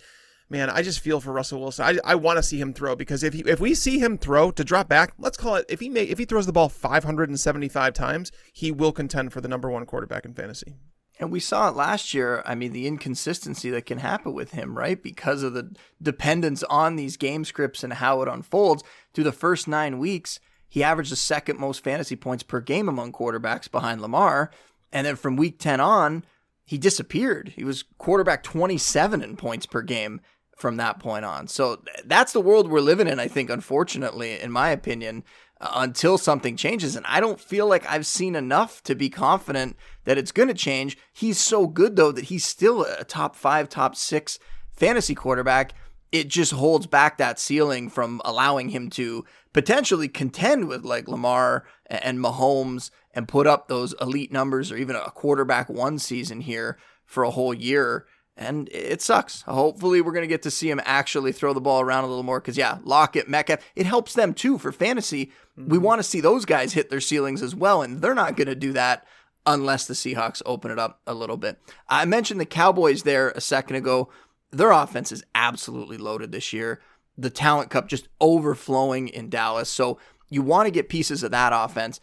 man, 0.49 0.69
I 0.69 0.81
just 0.81 0.99
feel 0.99 1.19
for 1.19 1.31
Russell 1.31 1.61
Wilson. 1.61 1.85
I, 1.85 2.11
I 2.11 2.15
want 2.15 2.37
to 2.37 2.43
see 2.43 2.59
him 2.59 2.73
throw 2.73 2.95
because 2.95 3.23
if 3.23 3.33
he, 3.33 3.41
if 3.41 3.59
we 3.59 3.73
see 3.73 3.99
him 3.99 4.17
throw 4.17 4.51
to 4.51 4.63
drop 4.63 4.87
back, 4.87 5.13
let's 5.17 5.37
call 5.37 5.55
it 5.55 5.65
if 5.67 5.79
he 5.79 5.89
may 5.89 6.03
if 6.03 6.19
he 6.19 6.25
throws 6.25 6.45
the 6.45 6.53
ball 6.53 6.69
575 6.69 7.93
times, 7.93 8.31
he 8.53 8.71
will 8.71 8.91
contend 8.91 9.33
for 9.33 9.41
the 9.41 9.47
number 9.47 9.69
one 9.69 9.85
quarterback 9.85 10.25
in 10.25 10.33
fantasy. 10.33 10.75
And 11.21 11.31
we 11.31 11.39
saw 11.39 11.69
it 11.69 11.75
last 11.75 12.15
year. 12.15 12.41
I 12.47 12.55
mean, 12.55 12.73
the 12.73 12.87
inconsistency 12.87 13.69
that 13.69 13.85
can 13.85 13.99
happen 13.99 14.33
with 14.33 14.51
him, 14.51 14.75
right? 14.75 15.01
Because 15.01 15.43
of 15.43 15.53
the 15.53 15.75
dependence 16.01 16.63
on 16.63 16.95
these 16.95 17.15
game 17.15 17.45
scripts 17.45 17.83
and 17.83 17.93
how 17.93 18.23
it 18.23 18.27
unfolds. 18.27 18.83
Through 19.13 19.25
the 19.25 19.31
first 19.31 19.67
nine 19.67 19.99
weeks, 19.99 20.39
he 20.67 20.83
averaged 20.83 21.11
the 21.11 21.15
second 21.15 21.59
most 21.59 21.83
fantasy 21.83 22.15
points 22.15 22.41
per 22.41 22.59
game 22.59 22.89
among 22.89 23.11
quarterbacks 23.11 23.69
behind 23.69 24.01
Lamar. 24.01 24.49
And 24.91 25.05
then 25.05 25.15
from 25.15 25.35
week 25.35 25.59
10 25.59 25.79
on, 25.79 26.25
he 26.65 26.79
disappeared. 26.79 27.53
He 27.55 27.63
was 27.63 27.83
quarterback 27.99 28.41
27 28.41 29.21
in 29.21 29.37
points 29.37 29.67
per 29.67 29.83
game 29.83 30.21
from 30.57 30.77
that 30.77 30.99
point 30.99 31.23
on. 31.23 31.47
So 31.47 31.83
that's 32.03 32.33
the 32.33 32.41
world 32.41 32.67
we're 32.67 32.81
living 32.81 33.07
in, 33.07 33.19
I 33.19 33.27
think, 33.27 33.51
unfortunately, 33.51 34.39
in 34.39 34.51
my 34.51 34.69
opinion 34.69 35.23
until 35.61 36.17
something 36.17 36.57
changes. 36.57 36.95
And 36.95 37.05
I 37.07 37.19
don't 37.19 37.39
feel 37.39 37.67
like 37.67 37.85
I've 37.89 38.05
seen 38.05 38.35
enough 38.35 38.81
to 38.83 38.95
be 38.95 39.09
confident 39.09 39.77
that 40.05 40.17
it's 40.17 40.31
going 40.31 40.47
to 40.47 40.53
change. 40.53 40.97
He's 41.13 41.37
so 41.37 41.67
good, 41.67 41.95
though, 41.95 42.11
that 42.11 42.25
he's 42.25 42.45
still 42.45 42.83
a 42.83 43.03
top 43.03 43.35
five, 43.35 43.69
top 43.69 43.95
six 43.95 44.39
fantasy 44.71 45.13
quarterback. 45.15 45.73
It 46.11 46.27
just 46.27 46.51
holds 46.51 46.87
back 46.87 47.17
that 47.17 47.39
ceiling 47.39 47.89
from 47.89 48.21
allowing 48.25 48.69
him 48.69 48.89
to 48.91 49.23
potentially 49.53 50.07
contend 50.07 50.67
with 50.67 50.83
like 50.83 51.07
Lamar 51.07 51.65
and 51.85 52.19
Mahomes 52.19 52.89
and 53.13 53.27
put 53.27 53.47
up 53.47 53.67
those 53.67 53.93
elite 54.01 54.31
numbers 54.31 54.71
or 54.71 54.77
even 54.77 54.95
a 54.95 55.11
quarterback 55.11 55.69
one 55.69 55.99
season 55.99 56.41
here 56.41 56.77
for 57.05 57.23
a 57.23 57.31
whole 57.31 57.53
year 57.53 58.05
and 58.41 58.69
it 58.71 59.01
sucks. 59.01 59.43
Hopefully, 59.43 60.01
we're 60.01 60.11
going 60.11 60.23
to 60.23 60.27
get 60.27 60.41
to 60.41 60.51
see 60.51 60.69
him 60.69 60.81
actually 60.83 61.31
throw 61.31 61.53
the 61.53 61.61
ball 61.61 61.79
around 61.79 62.05
a 62.05 62.07
little 62.07 62.23
more 62.23 62.41
because, 62.41 62.57
yeah, 62.57 62.79
Lockett, 62.83 63.29
Metcalf, 63.29 63.59
it 63.75 63.85
helps 63.85 64.15
them 64.15 64.33
too 64.33 64.57
for 64.57 64.71
fantasy. 64.71 65.27
Mm-hmm. 65.57 65.69
We 65.69 65.77
want 65.77 65.99
to 65.99 66.03
see 66.03 66.21
those 66.21 66.45
guys 66.45 66.73
hit 66.73 66.89
their 66.89 66.99
ceilings 66.99 67.43
as 67.43 67.53
well, 67.55 67.83
and 67.83 68.01
they're 68.01 68.15
not 68.15 68.35
going 68.35 68.47
to 68.47 68.55
do 68.55 68.73
that 68.73 69.05
unless 69.45 69.85
the 69.85 69.93
Seahawks 69.93 70.41
open 70.45 70.71
it 70.71 70.79
up 70.79 71.01
a 71.05 71.13
little 71.13 71.37
bit. 71.37 71.59
I 71.87 72.05
mentioned 72.05 72.39
the 72.39 72.45
Cowboys 72.45 73.03
there 73.03 73.29
a 73.29 73.41
second 73.41 73.75
ago. 73.75 74.09
Their 74.49 74.71
offense 74.71 75.11
is 75.11 75.23
absolutely 75.35 75.97
loaded 75.97 76.31
this 76.31 76.51
year. 76.51 76.81
The 77.17 77.29
talent 77.29 77.69
cup 77.69 77.87
just 77.87 78.07
overflowing 78.19 79.07
in 79.07 79.29
Dallas. 79.29 79.69
So 79.69 79.99
you 80.29 80.41
want 80.41 80.65
to 80.65 80.71
get 80.71 80.89
pieces 80.89 81.21
of 81.21 81.31
that 81.31 81.53
offense. 81.53 81.99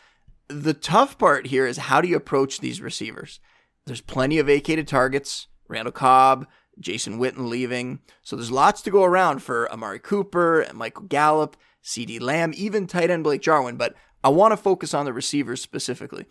The 0.49 0.75
tough 0.75 1.19
part 1.19 1.49
here 1.49 1.67
is 1.67 1.79
how 1.79 2.01
do 2.01 2.09
you 2.09 2.17
approach 2.17 2.61
these 2.61 2.81
receivers? 2.81 3.41
There's 3.87 4.01
plenty 4.01 4.39
of 4.39 4.47
vacated 4.47 4.87
targets 4.87 5.49
Randall 5.69 5.93
Cobb, 5.93 6.47
Jason 6.81 7.19
Witten 7.19 7.49
leaving. 7.49 8.01
So 8.23 8.37
there's 8.37 8.51
lots 8.51 8.83
to 8.83 8.91
go 8.91 9.05
around 9.05 9.43
for 9.43 9.71
Amari 9.73 9.99
Cooper 9.99 10.61
and 10.61 10.79
Michael 10.79 11.05
Gallup, 11.05 11.57
CeeDee 11.83 12.21
Lamb, 12.21 12.53
even 12.57 12.87
tight 12.87 13.11
end 13.11 13.25
Blake 13.25 13.43
Jarwin. 13.43 13.77
But 13.77 13.95
I 14.23 14.29
want 14.31 14.53
to 14.53 14.57
focus 14.57 14.95
on 14.95 15.05
the 15.05 15.13
receivers 15.13 15.63
specifically. 15.63 16.27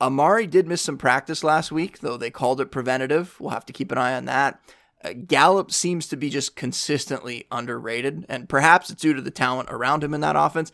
Amari 0.00 0.46
did 0.46 0.66
miss 0.66 0.82
some 0.82 0.98
practice 0.98 1.44
last 1.44 1.70
week, 1.70 2.00
though 2.00 2.16
they 2.16 2.30
called 2.30 2.60
it 2.60 2.70
preventative. 2.70 3.38
We'll 3.40 3.50
have 3.50 3.66
to 3.66 3.72
keep 3.72 3.92
an 3.92 3.98
eye 3.98 4.14
on 4.14 4.24
that. 4.26 4.60
Uh, 5.02 5.12
Gallup 5.12 5.70
seems 5.70 6.08
to 6.08 6.16
be 6.16 6.30
just 6.30 6.56
consistently 6.56 7.46
underrated, 7.50 8.26
and 8.28 8.48
perhaps 8.48 8.90
it's 8.90 9.02
due 9.02 9.14
to 9.14 9.22
the 9.22 9.30
talent 9.30 9.70
around 9.70 10.02
him 10.02 10.14
in 10.14 10.20
that 10.20 10.36
offense. 10.36 10.72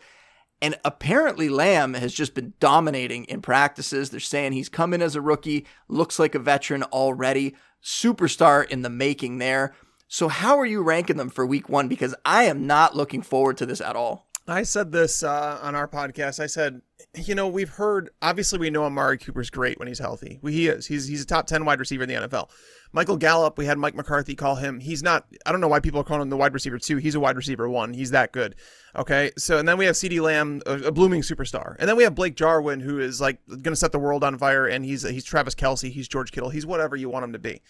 And 0.61 0.77
apparently, 0.85 1.49
Lamb 1.49 1.95
has 1.95 2.13
just 2.13 2.35
been 2.35 2.53
dominating 2.59 3.25
in 3.25 3.41
practices. 3.41 4.09
They're 4.09 4.19
saying 4.19 4.53
he's 4.53 4.69
come 4.69 4.93
in 4.93 5.01
as 5.01 5.15
a 5.15 5.21
rookie, 5.21 5.65
looks 5.87 6.19
like 6.19 6.35
a 6.35 6.39
veteran 6.39 6.83
already 6.83 7.55
superstar 7.83 8.67
in 8.67 8.81
the 8.81 8.89
making 8.89 9.37
there. 9.37 9.73
So, 10.07 10.27
how 10.27 10.57
are 10.59 10.65
you 10.65 10.81
ranking 10.81 11.17
them 11.17 11.29
for 11.29 11.45
week 11.45 11.69
one? 11.69 11.87
Because 11.87 12.13
I 12.25 12.43
am 12.43 12.67
not 12.67 12.95
looking 12.95 13.21
forward 13.21 13.57
to 13.57 13.65
this 13.65 13.81
at 13.81 13.95
all. 13.95 14.30
I 14.47 14.63
said 14.63 14.91
this 14.91 15.23
uh, 15.23 15.59
on 15.61 15.75
our 15.75 15.87
podcast. 15.87 16.39
I 16.39 16.47
said, 16.47 16.81
you 17.15 17.35
know, 17.35 17.47
we've 17.47 17.69
heard, 17.69 18.09
obviously, 18.21 18.57
we 18.57 18.69
know 18.69 18.83
Amari 18.85 19.17
Cooper's 19.17 19.49
great 19.49 19.77
when 19.77 19.87
he's 19.87 19.99
healthy. 19.99 20.39
He 20.43 20.67
is. 20.67 20.87
He's, 20.87 21.07
he's 21.07 21.21
a 21.21 21.25
top 21.25 21.45
10 21.45 21.63
wide 21.63 21.79
receiver 21.79 22.03
in 22.03 22.09
the 22.09 22.27
NFL. 22.27 22.49
Michael 22.91 23.17
Gallup, 23.17 23.57
we 23.57 23.65
had 23.65 23.77
Mike 23.77 23.95
McCarthy 23.95 24.35
call 24.35 24.55
him. 24.55 24.79
He's 24.79 25.03
not, 25.03 25.25
I 25.45 25.51
don't 25.51 25.61
know 25.61 25.67
why 25.67 25.79
people 25.79 26.01
are 26.01 26.03
calling 26.03 26.23
him 26.23 26.29
the 26.29 26.37
wide 26.37 26.53
receiver 26.53 26.77
two. 26.77 26.97
He's 26.97 27.15
a 27.15 27.19
wide 27.19 27.37
receiver 27.37 27.69
one. 27.69 27.93
He's 27.93 28.11
that 28.11 28.31
good. 28.31 28.55
Okay. 28.95 29.31
So, 29.37 29.57
and 29.57 29.67
then 29.67 29.77
we 29.77 29.85
have 29.85 29.95
CeeDee 29.95 30.21
Lamb, 30.21 30.61
a, 30.65 30.73
a 30.73 30.91
blooming 30.91 31.21
superstar. 31.21 31.75
And 31.79 31.87
then 31.87 31.95
we 31.95 32.03
have 32.03 32.15
Blake 32.15 32.35
Jarwin, 32.35 32.81
who 32.81 32.99
is 32.99 33.21
like 33.21 33.39
going 33.47 33.63
to 33.63 33.75
set 33.75 33.91
the 33.91 33.99
world 33.99 34.23
on 34.23 34.37
fire. 34.37 34.65
And 34.65 34.83
he's, 34.83 35.03
he's 35.03 35.23
Travis 35.23 35.55
Kelce, 35.55 35.91
He's 35.91 36.07
George 36.07 36.31
Kittle. 36.31 36.49
He's 36.49 36.65
whatever 36.65 36.95
you 36.95 37.09
want 37.09 37.23
him 37.23 37.33
to 37.33 37.39
be 37.39 37.61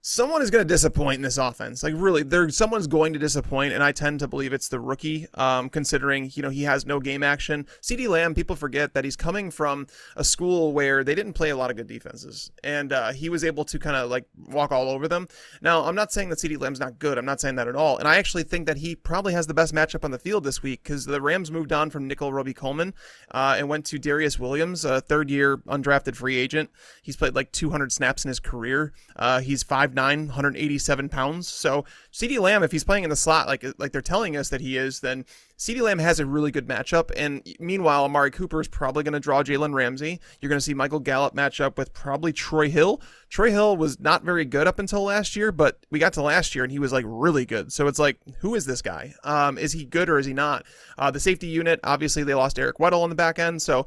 someone 0.00 0.42
is 0.42 0.50
going 0.50 0.66
to 0.66 0.68
disappoint 0.68 1.16
in 1.16 1.22
this 1.22 1.38
offense. 1.38 1.82
Like 1.82 1.94
really, 1.96 2.22
there 2.22 2.48
someone's 2.50 2.86
going 2.86 3.12
to 3.12 3.18
disappoint, 3.18 3.72
and 3.72 3.82
I 3.82 3.92
tend 3.92 4.20
to 4.20 4.28
believe 4.28 4.52
it's 4.52 4.68
the 4.68 4.80
rookie. 4.80 5.26
Um, 5.34 5.68
considering 5.68 6.30
you 6.34 6.42
know 6.42 6.50
he 6.50 6.62
has 6.62 6.86
no 6.86 7.00
game 7.00 7.22
action. 7.22 7.66
CeeDee 7.82 8.08
Lamb, 8.08 8.34
people 8.34 8.56
forget 8.56 8.94
that 8.94 9.04
he's 9.04 9.16
coming 9.16 9.50
from 9.50 9.86
a 10.16 10.24
school 10.24 10.72
where 10.72 11.04
they 11.04 11.14
didn't 11.14 11.32
play 11.32 11.50
a 11.50 11.56
lot 11.56 11.70
of 11.70 11.76
good 11.76 11.86
defenses, 11.86 12.50
and 12.62 12.92
uh, 12.92 13.12
he 13.12 13.28
was 13.28 13.44
able 13.44 13.64
to 13.64 13.78
kind 13.78 13.96
of 13.96 14.10
like 14.10 14.24
walk 14.48 14.72
all 14.72 14.88
over 14.88 15.08
them. 15.08 15.28
Now, 15.60 15.84
I'm 15.84 15.94
not 15.94 16.12
saying 16.12 16.28
that 16.30 16.38
CeeDee 16.38 16.60
Lamb's 16.60 16.80
not 16.80 16.98
good. 16.98 17.18
I'm 17.18 17.24
not 17.24 17.40
saying 17.40 17.56
that 17.56 17.68
at 17.68 17.76
all. 17.76 17.98
And 17.98 18.06
I 18.06 18.16
actually 18.16 18.44
think 18.44 18.66
that 18.66 18.78
he 18.78 18.94
probably 18.94 19.32
has 19.32 19.46
the 19.46 19.54
best 19.54 19.74
matchup 19.74 20.04
on 20.04 20.10
the 20.10 20.18
field 20.18 20.44
this 20.44 20.62
week 20.62 20.82
because 20.82 21.06
the 21.06 21.20
Rams 21.20 21.50
moved 21.50 21.72
on 21.72 21.90
from 21.90 22.06
Nickell 22.06 22.32
Robey-Coleman 22.32 22.94
uh, 23.32 23.56
and 23.58 23.68
went 23.68 23.84
to 23.86 23.98
Darious 23.98 24.38
Williams, 24.38 24.84
a 24.84 25.00
third 25.00 25.30
year 25.30 25.58
undrafted 25.58 26.16
free 26.16 26.36
agent. 26.36 26.70
He's 27.02 27.16
played 27.16 27.34
like 27.34 27.52
200 27.52 27.92
snaps 27.92 28.24
in 28.24 28.28
his 28.28 28.40
career. 28.40 28.92
Uh, 29.16 29.40
he's 29.40 29.62
5'9, 29.94 30.26
187 30.26 31.08
pounds. 31.08 31.48
So 31.48 31.84
CeeDee 32.12 32.40
Lamb, 32.40 32.62
if 32.62 32.72
he's 32.72 32.84
playing 32.84 33.04
in 33.04 33.10
the 33.10 33.16
slot 33.16 33.46
like 33.46 33.64
like 33.78 33.92
they're 33.92 34.02
telling 34.02 34.36
us 34.36 34.48
that 34.50 34.60
he 34.60 34.76
is, 34.76 35.00
then 35.00 35.24
CeeDee 35.58 35.80
Lamb 35.80 35.98
has 35.98 36.20
a 36.20 36.26
really 36.26 36.50
good 36.50 36.68
matchup. 36.68 37.10
And 37.16 37.42
meanwhile, 37.58 38.04
Amari 38.04 38.30
Cooper 38.30 38.60
is 38.60 38.68
probably 38.68 39.02
going 39.02 39.14
to 39.14 39.20
draw 39.20 39.42
Jalen 39.42 39.74
Ramsey. 39.74 40.20
You're 40.40 40.48
going 40.48 40.58
to 40.58 40.64
see 40.64 40.74
Michael 40.74 41.00
Gallup 41.00 41.34
match 41.34 41.60
up 41.60 41.76
with 41.76 41.92
probably 41.92 42.32
Troy 42.32 42.70
Hill. 42.70 43.02
Troy 43.28 43.50
Hill 43.50 43.76
was 43.76 43.98
not 43.98 44.22
very 44.22 44.44
good 44.44 44.66
up 44.68 44.78
until 44.78 45.02
last 45.02 45.34
year, 45.34 45.50
but 45.50 45.84
we 45.90 45.98
got 45.98 46.12
to 46.14 46.22
last 46.22 46.54
year 46.54 46.62
and 46.64 46.72
he 46.72 46.78
was 46.78 46.92
like 46.92 47.04
really 47.08 47.44
good. 47.44 47.72
So 47.72 47.88
it's 47.88 47.98
like, 47.98 48.18
who 48.38 48.54
is 48.54 48.66
this 48.66 48.82
guy? 48.82 49.14
Um, 49.24 49.58
is 49.58 49.72
he 49.72 49.84
good 49.84 50.08
or 50.08 50.18
is 50.18 50.26
he 50.26 50.32
not? 50.32 50.64
Uh, 50.96 51.10
the 51.10 51.20
safety 51.20 51.48
unit, 51.48 51.80
obviously, 51.82 52.22
they 52.22 52.34
lost 52.34 52.58
Eric 52.58 52.78
Weddle 52.78 53.02
on 53.02 53.08
the 53.08 53.16
back 53.16 53.38
end. 53.38 53.60
So 53.60 53.86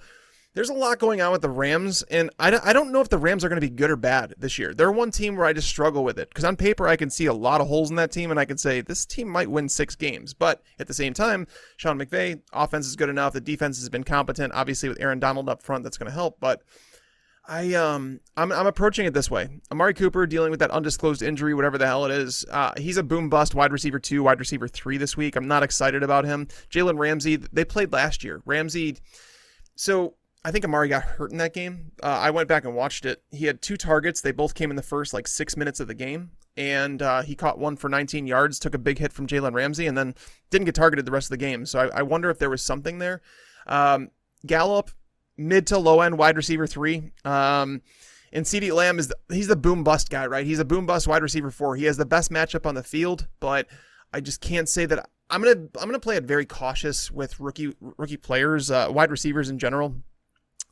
there's 0.53 0.69
a 0.69 0.73
lot 0.73 0.99
going 0.99 1.21
on 1.21 1.31
with 1.31 1.41
the 1.41 1.49
Rams, 1.49 2.03
and 2.03 2.29
I, 2.37 2.57
I 2.63 2.73
don't 2.73 2.91
know 2.91 2.99
if 2.99 3.09
the 3.09 3.17
Rams 3.17 3.45
are 3.45 3.49
going 3.49 3.61
to 3.61 3.65
be 3.65 3.73
good 3.73 3.89
or 3.89 3.95
bad 3.95 4.33
this 4.37 4.59
year. 4.59 4.73
They're 4.73 4.91
one 4.91 5.11
team 5.11 5.37
where 5.37 5.45
I 5.45 5.53
just 5.53 5.69
struggle 5.69 6.03
with 6.03 6.19
it 6.19 6.29
because 6.29 6.43
on 6.43 6.57
paper 6.57 6.87
I 6.87 6.97
can 6.97 7.09
see 7.09 7.25
a 7.25 7.33
lot 7.33 7.61
of 7.61 7.67
holes 7.67 7.89
in 7.89 7.95
that 7.95 8.11
team, 8.11 8.31
and 8.31 8.39
I 8.39 8.45
can 8.45 8.57
say 8.57 8.81
this 8.81 9.05
team 9.05 9.29
might 9.29 9.49
win 9.49 9.69
six 9.69 9.95
games. 9.95 10.33
But 10.33 10.61
at 10.77 10.87
the 10.87 10.93
same 10.93 11.13
time, 11.13 11.47
Sean 11.77 11.97
McVay, 11.97 12.41
offense 12.51 12.85
is 12.85 12.95
good 12.95 13.09
enough. 13.09 13.33
The 13.33 13.41
defense 13.41 13.79
has 13.79 13.89
been 13.89 14.03
competent. 14.03 14.53
Obviously, 14.53 14.89
with 14.89 14.99
Aaron 14.99 15.19
Donald 15.19 15.47
up 15.47 15.63
front, 15.63 15.83
that's 15.83 15.97
going 15.97 16.09
to 16.09 16.13
help. 16.13 16.39
But 16.41 16.61
I 17.47 17.73
um 17.73 18.19
I'm 18.37 18.51
I'm 18.51 18.67
approaching 18.67 19.05
it 19.05 19.13
this 19.13 19.31
way. 19.31 19.47
Amari 19.71 19.93
Cooper 19.93 20.27
dealing 20.27 20.51
with 20.51 20.59
that 20.59 20.71
undisclosed 20.71 21.21
injury, 21.21 21.53
whatever 21.53 21.77
the 21.77 21.87
hell 21.87 22.05
it 22.05 22.11
is. 22.11 22.45
Uh, 22.51 22.71
he's 22.77 22.97
a 22.97 23.03
boom 23.03 23.29
bust 23.29 23.55
wide 23.55 23.71
receiver 23.71 23.99
two, 23.99 24.23
wide 24.23 24.39
receiver 24.39 24.67
three 24.67 24.97
this 24.97 25.17
week. 25.17 25.35
I'm 25.35 25.47
not 25.47 25.63
excited 25.63 26.03
about 26.03 26.25
him. 26.25 26.47
Jalen 26.69 26.99
Ramsey, 26.99 27.37
they 27.37 27.65
played 27.65 27.91
last 27.91 28.23
year. 28.23 28.41
Ramsey, 28.45 28.97
so 29.75 30.15
I 30.43 30.51
think 30.51 30.65
Amari 30.65 30.89
got 30.89 31.03
hurt 31.03 31.31
in 31.31 31.37
that 31.37 31.53
game. 31.53 31.91
Uh, 32.01 32.07
I 32.07 32.31
went 32.31 32.47
back 32.47 32.65
and 32.65 32.75
watched 32.75 33.05
it. 33.05 33.21
He 33.29 33.45
had 33.45 33.61
two 33.61 33.77
targets. 33.77 34.21
They 34.21 34.31
both 34.31 34.55
came 34.55 34.71
in 34.71 34.75
the 34.75 34.81
first 34.81 35.13
like 35.13 35.27
six 35.27 35.55
minutes 35.55 35.79
of 35.79 35.87
the 35.87 35.93
game, 35.93 36.31
and 36.57 37.01
uh, 37.01 37.21
he 37.21 37.35
caught 37.35 37.59
one 37.59 37.75
for 37.75 37.89
19 37.89 38.25
yards, 38.25 38.57
took 38.57 38.73
a 38.73 38.79
big 38.79 38.97
hit 38.97 39.13
from 39.13 39.27
Jalen 39.27 39.53
Ramsey, 39.53 39.85
and 39.85 39.95
then 39.95 40.15
didn't 40.49 40.65
get 40.65 40.75
targeted 40.75 41.05
the 41.05 41.11
rest 41.11 41.27
of 41.27 41.31
the 41.31 41.37
game. 41.37 41.65
So 41.67 41.79
I, 41.79 41.99
I 41.99 42.01
wonder 42.01 42.29
if 42.31 42.39
there 42.39 42.49
was 42.49 42.63
something 42.63 42.97
there. 42.97 43.21
Um, 43.67 44.09
Gallup, 44.45 44.89
mid 45.37 45.67
to 45.67 45.77
low 45.77 46.01
end 46.01 46.17
wide 46.17 46.37
receiver 46.37 46.65
three. 46.65 47.11
Um, 47.23 47.83
and 48.33 48.45
CeeDee 48.45 48.73
Lamb 48.73 48.97
is 48.97 49.09
the, 49.09 49.17
he's 49.29 49.47
the 49.47 49.55
boom 49.55 49.83
bust 49.83 50.09
guy, 50.09 50.25
right? 50.25 50.45
He's 50.45 50.59
a 50.59 50.65
boom 50.65 50.87
bust 50.87 51.07
wide 51.07 51.21
receiver 51.21 51.51
four. 51.51 51.75
He 51.75 51.85
has 51.85 51.97
the 51.97 52.05
best 52.05 52.31
matchup 52.31 52.65
on 52.65 52.73
the 52.73 52.83
field, 52.83 53.27
but 53.39 53.67
I 54.11 54.21
just 54.21 54.41
can't 54.41 54.67
say 54.67 54.87
that. 54.87 55.07
I'm 55.29 55.43
gonna 55.43 55.67
I'm 55.79 55.87
gonna 55.87 55.99
play 55.99 56.15
it 56.17 56.23
very 56.23 56.47
cautious 56.47 57.11
with 57.11 57.39
rookie 57.39 57.75
rookie 57.79 58.17
players, 58.17 58.71
uh, 58.71 58.87
wide 58.89 59.11
receivers 59.11 59.49
in 59.49 59.59
general 59.59 59.95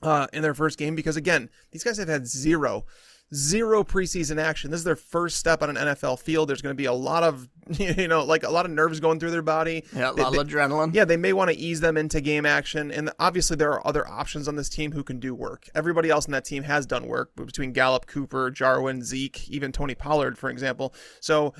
uh, 0.01 0.27
in 0.33 0.41
their 0.41 0.53
first 0.53 0.77
game 0.77 0.95
because 0.95 1.17
again, 1.17 1.49
these 1.71 1.83
guys 1.83 1.97
have 1.97 2.07
had 2.07 2.25
zero, 2.27 2.85
zero 3.33 3.83
preseason 3.83 4.41
action. 4.41 4.71
This 4.71 4.79
is 4.79 4.83
their 4.83 4.95
first 4.95 5.37
step 5.37 5.61
on 5.61 5.69
an 5.69 5.75
NFL 5.75 6.19
field. 6.19 6.49
There's 6.49 6.61
going 6.61 6.73
to 6.73 6.77
be 6.77 6.85
a 6.85 6.93
lot 6.93 7.23
of, 7.23 7.47
you 7.69 8.07
know, 8.07 8.23
like 8.23 8.43
a 8.43 8.49
lot 8.49 8.65
of 8.65 8.71
nerves 8.71 8.99
going 8.99 9.19
through 9.19 9.31
their 9.31 9.41
body. 9.41 9.83
Yeah, 9.95 10.09
a 10.09 10.13
lot 10.13 10.31
they- 10.31 10.39
of 10.39 10.47
adrenaline. 10.47 10.93
yeah, 10.95 11.05
they 11.05 11.17
may 11.17 11.33
want 11.33 11.51
to 11.51 11.57
ease 11.57 11.79
them 11.81 11.97
into 11.97 12.21
game 12.21 12.45
action, 12.45 12.91
and 12.91 13.11
obviously 13.19 13.55
there 13.57 13.71
are 13.71 13.85
other 13.85 14.07
options 14.07 14.47
on 14.47 14.55
this 14.55 14.69
team 14.69 14.91
who 14.93 15.03
can 15.03 15.19
do 15.19 15.35
work. 15.35 15.67
Everybody 15.75 16.09
else 16.09 16.25
in 16.25 16.31
that 16.31 16.45
team 16.45 16.63
has 16.63 16.85
done 16.85 17.05
work 17.07 17.35
between 17.35 17.71
Gallup, 17.73 18.07
Cooper, 18.07 18.49
Jarwin, 18.51 19.03
Zeke, 19.03 19.47
even 19.49 19.71
Tony 19.71 19.95
Pollard, 19.95 20.37
for 20.37 20.49
example. 20.49 20.93
So, 21.19 21.53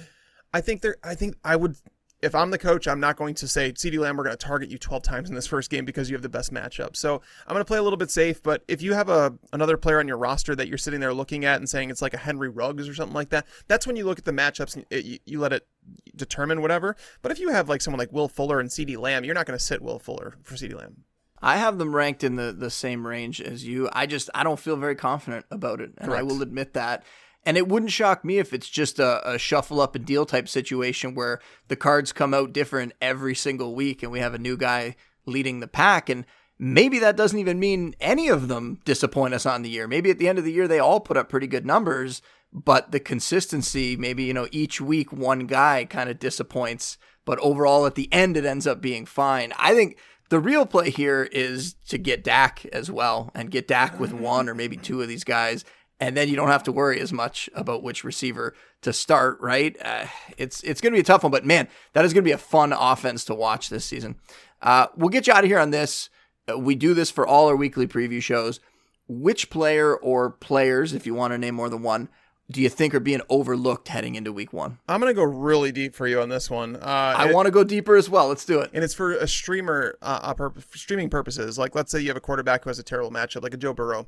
I 0.51 0.61
think 0.61 0.81
there. 0.81 0.95
I 1.03 1.13
think 1.13 1.35
I 1.43 1.55
would. 1.55 1.75
If 2.21 2.35
I'm 2.35 2.51
the 2.51 2.57
coach, 2.57 2.87
I'm 2.87 2.99
not 2.99 3.15
going 3.15 3.33
to 3.35 3.47
say, 3.47 3.71
CeeDee 3.71 3.99
Lamb, 3.99 4.17
we're 4.17 4.25
going 4.25 4.35
to 4.35 4.45
target 4.45 4.69
you 4.69 4.77
12 4.77 5.03
times 5.03 5.29
in 5.29 5.35
this 5.35 5.47
first 5.47 5.69
game 5.69 5.85
because 5.85 6.09
you 6.09 6.15
have 6.15 6.21
the 6.21 6.29
best 6.29 6.53
matchup. 6.53 6.95
So 6.95 7.21
I'm 7.47 7.53
going 7.53 7.61
to 7.61 7.65
play 7.65 7.77
a 7.77 7.83
little 7.83 7.97
bit 7.97 8.11
safe. 8.11 8.43
But 8.43 8.63
if 8.67 8.81
you 8.81 8.93
have 8.93 9.09
a 9.09 9.33
another 9.53 9.77
player 9.77 9.99
on 9.99 10.07
your 10.07 10.17
roster 10.17 10.55
that 10.55 10.67
you're 10.67 10.77
sitting 10.77 10.99
there 10.99 11.13
looking 11.13 11.45
at 11.45 11.57
and 11.57 11.69
saying 11.69 11.89
it's 11.89 12.01
like 12.01 12.13
a 12.13 12.17
Henry 12.17 12.49
Ruggs 12.49 12.89
or 12.89 12.93
something 12.93 13.15
like 13.15 13.29
that, 13.29 13.45
that's 13.67 13.87
when 13.87 13.95
you 13.95 14.05
look 14.05 14.19
at 14.19 14.25
the 14.25 14.31
matchups 14.31 14.75
and 14.75 14.85
it, 14.89 15.05
you, 15.05 15.19
you 15.25 15.39
let 15.39 15.53
it 15.53 15.67
determine 16.15 16.61
whatever. 16.61 16.95
But 17.21 17.31
if 17.31 17.39
you 17.39 17.49
have 17.49 17.69
like 17.69 17.81
someone 17.81 17.99
like 17.99 18.11
Will 18.11 18.27
Fuller 18.27 18.59
and 18.59 18.69
CeeDee 18.69 18.97
Lamb, 18.97 19.23
you're 19.23 19.35
not 19.35 19.45
going 19.45 19.57
to 19.57 19.63
sit 19.63 19.81
Will 19.81 19.99
Fuller 19.99 20.35
for 20.43 20.55
CeeDee 20.55 20.77
Lamb. 20.77 21.03
I 21.41 21.57
have 21.57 21.77
them 21.77 21.95
ranked 21.95 22.23
in 22.23 22.35
the, 22.35 22.51
the 22.51 22.69
same 22.69 23.07
range 23.07 23.41
as 23.41 23.65
you. 23.65 23.89
I 23.93 24.05
just 24.05 24.29
I 24.35 24.43
don't 24.43 24.59
feel 24.59 24.75
very 24.75 24.95
confident 24.95 25.45
about 25.51 25.81
it, 25.81 25.91
and 25.97 26.13
I 26.13 26.23
will 26.23 26.41
admit 26.41 26.73
that. 26.73 27.03
And 27.45 27.57
it 27.57 27.67
wouldn't 27.67 27.91
shock 27.91 28.25
me 28.25 28.37
if 28.37 28.53
it's 28.53 28.69
just 28.69 28.99
a, 28.99 29.33
a 29.33 29.37
shuffle 29.37 29.79
up 29.79 29.95
and 29.95 30.05
deal 30.05 30.25
type 30.25 30.49
situation 30.49 31.15
where 31.15 31.39
the 31.67 31.75
cards 31.75 32.11
come 32.11 32.33
out 32.33 32.53
different 32.53 32.93
every 33.01 33.33
single 33.33 33.75
week, 33.75 34.03
and 34.03 34.11
we 34.11 34.19
have 34.19 34.33
a 34.33 34.39
new 34.39 34.57
guy 34.57 34.95
leading 35.25 35.59
the 35.59 35.67
pack, 35.67 36.09
and 36.09 36.25
maybe 36.57 36.99
that 36.99 37.15
doesn't 37.15 37.39
even 37.39 37.59
mean 37.59 37.95
any 38.01 38.27
of 38.27 38.47
them 38.47 38.79
disappoint 38.83 39.33
us 39.33 39.45
on 39.45 39.61
the 39.61 39.69
year. 39.69 39.87
Maybe 39.87 40.09
at 40.09 40.19
the 40.19 40.27
end 40.27 40.37
of 40.37 40.43
the 40.43 40.51
year 40.51 40.67
they 40.67 40.79
all 40.79 40.99
put 40.99 41.17
up 41.17 41.29
pretty 41.29 41.47
good 41.47 41.65
numbers, 41.65 42.21
but 42.51 42.91
the 42.91 42.99
consistency, 42.99 43.95
maybe 43.95 44.23
you 44.23 44.33
know 44.33 44.47
each 44.51 44.81
week 44.81 45.13
one 45.13 45.47
guy 45.47 45.85
kind 45.85 46.09
of 46.09 46.19
disappoints, 46.19 46.97
but 47.25 47.39
overall 47.39 47.85
at 47.85 47.95
the 47.95 48.11
end 48.11 48.35
it 48.35 48.45
ends 48.45 48.67
up 48.67 48.81
being 48.81 49.05
fine. 49.05 49.53
I 49.57 49.73
think 49.73 49.97
the 50.29 50.39
real 50.39 50.65
play 50.65 50.89
here 50.89 51.27
is 51.31 51.75
to 51.87 51.97
get 51.97 52.23
Dak 52.23 52.65
as 52.67 52.91
well 52.91 53.31
and 53.33 53.51
get 53.51 53.67
Dak 53.67 53.99
with 53.99 54.13
one 54.13 54.47
or 54.47 54.55
maybe 54.55 54.77
two 54.77 55.01
of 55.01 55.07
these 55.07 55.23
guys. 55.23 55.63
And 56.01 56.15
then 56.15 56.29
you 56.29 56.35
don't 56.37 56.47
have 56.47 56.63
to 56.63 56.71
worry 56.71 56.99
as 57.01 57.11
much 57.11 57.49
about 57.53 57.83
which 57.83 58.05
receiver 58.05 58.53
to 58.83 58.93
start, 58.93 59.37
right? 59.41 59.75
Uh, 59.83 60.05
it's 60.37 60.63
it's 60.63 60.79
going 60.79 60.93
to 60.93 60.95
be 60.95 61.01
a 61.01 61.03
tough 61.03 61.23
one, 61.23 61.31
but 61.31 61.45
man, 61.45 61.67
that 61.93 62.05
is 62.05 62.13
going 62.13 62.23
to 62.23 62.27
be 62.27 62.31
a 62.31 62.37
fun 62.37 62.71
offense 62.71 63.25
to 63.25 63.35
watch 63.35 63.69
this 63.69 63.83
season. 63.83 64.15
Uh, 64.61 64.87
we'll 64.95 65.09
get 65.09 65.27
you 65.27 65.33
out 65.33 65.43
of 65.43 65.49
here 65.49 65.59
on 65.59 65.71
this. 65.71 66.09
Uh, 66.49 66.57
we 66.57 66.75
do 66.75 66.93
this 66.93 67.11
for 67.11 67.27
all 67.27 67.47
our 67.47 67.55
weekly 67.55 67.85
preview 67.87 68.21
shows. 68.21 68.59
Which 69.07 69.49
player 69.49 69.95
or 69.95 70.29
players, 70.29 70.93
if 70.93 71.05
you 71.05 71.13
want 71.15 71.33
to 71.33 71.37
name 71.37 71.55
more 71.55 71.67
than 71.69 71.81
one, 71.81 72.09
do 72.51 72.61
you 72.61 72.69
think 72.69 72.95
are 72.95 72.99
being 72.99 73.21
overlooked 73.29 73.87
heading 73.89 74.15
into 74.15 74.31
week 74.31 74.53
one? 74.53 74.79
I'm 74.87 74.99
going 74.99 75.09
to 75.09 75.15
go 75.15 75.23
really 75.23 75.71
deep 75.71 75.95
for 75.95 76.07
you 76.07 76.21
on 76.21 76.29
this 76.29 76.49
one. 76.49 76.75
Uh, 76.77 77.15
I 77.17 77.31
want 77.31 77.45
to 77.45 77.51
go 77.51 77.63
deeper 77.63 77.95
as 77.95 78.09
well. 78.09 78.27
Let's 78.27 78.45
do 78.45 78.59
it. 78.59 78.71
and 78.73 78.83
it's 78.83 78.93
for 78.93 79.11
a 79.13 79.27
streamer 79.27 79.97
uh, 80.01 80.19
uh, 80.23 80.33
pur- 80.33 80.49
for 80.51 80.77
streaming 80.77 81.09
purposes. 81.09 81.57
Like, 81.57 81.75
let's 81.75 81.91
say 81.91 81.99
you 81.99 82.07
have 82.07 82.17
a 82.17 82.21
quarterback 82.21 82.63
who 82.63 82.69
has 82.69 82.79
a 82.79 82.83
terrible 82.83 83.11
matchup, 83.11 83.43
like 83.43 83.53
a 83.53 83.57
Joe 83.57 83.73
Burrow. 83.73 84.07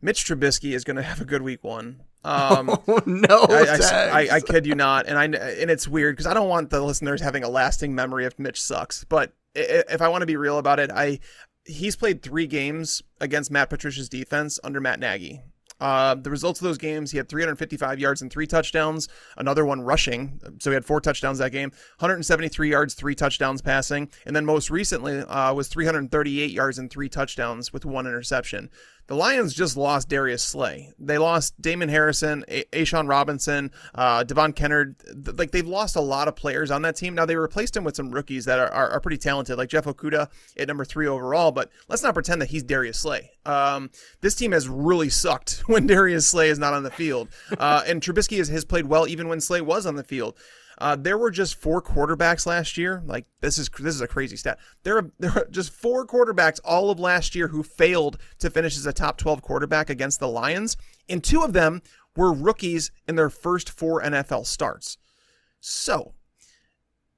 Mitch 0.00 0.24
Trubisky 0.24 0.72
is 0.72 0.84
going 0.84 0.96
to 0.96 1.02
have 1.02 1.20
a 1.20 1.24
good 1.24 1.42
week 1.42 1.62
one. 1.62 2.02
Um, 2.24 2.70
Oh 2.88 3.02
no! 3.04 3.46
I, 3.50 3.78
I, 3.82 4.08
I, 4.08 4.28
I 4.36 4.40
kid 4.40 4.64
you 4.64 4.74
not, 4.74 5.06
and 5.06 5.18
I 5.18 5.24
and 5.24 5.70
it's 5.70 5.86
weird 5.86 6.16
because 6.16 6.26
I 6.26 6.32
don't 6.32 6.48
want 6.48 6.70
the 6.70 6.80
listeners 6.80 7.20
having 7.20 7.44
a 7.44 7.50
lasting 7.50 7.94
memory 7.94 8.24
if 8.24 8.38
Mitch 8.38 8.62
sucks. 8.62 9.04
But 9.04 9.34
if 9.54 10.00
I 10.00 10.08
want 10.08 10.22
to 10.22 10.26
be 10.26 10.36
real 10.36 10.56
about 10.56 10.78
it, 10.78 10.90
I 10.90 11.18
he's 11.66 11.96
played 11.96 12.22
three 12.22 12.46
games 12.46 13.02
against 13.20 13.50
Matt 13.50 13.68
Patricia's 13.68 14.08
defense 14.08 14.58
under 14.64 14.80
Matt 14.80 15.00
Nagy. 15.00 15.42
Uh, 15.80 16.14
the 16.14 16.30
results 16.30 16.60
of 16.60 16.64
those 16.64 16.78
games, 16.78 17.10
he 17.10 17.18
had 17.18 17.28
355 17.28 17.98
yards 17.98 18.22
and 18.22 18.32
three 18.32 18.46
touchdowns, 18.46 19.08
another 19.36 19.66
one 19.66 19.82
rushing. 19.82 20.40
So 20.60 20.70
he 20.70 20.74
had 20.74 20.84
four 20.84 21.00
touchdowns 21.00 21.38
that 21.38 21.50
game, 21.50 21.70
173 21.98 22.70
yards, 22.70 22.94
three 22.94 23.14
touchdowns 23.14 23.60
passing. 23.60 24.08
And 24.24 24.34
then 24.36 24.46
most 24.46 24.70
recently 24.70 25.18
uh, 25.18 25.52
was 25.52 25.68
338 25.68 26.50
yards 26.50 26.78
and 26.78 26.90
three 26.90 27.08
touchdowns 27.08 27.72
with 27.72 27.84
one 27.84 28.06
interception. 28.06 28.70
The 29.06 29.14
Lions 29.14 29.52
just 29.52 29.76
lost 29.76 30.08
Darius 30.08 30.42
Slay. 30.42 30.92
They 30.98 31.18
lost 31.18 31.60
Damon 31.60 31.90
Harrison, 31.90 32.42
a- 32.48 32.64
Robinson, 33.04 33.70
uh, 33.94 34.24
Devon 34.24 34.52
Kennard. 34.54 34.96
Th- 35.00 35.36
Like 35.36 35.50
they've 35.50 35.66
lost 35.66 35.94
a 35.96 36.00
lot 36.00 36.26
of 36.26 36.36
players 36.36 36.70
on 36.70 36.82
that 36.82 36.96
team. 36.96 37.14
Now 37.14 37.26
they 37.26 37.36
replaced 37.36 37.76
him 37.76 37.84
with 37.84 37.96
some 37.96 38.10
rookies 38.10 38.46
that 38.46 38.58
are, 38.58 38.72
are, 38.72 38.90
are 38.90 39.00
pretty 39.00 39.18
talented, 39.18 39.58
like 39.58 39.68
Jeff 39.68 39.84
Okudah 39.84 40.28
at 40.58 40.68
number 40.68 40.84
three 40.86 41.06
overall. 41.06 41.52
But 41.52 41.70
let's 41.88 42.02
not 42.02 42.14
pretend 42.14 42.40
that 42.40 42.48
he's 42.50 42.62
Darius 42.62 42.98
Slay. 42.98 43.32
Um, 43.44 43.90
this 44.22 44.34
team 44.34 44.52
has 44.52 44.68
really 44.68 45.10
sucked 45.10 45.64
when 45.66 45.86
Darius 45.86 46.26
Slay 46.26 46.48
is 46.48 46.58
not 46.58 46.72
on 46.72 46.82
the 46.82 46.90
field, 46.90 47.28
uh, 47.58 47.82
and 47.86 48.00
Trubisky 48.00 48.38
has, 48.38 48.48
has 48.48 48.64
played 48.64 48.86
well 48.86 49.06
even 49.06 49.28
when 49.28 49.40
Slay 49.40 49.60
was 49.60 49.84
on 49.84 49.96
the 49.96 50.04
field. 50.04 50.38
Uh, 50.78 50.96
there 50.96 51.18
were 51.18 51.30
just 51.30 51.54
four 51.54 51.80
quarterbacks 51.80 52.46
last 52.46 52.76
year. 52.76 53.02
Like 53.06 53.26
this 53.40 53.58
is 53.58 53.68
this 53.68 53.94
is 53.94 54.00
a 54.00 54.08
crazy 54.08 54.36
stat. 54.36 54.58
There 54.82 54.98
are 54.98 55.10
there 55.18 55.32
are 55.32 55.46
just 55.50 55.72
four 55.72 56.06
quarterbacks 56.06 56.60
all 56.64 56.90
of 56.90 56.98
last 56.98 57.34
year 57.34 57.48
who 57.48 57.62
failed 57.62 58.18
to 58.40 58.50
finish 58.50 58.76
as 58.76 58.86
a 58.86 58.92
top 58.92 59.18
12 59.18 59.42
quarterback 59.42 59.90
against 59.90 60.20
the 60.20 60.28
Lions, 60.28 60.76
and 61.08 61.22
two 61.22 61.42
of 61.42 61.52
them 61.52 61.82
were 62.16 62.32
rookies 62.32 62.90
in 63.08 63.16
their 63.16 63.30
first 63.30 63.70
four 63.70 64.02
NFL 64.02 64.46
starts. 64.46 64.98
So, 65.60 66.14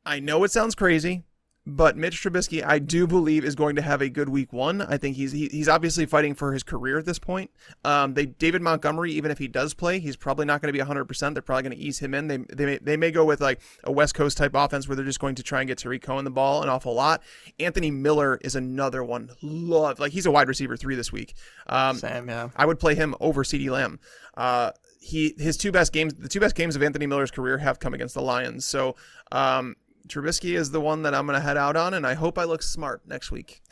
I 0.04 0.20
know 0.20 0.44
it 0.44 0.52
sounds 0.52 0.74
crazy, 0.74 1.24
But 1.66 1.96
Mitch 1.96 2.22
Trubisky, 2.22 2.64
I 2.64 2.78
do 2.78 3.08
believe, 3.08 3.44
is 3.44 3.56
going 3.56 3.74
to 3.74 3.82
have 3.82 4.00
a 4.00 4.08
good 4.08 4.28
week 4.28 4.52
one. 4.52 4.80
I 4.82 4.98
think 4.98 5.16
he's 5.16 5.32
he, 5.32 5.48
he's 5.48 5.68
obviously 5.68 6.06
fighting 6.06 6.36
for 6.36 6.52
his 6.52 6.62
career 6.62 6.96
at 6.96 7.06
this 7.06 7.18
point. 7.18 7.50
Um, 7.84 8.14
they 8.14 8.26
David 8.26 8.62
Montgomery, 8.62 9.10
even 9.12 9.32
if 9.32 9.38
he 9.38 9.48
does 9.48 9.74
play, 9.74 9.98
he's 9.98 10.14
probably 10.16 10.46
not 10.46 10.62
going 10.62 10.68
to 10.68 10.72
be 10.72 10.78
100. 10.78 11.06
percent 11.06 11.34
They're 11.34 11.42
probably 11.42 11.64
going 11.64 11.76
to 11.76 11.82
ease 11.84 11.98
him 11.98 12.14
in. 12.14 12.28
They 12.28 12.36
they 12.36 12.66
may, 12.66 12.78
they 12.78 12.96
may 12.96 13.10
go 13.10 13.24
with 13.24 13.40
like 13.40 13.60
a 13.82 13.90
West 13.90 14.14
Coast 14.14 14.38
type 14.38 14.52
offense 14.54 14.86
where 14.86 14.94
they're 14.94 15.04
just 15.04 15.18
going 15.18 15.34
to 15.34 15.42
try 15.42 15.60
and 15.60 15.66
get 15.66 15.78
Tarik 15.78 16.02
Cohen 16.02 16.24
the 16.24 16.30
ball 16.30 16.62
an 16.62 16.68
awful 16.68 16.94
lot. 16.94 17.22
Anthony 17.58 17.90
Miller 17.90 18.38
is 18.42 18.54
another 18.54 19.02
one. 19.02 19.30
Love 19.42 19.98
like 19.98 20.12
he's 20.12 20.26
a 20.26 20.30
wide 20.30 20.46
receiver 20.46 20.76
three 20.76 20.94
this 20.94 21.10
week. 21.10 21.34
Um, 21.66 21.96
Same, 21.96 22.28
yeah. 22.28 22.50
I 22.54 22.64
would 22.64 22.78
play 22.78 22.94
him 22.94 23.16
over 23.18 23.42
CeeDee 23.42 23.70
Lamb. 23.70 23.98
Uh, 24.36 24.70
he 25.00 25.34
his 25.36 25.56
two 25.56 25.72
best 25.72 25.92
games, 25.92 26.14
the 26.14 26.28
two 26.28 26.40
best 26.40 26.54
games 26.54 26.76
of 26.76 26.82
Anthony 26.82 27.06
Miller's 27.06 27.32
career 27.32 27.58
have 27.58 27.80
come 27.80 27.92
against 27.92 28.14
the 28.14 28.22
Lions. 28.22 28.64
So 28.64 28.94
um, 29.32 29.74
Trubisky 30.08 30.56
is 30.56 30.70
the 30.70 30.80
one 30.80 31.02
that 31.02 31.14
I'm 31.14 31.26
going 31.26 31.38
to 31.38 31.44
head 31.44 31.56
out 31.56 31.76
on, 31.76 31.94
and 31.94 32.06
I 32.06 32.14
hope 32.14 32.38
I 32.38 32.44
look 32.44 32.62
smart 32.62 33.02
next 33.06 33.30
week. 33.30 33.62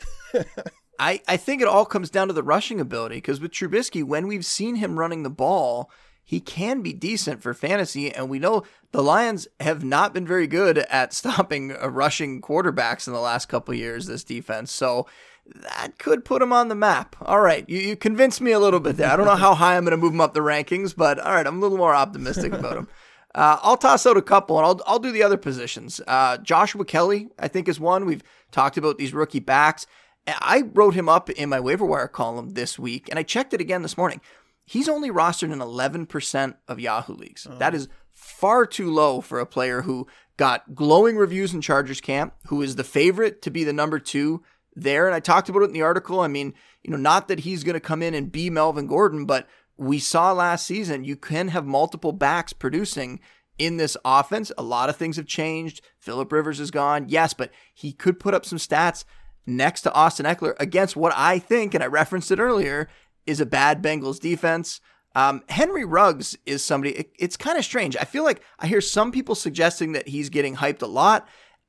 I, 0.99 1.21
I 1.27 1.37
think 1.37 1.61
it 1.61 1.67
all 1.67 1.85
comes 1.85 2.09
down 2.09 2.27
to 2.27 2.33
the 2.33 2.43
rushing 2.43 2.79
ability 2.79 3.15
because 3.15 3.41
with 3.41 3.51
Trubisky, 3.51 4.03
when 4.03 4.27
we've 4.27 4.45
seen 4.45 4.75
him 4.75 4.97
running 4.97 5.23
the 5.23 5.29
ball, 5.29 5.89
he 6.23 6.39
can 6.39 6.81
be 6.81 6.93
decent 6.93 7.41
for 7.41 7.53
fantasy. 7.53 8.11
And 8.11 8.29
we 8.29 8.39
know 8.39 8.63
the 8.91 9.03
Lions 9.03 9.47
have 9.59 9.83
not 9.83 10.13
been 10.13 10.25
very 10.25 10.47
good 10.47 10.79
at 10.79 11.13
stopping 11.13 11.75
uh, 11.75 11.89
rushing 11.89 12.41
quarterbacks 12.41 13.07
in 13.07 13.13
the 13.13 13.19
last 13.19 13.47
couple 13.47 13.73
years, 13.73 14.07
this 14.07 14.23
defense. 14.23 14.71
So 14.71 15.05
that 15.45 15.99
could 15.99 16.25
put 16.25 16.41
him 16.41 16.51
on 16.51 16.69
the 16.69 16.75
map. 16.75 17.15
All 17.21 17.41
right, 17.41 17.69
you, 17.69 17.79
you 17.79 17.95
convinced 17.95 18.41
me 18.41 18.51
a 18.51 18.59
little 18.59 18.79
bit 18.79 18.97
there. 18.97 19.11
I 19.11 19.15
don't 19.15 19.27
know 19.27 19.35
how 19.35 19.53
high 19.55 19.77
I'm 19.77 19.83
going 19.83 19.91
to 19.91 19.97
move 19.97 20.13
him 20.13 20.21
up 20.21 20.33
the 20.33 20.39
rankings, 20.39 20.95
but 20.95 21.19
all 21.19 21.33
right, 21.33 21.45
I'm 21.45 21.57
a 21.57 21.61
little 21.61 21.77
more 21.77 21.93
optimistic 21.93 22.53
about 22.53 22.77
him. 22.77 22.87
Uh, 23.35 23.59
I'll 23.61 23.77
toss 23.77 24.05
out 24.05 24.15
a 24.15 24.21
couple, 24.21 24.57
and 24.57 24.65
I'll 24.65 24.81
I'll 24.87 24.99
do 24.99 25.11
the 25.11 25.21
other 25.21 25.37
positions. 25.37 25.99
Uh, 26.07 26.37
Joshua 26.37 26.85
Kelley, 26.85 27.27
I 27.37 27.49
think, 27.49 27.67
is 27.67 27.79
one 27.79 28.05
we've 28.05 28.23
talked 28.51 28.77
about 28.77 28.97
these 28.97 29.13
rookie 29.13 29.41
backs. 29.41 29.85
I 30.27 30.63
wrote 30.73 30.95
him 30.95 31.09
up 31.09 31.29
in 31.29 31.49
my 31.49 31.59
waiver 31.59 31.85
wire 31.85 32.07
column 32.07 32.51
this 32.51 32.79
week, 32.79 33.09
and 33.09 33.19
I 33.19 33.23
checked 33.23 33.53
it 33.53 33.61
again 33.61 33.81
this 33.81 33.97
morning. 33.97 34.21
He's 34.65 34.89
only 34.89 35.11
rostered 35.11 35.53
in 35.53 35.59
11% 35.59 36.55
of 36.67 36.79
Yahoo 36.79 37.13
leagues. 37.13 37.45
Oh. 37.47 37.55
That 37.57 37.75
is 37.75 37.87
far 38.11 38.65
too 38.65 38.91
low 38.91 39.21
for 39.21 39.39
a 39.39 39.45
player 39.45 39.83
who 39.83 40.07
got 40.37 40.73
glowing 40.73 41.17
reviews 41.17 41.53
in 41.53 41.61
Chargers 41.61 42.01
camp, 42.01 42.33
who 42.47 42.61
is 42.61 42.75
the 42.75 42.83
favorite 42.83 43.41
to 43.43 43.51
be 43.51 43.63
the 43.63 43.73
number 43.73 43.99
two 43.99 44.43
there. 44.75 45.05
And 45.05 45.15
I 45.15 45.19
talked 45.19 45.49
about 45.49 45.61
it 45.61 45.65
in 45.65 45.73
the 45.73 45.83
article. 45.83 46.21
I 46.21 46.27
mean, 46.27 46.53
you 46.83 46.91
know, 46.91 46.97
not 46.97 47.27
that 47.27 47.41
he's 47.41 47.63
going 47.63 47.75
to 47.75 47.79
come 47.79 48.01
in 48.01 48.15
and 48.15 48.31
be 48.31 48.49
Melvin 48.49 48.87
Gordon, 48.87 49.25
but 49.25 49.47
we 49.77 49.99
saw 49.99 50.31
last 50.31 50.65
season 50.65 51.03
you 51.03 51.15
can 51.15 51.49
have 51.49 51.65
multiple 51.65 52.11
backs 52.11 52.53
producing 52.53 53.19
in 53.57 53.77
this 53.77 53.97
offense. 54.03 54.51
A 54.57 54.63
lot 54.63 54.89
of 54.89 54.95
things 54.95 55.17
have 55.17 55.27
changed. 55.27 55.81
Philip 55.99 56.31
Rivers 56.31 56.59
is 56.59 56.71
gone. 56.71 57.05
Yes, 57.07 57.33
but 57.33 57.51
he 57.73 57.91
could 57.91 58.19
put 58.19 58.33
up 58.33 58.45
some 58.45 58.57
stats 58.57 59.05
next 59.45 59.81
to 59.81 59.93
Austin 59.93 60.25
Ekeler 60.25 60.55
against 60.59 60.95
what 60.95 61.13
I 61.15 61.39
think, 61.39 61.73
and 61.73 61.83
I 61.83 61.87
referenced 61.87 62.31
it 62.31 62.39
earlier, 62.39 62.89
is 63.25 63.39
a 63.39 63.45
bad 63.45 63.81
Bengals 63.81 64.19
defense. 64.19 64.81
Um, 65.15 65.43
Henry 65.47 65.85
Ruggs 65.85 66.37
is 66.45 66.63
somebody, 66.63 66.93
it, 66.93 67.11
it's 67.17 67.37
kind 67.37 67.57
of 67.57 67.63
strange. 67.63 67.95
I 67.95 68.03
feel 68.03 68.23
like 68.23 68.41
I 68.59 68.67
hear 68.67 68.81
some 68.81 69.11
people 69.11 69.35
suggesting 69.35 69.93
that 69.93 70.09
he's 70.09 70.29
getting 70.29 70.57
hyped 70.57 70.81
a 70.81 70.87
lot. 70.87 71.27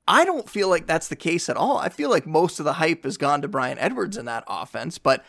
I 0.08 0.24
don't 0.24 0.48
feel 0.48 0.68
like 0.68 0.86
that's 0.86 1.08
the 1.08 1.16
case 1.16 1.48
at 1.48 1.56
all. 1.56 1.78
I 1.78 1.88
feel 1.88 2.10
like 2.10 2.26
most 2.26 2.58
of 2.58 2.64
the 2.64 2.74
hype 2.74 3.04
has 3.04 3.16
gone 3.16 3.42
to 3.42 3.48
Bryan 3.48 3.78
Edwards 3.78 4.16
in 4.16 4.24
that 4.26 4.44
offense, 4.48 4.98
but 4.98 5.24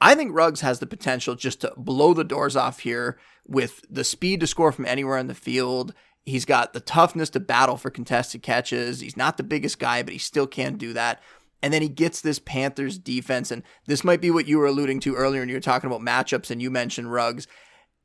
I 0.00 0.14
think 0.14 0.34
Ruggs 0.34 0.60
has 0.60 0.78
the 0.78 0.86
potential 0.86 1.34
just 1.34 1.60
to 1.62 1.72
blow 1.76 2.14
the 2.14 2.24
doors 2.24 2.56
off 2.56 2.80
here 2.80 3.18
with 3.46 3.84
the 3.88 4.04
speed 4.04 4.40
to 4.40 4.46
score 4.46 4.72
from 4.72 4.86
anywhere 4.86 5.18
in 5.18 5.26
the 5.26 5.34
field. 5.34 5.94
He's 6.24 6.44
got 6.44 6.72
the 6.72 6.80
toughness 6.80 7.30
to 7.30 7.40
battle 7.40 7.76
for 7.76 7.90
contested 7.90 8.42
catches. 8.42 9.00
He's 9.00 9.16
not 9.16 9.36
the 9.36 9.42
biggest 9.42 9.78
guy, 9.78 10.02
but 10.02 10.12
he 10.12 10.18
still 10.18 10.46
can 10.46 10.76
do 10.76 10.92
that. 10.92 11.22
And 11.62 11.72
then 11.72 11.82
he 11.82 11.88
gets 11.88 12.20
this 12.20 12.38
Panthers 12.38 12.98
defense. 12.98 13.50
And 13.50 13.62
this 13.86 14.04
might 14.04 14.20
be 14.20 14.30
what 14.30 14.46
you 14.46 14.58
were 14.58 14.66
alluding 14.66 15.00
to 15.00 15.14
earlier 15.14 15.40
when 15.40 15.48
you 15.48 15.54
were 15.54 15.60
talking 15.60 15.88
about 15.88 16.00
matchups 16.00 16.50
and 16.50 16.60
you 16.60 16.70
mentioned 16.70 17.12
Ruggs. 17.12 17.46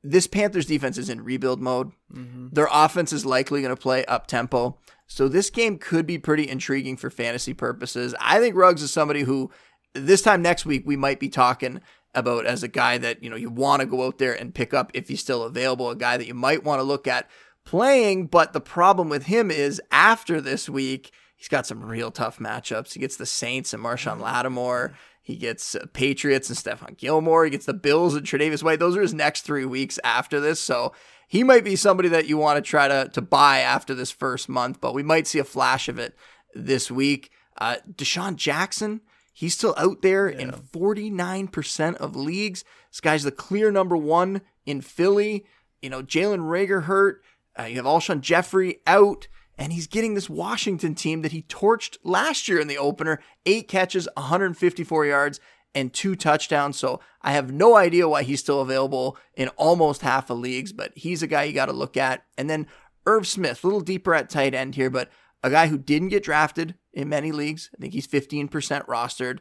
This 0.03 0.27
Panthers 0.27 0.65
defense 0.65 0.97
is 0.97 1.09
in 1.09 1.23
rebuild 1.23 1.61
mode. 1.61 1.91
Mm-hmm. 2.13 2.49
Their 2.51 2.69
offense 2.71 3.11
is 3.11 3.25
likely 3.25 3.61
going 3.61 3.75
to 3.75 3.81
play 3.81 4.05
up 4.05 4.27
tempo. 4.27 4.79
So 5.07 5.27
this 5.27 5.49
game 5.49 5.77
could 5.77 6.07
be 6.07 6.17
pretty 6.17 6.47
intriguing 6.47 6.97
for 6.97 7.09
fantasy 7.09 7.53
purposes. 7.53 8.15
I 8.19 8.39
think 8.39 8.55
Ruggs 8.55 8.81
is 8.81 8.91
somebody 8.91 9.21
who 9.23 9.51
this 9.93 10.21
time 10.21 10.41
next 10.41 10.65
week 10.65 10.83
we 10.85 10.95
might 10.95 11.19
be 11.19 11.29
talking 11.29 11.81
about 12.13 12.45
as 12.45 12.61
a 12.63 12.67
guy 12.67 12.97
that 12.97 13.23
you 13.23 13.29
know 13.29 13.35
you 13.35 13.49
want 13.49 13.81
to 13.81 13.85
go 13.85 14.05
out 14.05 14.17
there 14.17 14.33
and 14.33 14.53
pick 14.53 14.73
up 14.73 14.91
if 14.93 15.07
he's 15.07 15.21
still 15.21 15.43
available, 15.43 15.89
a 15.89 15.95
guy 15.95 16.17
that 16.17 16.27
you 16.27 16.33
might 16.33 16.63
want 16.63 16.79
to 16.79 16.83
look 16.83 17.07
at 17.07 17.29
playing. 17.65 18.27
But 18.27 18.53
the 18.53 18.61
problem 18.61 19.09
with 19.09 19.25
him 19.25 19.51
is 19.51 19.81
after 19.91 20.41
this 20.41 20.69
week, 20.69 21.11
he's 21.35 21.47
got 21.47 21.65
some 21.65 21.83
real 21.83 22.11
tough 22.11 22.39
matchups. 22.39 22.93
He 22.93 22.99
gets 22.99 23.17
the 23.17 23.25
Saints 23.25 23.73
and 23.73 23.83
Marshon 23.83 24.19
Lattimore. 24.19 24.93
He 25.21 25.35
gets 25.35 25.75
uh, 25.75 25.85
Patriots 25.93 26.49
and 26.49 26.57
Stephon 26.57 26.97
Gilmore. 26.97 27.45
He 27.45 27.51
gets 27.51 27.65
the 27.65 27.73
Bills 27.73 28.15
and 28.15 28.25
Tre'Davious 28.25 28.63
White. 28.63 28.79
Those 28.79 28.97
are 28.97 29.01
his 29.01 29.13
next 29.13 29.41
three 29.41 29.65
weeks 29.65 29.99
after 30.03 30.39
this. 30.39 30.59
So 30.59 30.93
he 31.27 31.43
might 31.43 31.63
be 31.63 31.75
somebody 31.75 32.09
that 32.09 32.27
you 32.27 32.37
want 32.37 32.57
to 32.57 32.67
try 32.67 32.87
to, 32.87 33.09
to 33.13 33.21
buy 33.21 33.59
after 33.59 33.93
this 33.93 34.11
first 34.11 34.49
month, 34.49 34.81
but 34.81 34.93
we 34.93 35.03
might 35.03 35.27
see 35.27 35.39
a 35.39 35.43
flash 35.43 35.87
of 35.87 35.99
it 35.99 36.15
this 36.53 36.89
week. 36.89 37.31
Uh, 37.57 37.77
DeSean 37.89 38.35
Jackson, 38.35 39.01
He's 39.33 39.53
still 39.53 39.73
out 39.77 40.01
there 40.01 40.31
yeah. 40.31 40.39
in 40.39 40.51
49% 40.51 41.95
of 41.95 42.15
leagues. 42.15 42.63
This 42.91 43.01
guy's 43.01 43.23
the 43.23 43.31
clear 43.31 43.71
number 43.71 43.95
one 43.97 44.41
in 44.65 44.81
Philly. 44.81 45.45
You 45.81 45.89
know, 45.89 46.03
Jalen 46.03 46.39
Reagor 46.39 46.83
hurt. 46.83 47.23
Uh, 47.57 47.63
you 47.63 47.75
have 47.77 47.85
Alshon 47.85 48.21
Jeffery 48.21 48.81
out, 48.87 49.27
and 49.57 49.73
he's 49.73 49.87
getting 49.87 50.13
this 50.13 50.29
Washington 50.29 50.95
team 50.95 51.21
that 51.21 51.31
he 51.31 51.43
torched 51.43 51.97
last 52.03 52.47
year 52.47 52.59
in 52.59 52.67
the 52.67 52.77
opener. 52.77 53.19
Eight 53.45 53.67
catches, 53.67 54.07
154 54.15 55.05
yards, 55.05 55.39
and 55.73 55.93
two 55.93 56.15
touchdowns. 56.15 56.77
So 56.77 56.99
I 57.21 57.31
have 57.33 57.51
no 57.51 57.75
idea 57.75 58.07
why 58.07 58.23
he's 58.23 58.39
still 58.39 58.61
available 58.61 59.17
in 59.35 59.49
almost 59.49 60.01
half 60.01 60.29
of 60.29 60.39
leagues, 60.39 60.73
but 60.73 60.91
he's 60.95 61.23
a 61.23 61.27
guy 61.27 61.43
you 61.43 61.53
got 61.53 61.67
to 61.67 61.73
look 61.73 61.97
at. 61.97 62.23
And 62.37 62.49
then 62.49 62.67
Irv 63.05 63.27
Smith, 63.27 63.63
a 63.63 63.67
little 63.67 63.81
deeper 63.81 64.13
at 64.13 64.29
tight 64.29 64.53
end 64.53 64.75
here, 64.75 64.89
but 64.89 65.09
a 65.43 65.49
guy 65.49 65.67
who 65.67 65.77
didn't 65.77 66.09
get 66.09 66.23
drafted 66.23 66.75
in 66.93 67.09
many 67.09 67.31
leagues. 67.31 67.69
I 67.75 67.81
think 67.81 67.93
he's 67.93 68.07
15% 68.07 68.49
rostered. 68.85 69.39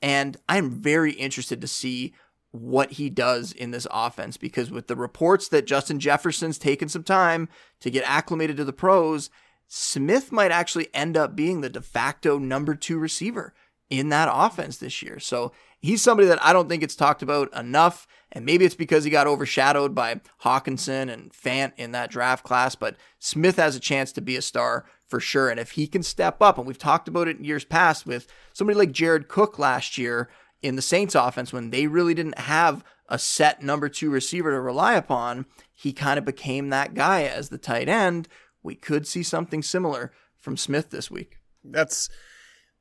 And 0.00 0.36
I'm 0.48 0.70
very 0.70 1.12
interested 1.12 1.60
to 1.60 1.68
see 1.68 2.14
what 2.50 2.92
he 2.92 3.08
does 3.08 3.52
in 3.52 3.70
this 3.70 3.86
offense 3.90 4.36
because 4.36 4.70
with 4.70 4.86
the 4.86 4.96
reports 4.96 5.48
that 5.48 5.66
Justin 5.66 5.98
Jefferson's 5.98 6.58
taken 6.58 6.88
some 6.88 7.02
time 7.02 7.48
to 7.80 7.90
get 7.90 8.04
acclimated 8.06 8.56
to 8.58 8.64
the 8.64 8.72
pros, 8.72 9.30
Smith 9.66 10.30
might 10.30 10.50
actually 10.50 10.88
end 10.92 11.16
up 11.16 11.34
being 11.34 11.60
the 11.60 11.70
de 11.70 11.80
facto 11.80 12.38
number 12.38 12.74
two 12.74 12.98
receiver 12.98 13.54
in 13.88 14.10
that 14.10 14.28
offense 14.30 14.76
this 14.76 15.02
year. 15.02 15.18
So 15.18 15.52
he's 15.78 16.02
somebody 16.02 16.28
that 16.28 16.42
I 16.44 16.52
don't 16.52 16.68
think 16.68 16.82
it's 16.82 16.96
talked 16.96 17.22
about 17.22 17.54
enough. 17.56 18.06
And 18.30 18.46
maybe 18.46 18.64
it's 18.64 18.74
because 18.74 19.04
he 19.04 19.10
got 19.10 19.26
overshadowed 19.26 19.94
by 19.94 20.20
Hockenson 20.42 21.10
and 21.10 21.32
Fant 21.32 21.72
in 21.76 21.92
that 21.92 22.10
draft 22.10 22.44
class, 22.44 22.74
but 22.74 22.96
Smith 23.18 23.56
has 23.56 23.76
a 23.76 23.80
chance 23.80 24.12
to 24.12 24.22
be 24.22 24.36
a 24.36 24.42
star 24.42 24.86
for 25.12 25.20
sure. 25.20 25.50
And 25.50 25.60
if 25.60 25.72
he 25.72 25.86
can 25.86 26.02
step 26.02 26.40
up, 26.40 26.56
and 26.56 26.66
we've 26.66 26.78
talked 26.78 27.06
about 27.06 27.28
it 27.28 27.36
in 27.36 27.44
years 27.44 27.66
past 27.66 28.06
with 28.06 28.26
somebody 28.54 28.78
like 28.78 28.92
Jared 28.92 29.28
Cook 29.28 29.58
last 29.58 29.98
year 29.98 30.30
in 30.62 30.74
the 30.74 30.80
Saints 30.80 31.14
offense 31.14 31.52
when 31.52 31.68
they 31.68 31.86
really 31.86 32.14
didn't 32.14 32.38
have 32.38 32.82
a 33.10 33.18
set 33.18 33.62
number 33.62 33.90
two 33.90 34.08
receiver 34.08 34.50
to 34.52 34.58
rely 34.58 34.94
upon, 34.94 35.44
he 35.74 35.92
kind 35.92 36.18
of 36.18 36.24
became 36.24 36.70
that 36.70 36.94
guy 36.94 37.24
as 37.24 37.50
the 37.50 37.58
tight 37.58 37.90
end. 37.90 38.26
We 38.62 38.74
could 38.74 39.06
see 39.06 39.22
something 39.22 39.62
similar 39.62 40.14
from 40.38 40.56
Smith 40.56 40.88
this 40.88 41.10
week. 41.10 41.36
That's 41.62 42.08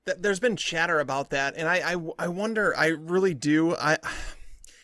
there's 0.05 0.39
been 0.39 0.55
chatter 0.55 1.01
about 1.01 1.31
that, 1.31 1.55
and 1.57 1.67
I, 1.67 1.95
I, 1.95 1.95
I 2.17 2.27
wonder. 2.29 2.73
I 2.77 2.87
really 2.87 3.33
do. 3.33 3.75
I 3.75 3.97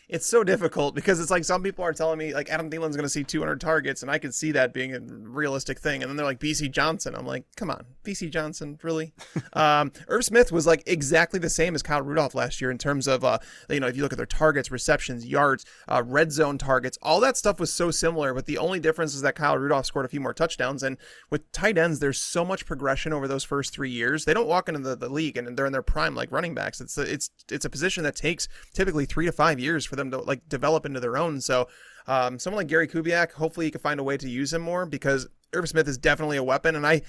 it's 0.08 0.26
so 0.26 0.42
difficult 0.42 0.94
because 0.94 1.20
it's 1.20 1.30
like 1.30 1.44
some 1.44 1.62
people 1.62 1.84
are 1.84 1.92
telling 1.92 2.18
me 2.18 2.32
like 2.32 2.48
Adam 2.48 2.70
Thielen's 2.70 2.96
going 2.96 3.04
to 3.04 3.10
see 3.10 3.24
200 3.24 3.60
targets, 3.60 4.00
and 4.02 4.10
I 4.10 4.18
could 4.18 4.34
see 4.34 4.52
that 4.52 4.72
being 4.72 4.94
a 4.94 5.00
realistic 5.00 5.78
thing. 5.78 6.02
And 6.02 6.08
then 6.08 6.16
they're 6.16 6.24
like 6.24 6.40
Bisi 6.40 6.70
Johnson. 6.70 7.14
I'm 7.14 7.26
like, 7.26 7.44
come 7.56 7.70
on, 7.70 7.84
Bisi 8.04 8.30
Johnson, 8.30 8.78
really? 8.82 9.12
um, 9.52 9.92
Irv 10.08 10.24
Smith 10.24 10.50
was 10.50 10.66
like 10.66 10.82
exactly 10.86 11.38
the 11.38 11.50
same 11.50 11.74
as 11.74 11.82
Kyle 11.82 12.00
Rudolph 12.00 12.34
last 12.34 12.60
year 12.60 12.70
in 12.70 12.78
terms 12.78 13.06
of 13.06 13.22
uh, 13.22 13.38
you 13.68 13.80
know 13.80 13.86
if 13.86 13.96
you 13.96 14.02
look 14.02 14.12
at 14.12 14.18
their 14.18 14.26
targets, 14.26 14.70
receptions, 14.70 15.26
yards, 15.26 15.66
uh, 15.88 16.02
red 16.04 16.32
zone 16.32 16.56
targets, 16.56 16.98
all 17.02 17.20
that 17.20 17.36
stuff 17.36 17.60
was 17.60 17.70
so 17.70 17.90
similar. 17.90 18.32
But 18.32 18.46
the 18.46 18.58
only 18.58 18.80
difference 18.80 19.14
is 19.14 19.20
that 19.22 19.34
Kyle 19.34 19.58
Rudolph 19.58 19.86
scored 19.86 20.06
a 20.06 20.08
few 20.08 20.20
more 20.20 20.32
touchdowns. 20.32 20.82
And 20.82 20.96
with 21.28 21.50
tight 21.52 21.76
ends, 21.76 21.98
there's 21.98 22.18
so 22.18 22.46
much 22.46 22.64
progression 22.64 23.12
over 23.12 23.28
those 23.28 23.44
first 23.44 23.74
three 23.74 23.90
years. 23.90 24.24
They 24.24 24.34
don't 24.34 24.48
walk 24.48 24.68
into 24.68 24.80
the, 24.80 24.96
the 24.96 25.10
league 25.10 25.36
and 25.36 25.56
they're 25.56 25.66
in 25.66 25.72
their 25.72 25.82
prime 25.82 26.14
like 26.14 26.32
running 26.32 26.54
backs. 26.54 26.80
It's 26.80 26.96
a, 26.96 27.02
it's 27.02 27.30
it's 27.50 27.66
a 27.66 27.70
position 27.70 28.04
that 28.04 28.16
takes 28.16 28.48
typically 28.72 29.04
three 29.04 29.26
to 29.26 29.32
five 29.32 29.60
years 29.60 29.84
for 29.84 29.97
them 29.98 30.10
to 30.10 30.18
like 30.18 30.48
develop 30.48 30.86
into 30.86 31.00
their 31.00 31.16
own. 31.16 31.40
So 31.40 31.68
um, 32.06 32.38
someone 32.38 32.58
like 32.58 32.68
Gary 32.68 32.88
Kubiak, 32.88 33.32
hopefully 33.32 33.66
you 33.66 33.72
can 33.72 33.82
find 33.82 34.00
a 34.00 34.02
way 34.02 34.16
to 34.16 34.28
use 34.28 34.52
him 34.52 34.62
more 34.62 34.86
because 34.86 35.28
Irv 35.52 35.68
Smith 35.68 35.86
is 35.86 35.98
definitely 35.98 36.38
a 36.38 36.44
weapon, 36.44 36.74
and 36.74 36.86
I. 36.86 37.02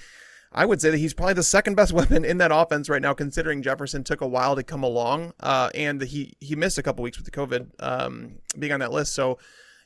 I 0.52 0.66
would 0.66 0.80
say 0.80 0.90
that 0.90 0.98
he's 0.98 1.14
probably 1.14 1.34
the 1.34 1.44
second 1.44 1.76
best 1.76 1.92
weapon 2.00 2.24
in 2.24 2.38
that 2.38 2.50
offense 2.52 2.88
right 2.88 3.00
now, 3.00 3.14
considering 3.14 3.62
Jefferson 3.62 4.02
took 4.02 4.20
a 4.20 4.26
while 4.26 4.56
to 4.56 4.64
come 4.64 4.82
along, 4.82 5.32
uh, 5.38 5.70
and 5.76 6.02
he 6.02 6.34
he 6.40 6.56
missed 6.56 6.76
a 6.76 6.82
couple 6.82 7.04
weeks 7.04 7.16
with 7.16 7.24
the 7.24 7.30
COVID 7.30 7.70
um, 7.78 8.40
being 8.58 8.72
on 8.72 8.80
that 8.80 8.90
list. 8.90 9.14
So, 9.14 9.38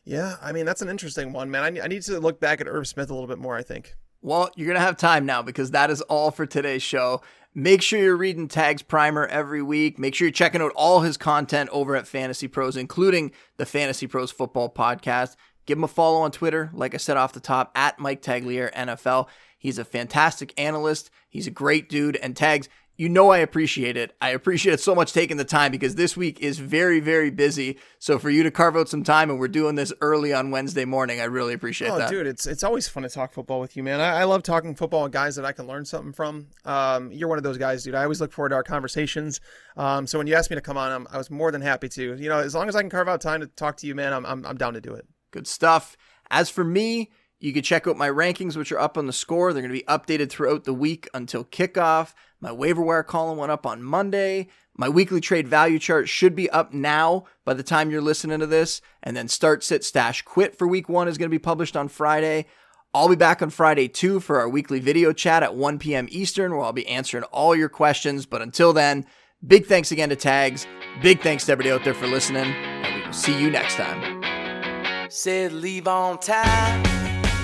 yeah, 0.07 0.37
I 0.41 0.53
mean 0.53 0.65
that's 0.65 0.81
an 0.81 0.89
interesting 0.89 1.35
one, 1.35 1.51
man. 1.51 1.65
I, 1.65 1.85
I 1.85 1.87
need 1.87 2.01
to 2.05 2.19
look 2.19 2.41
back 2.41 2.63
at 2.63 2.67
Irv 2.67 2.89
Smith 2.89 3.11
a 3.11 3.13
little 3.13 3.29
bit 3.29 3.37
more. 3.37 3.57
I 3.57 3.63
think. 3.63 3.95
Well, 4.23 4.51
you're 4.57 4.73
to 4.73 4.81
have 4.81 4.97
time 4.97 5.27
now 5.27 5.43
because 5.43 5.73
that 5.73 5.91
is 5.91 6.01
all 6.01 6.31
for 6.31 6.47
today's 6.47 6.83
show. 6.83 7.21
Make 7.57 7.83
sure 7.83 8.01
you're 8.01 8.17
reading 8.17 8.49
Tags 8.49 8.83
Primer 8.83 9.27
every 9.27 9.63
week. 9.63 9.97
Make 9.97 10.17
sure 10.17 10.27
you're 10.27 10.33
checking 10.33 10.61
out 10.61 10.73
all 10.75 11.03
his 11.03 11.17
content 11.17 11.71
over 11.71 11.95
at 11.95 12.09
Fantasy 12.09 12.49
Pros, 12.49 12.77
including 12.77 13.31
the 13.59 13.65
Fantasy 13.65 14.09
Pros 14.09 14.33
Football 14.33 14.75
Podcast. 14.75 15.37
Give 15.65 15.79
him 15.79 15.85
a 15.85 15.89
follow 15.89 16.23
on 16.23 16.33
Twitter, 16.33 16.71
like 16.75 16.95
I 16.95 16.97
said 16.97 17.17
off 17.17 17.33
the 17.33 17.39
top, 17.39 17.71
at 17.77 18.01
Mike 18.01 18.23
Tagliere 18.23 18.75
NFL. 18.75 19.29
He's 19.57 19.79
a 19.79 19.85
fantastic 19.85 20.53
analyst. 20.59 21.11
He's 21.31 21.47
a 21.47 21.53
great 21.53 21.89
dude. 21.89 22.17
And 22.17 22.37
Tags, 22.37 22.69
you 22.97 23.09
know 23.09 23.31
I 23.31 23.39
appreciate 23.39 23.97
it. 23.97 24.15
I 24.21 24.31
appreciate 24.31 24.75
it 24.75 24.81
so 24.81 24.95
much 24.95 25.13
taking 25.13 25.37
the 25.37 25.45
time 25.45 25.73
because 25.73 25.97
this 25.97 26.17
week 26.17 26.41
is 26.41 26.59
very, 26.59 27.01
very 27.01 27.31
busy. 27.31 27.79
So 27.99 28.19
for 28.19 28.31
you 28.31 28.43
to 28.45 28.51
carve 28.51 28.77
out 28.77 28.89
some 28.89 29.03
time 29.03 29.31
and 29.31 29.39
we're 29.39 29.49
doing 29.49 29.75
this 29.75 29.93
early 30.01 30.33
on 30.33 30.51
Wednesday 30.51 30.85
morning, 30.85 31.21
I 31.21 31.25
really 31.25 31.55
appreciate 31.55 31.91
oh, 31.91 31.99
that. 31.99 32.11
dude, 32.11 32.27
it's 32.27 32.47
it's 32.47 32.63
always 32.63 32.87
fun 32.87 33.03
to 33.03 33.09
talk 33.09 33.33
football 33.33 33.61
with 33.61 33.77
you, 33.77 33.83
man. 33.83 34.01
I, 34.01 34.21
I 34.21 34.25
love 34.25 34.43
talking 34.43 34.75
football 34.75 35.03
with 35.03 35.13
guys 35.13 35.35
that 35.37 35.45
I 35.45 35.53
can 35.53 35.67
learn 35.67 35.85
something 35.85 36.13
from. 36.13 36.47
Um, 36.65 37.11
you're 37.11 37.29
one 37.29 37.39
of 37.39 37.45
those 37.45 37.59
guys, 37.59 37.83
dude. 37.83 37.95
I 37.95 38.05
always 38.05 38.21
look 38.21 38.33
forward 38.33 38.51
to 38.51 38.55
our 38.55 38.63
conversations. 38.63 39.41
Um, 39.77 40.07
so 40.07 40.19
when 40.19 40.27
you 40.27 40.35
asked 40.35 40.51
me 40.51 40.55
to 40.55 40.61
come 40.61 40.77
on, 40.77 40.93
I'm, 40.93 41.07
I 41.11 41.19
was 41.19 41.31
more 41.31 41.51
than 41.51 41.63
happy 41.63 41.89
to. 41.89 42.15
You 42.15 42.29
know, 42.29 42.39
as 42.39 42.55
long 42.55 42.69
as 42.69 42.77
I 42.77 42.81
can 42.81 42.91
carve 42.91 43.09
out 43.09 43.21
time 43.21 43.41
to 43.41 43.47
talk 43.49 43.77
to 43.79 43.87
you, 43.87 43.95
man, 43.95 44.13
I'm 44.13 44.25
I'm, 44.25 44.47
I'm 44.47 44.57
down 44.57 44.75
to 44.75 44.81
do 44.81 44.95
it. 44.95 45.07
Good 45.33 45.47
stuff. 45.49 45.97
As 46.31 46.49
for 46.49 46.65
me, 46.65 47.11
you 47.41 47.53
can 47.53 47.63
check 47.63 47.87
out 47.87 47.97
my 47.97 48.09
rankings, 48.09 48.57
which 48.57 48.73
are 48.73 48.79
up 48.79 48.97
on 48.97 49.07
the 49.07 49.13
score. 49.13 49.53
They're 49.53 49.63
going 49.63 49.75
to 49.75 49.79
be 49.79 49.85
updated 49.87 50.31
throughout 50.31 50.65
the 50.65 50.73
week 50.73 51.09
until 51.13 51.45
kickoff. 51.45 52.15
My 52.45 52.53
waiver 52.53 52.83
wire 52.83 53.03
column 53.03 53.39
went 53.39 53.51
up 53.51 53.65
on 53.65 53.83
Monday. 53.83 54.49
My 54.77 54.87
weekly 54.87 55.23
trade 55.23 55.49
value 55.49 55.79
chart 55.79 56.11
should 56.11 56.37
be 56.37 56.51
up 56.51 56.75
now 56.75 57.25
by 57.47 57.55
the 57.55 57.63
time 57.63 57.91
you're 57.91 58.03
listening 58.03 58.39
to 58.41 58.47
this. 58.47 58.83
And 59.03 59.17
then 59.17 59.29
start, 59.29 59.65
sit, 59.65 59.83
stash, 59.83 60.21
quit 60.21 60.55
for 60.55 60.69
week 60.69 60.87
one 60.87 61.09
is 61.09 61.17
going 61.17 61.31
to 61.31 61.35
be 61.35 61.39
published 61.39 61.75
on 61.75 61.89
Friday. 61.89 62.45
I'll 62.93 63.09
be 63.09 63.17
back 63.17 63.41
on 63.41 63.49
Friday 63.49 63.89
too 63.89 64.21
for 64.21 64.39
our 64.41 64.49
weekly 64.49 64.79
video 64.79 65.15
chat 65.15 65.43
at 65.43 65.55
1 65.55 65.79
p.m. 65.79 66.07
Eastern, 66.11 66.53
where 66.53 66.61
I'll 66.61 66.75
be 66.75 66.87
answering 66.87 67.25
all 67.25 67.57
your 67.57 67.71
questions. 67.71 68.27
But 68.27 68.43
until 68.43 68.75
then, 68.75 69.07
big 69.47 69.65
thanks 69.65 69.91
again 69.91 70.11
to 70.11 70.17
Tags. 70.17 70.67
Big 71.01 71.23
thanks 71.23 71.47
to 71.47 71.53
everybody 71.53 71.73
out 71.73 71.83
there 71.83 71.95
for 71.95 72.07
listening. 72.07 72.53
And 72.53 72.95
we 72.95 73.07
will 73.07 73.13
see 73.15 73.41
you 73.41 73.49
next 73.49 73.77
time. 73.77 75.11
Said 75.11 75.53
leave 75.53 75.89
on 75.89 76.19
time 76.19 76.85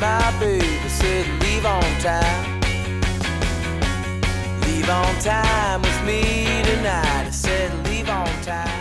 my 0.01 0.35
baby 0.41 0.89
said 0.89 1.43
leave 1.43 1.67
on 1.67 1.83
time 2.01 2.60
leave 4.81 4.89
on 4.89 5.15
time 5.21 5.83
with 5.83 6.05
me 6.05 6.63
tonight. 6.63 7.27
I 7.27 7.31
said 7.31 7.87
leave 7.87 8.09
on 8.09 8.27
time. 8.43 8.80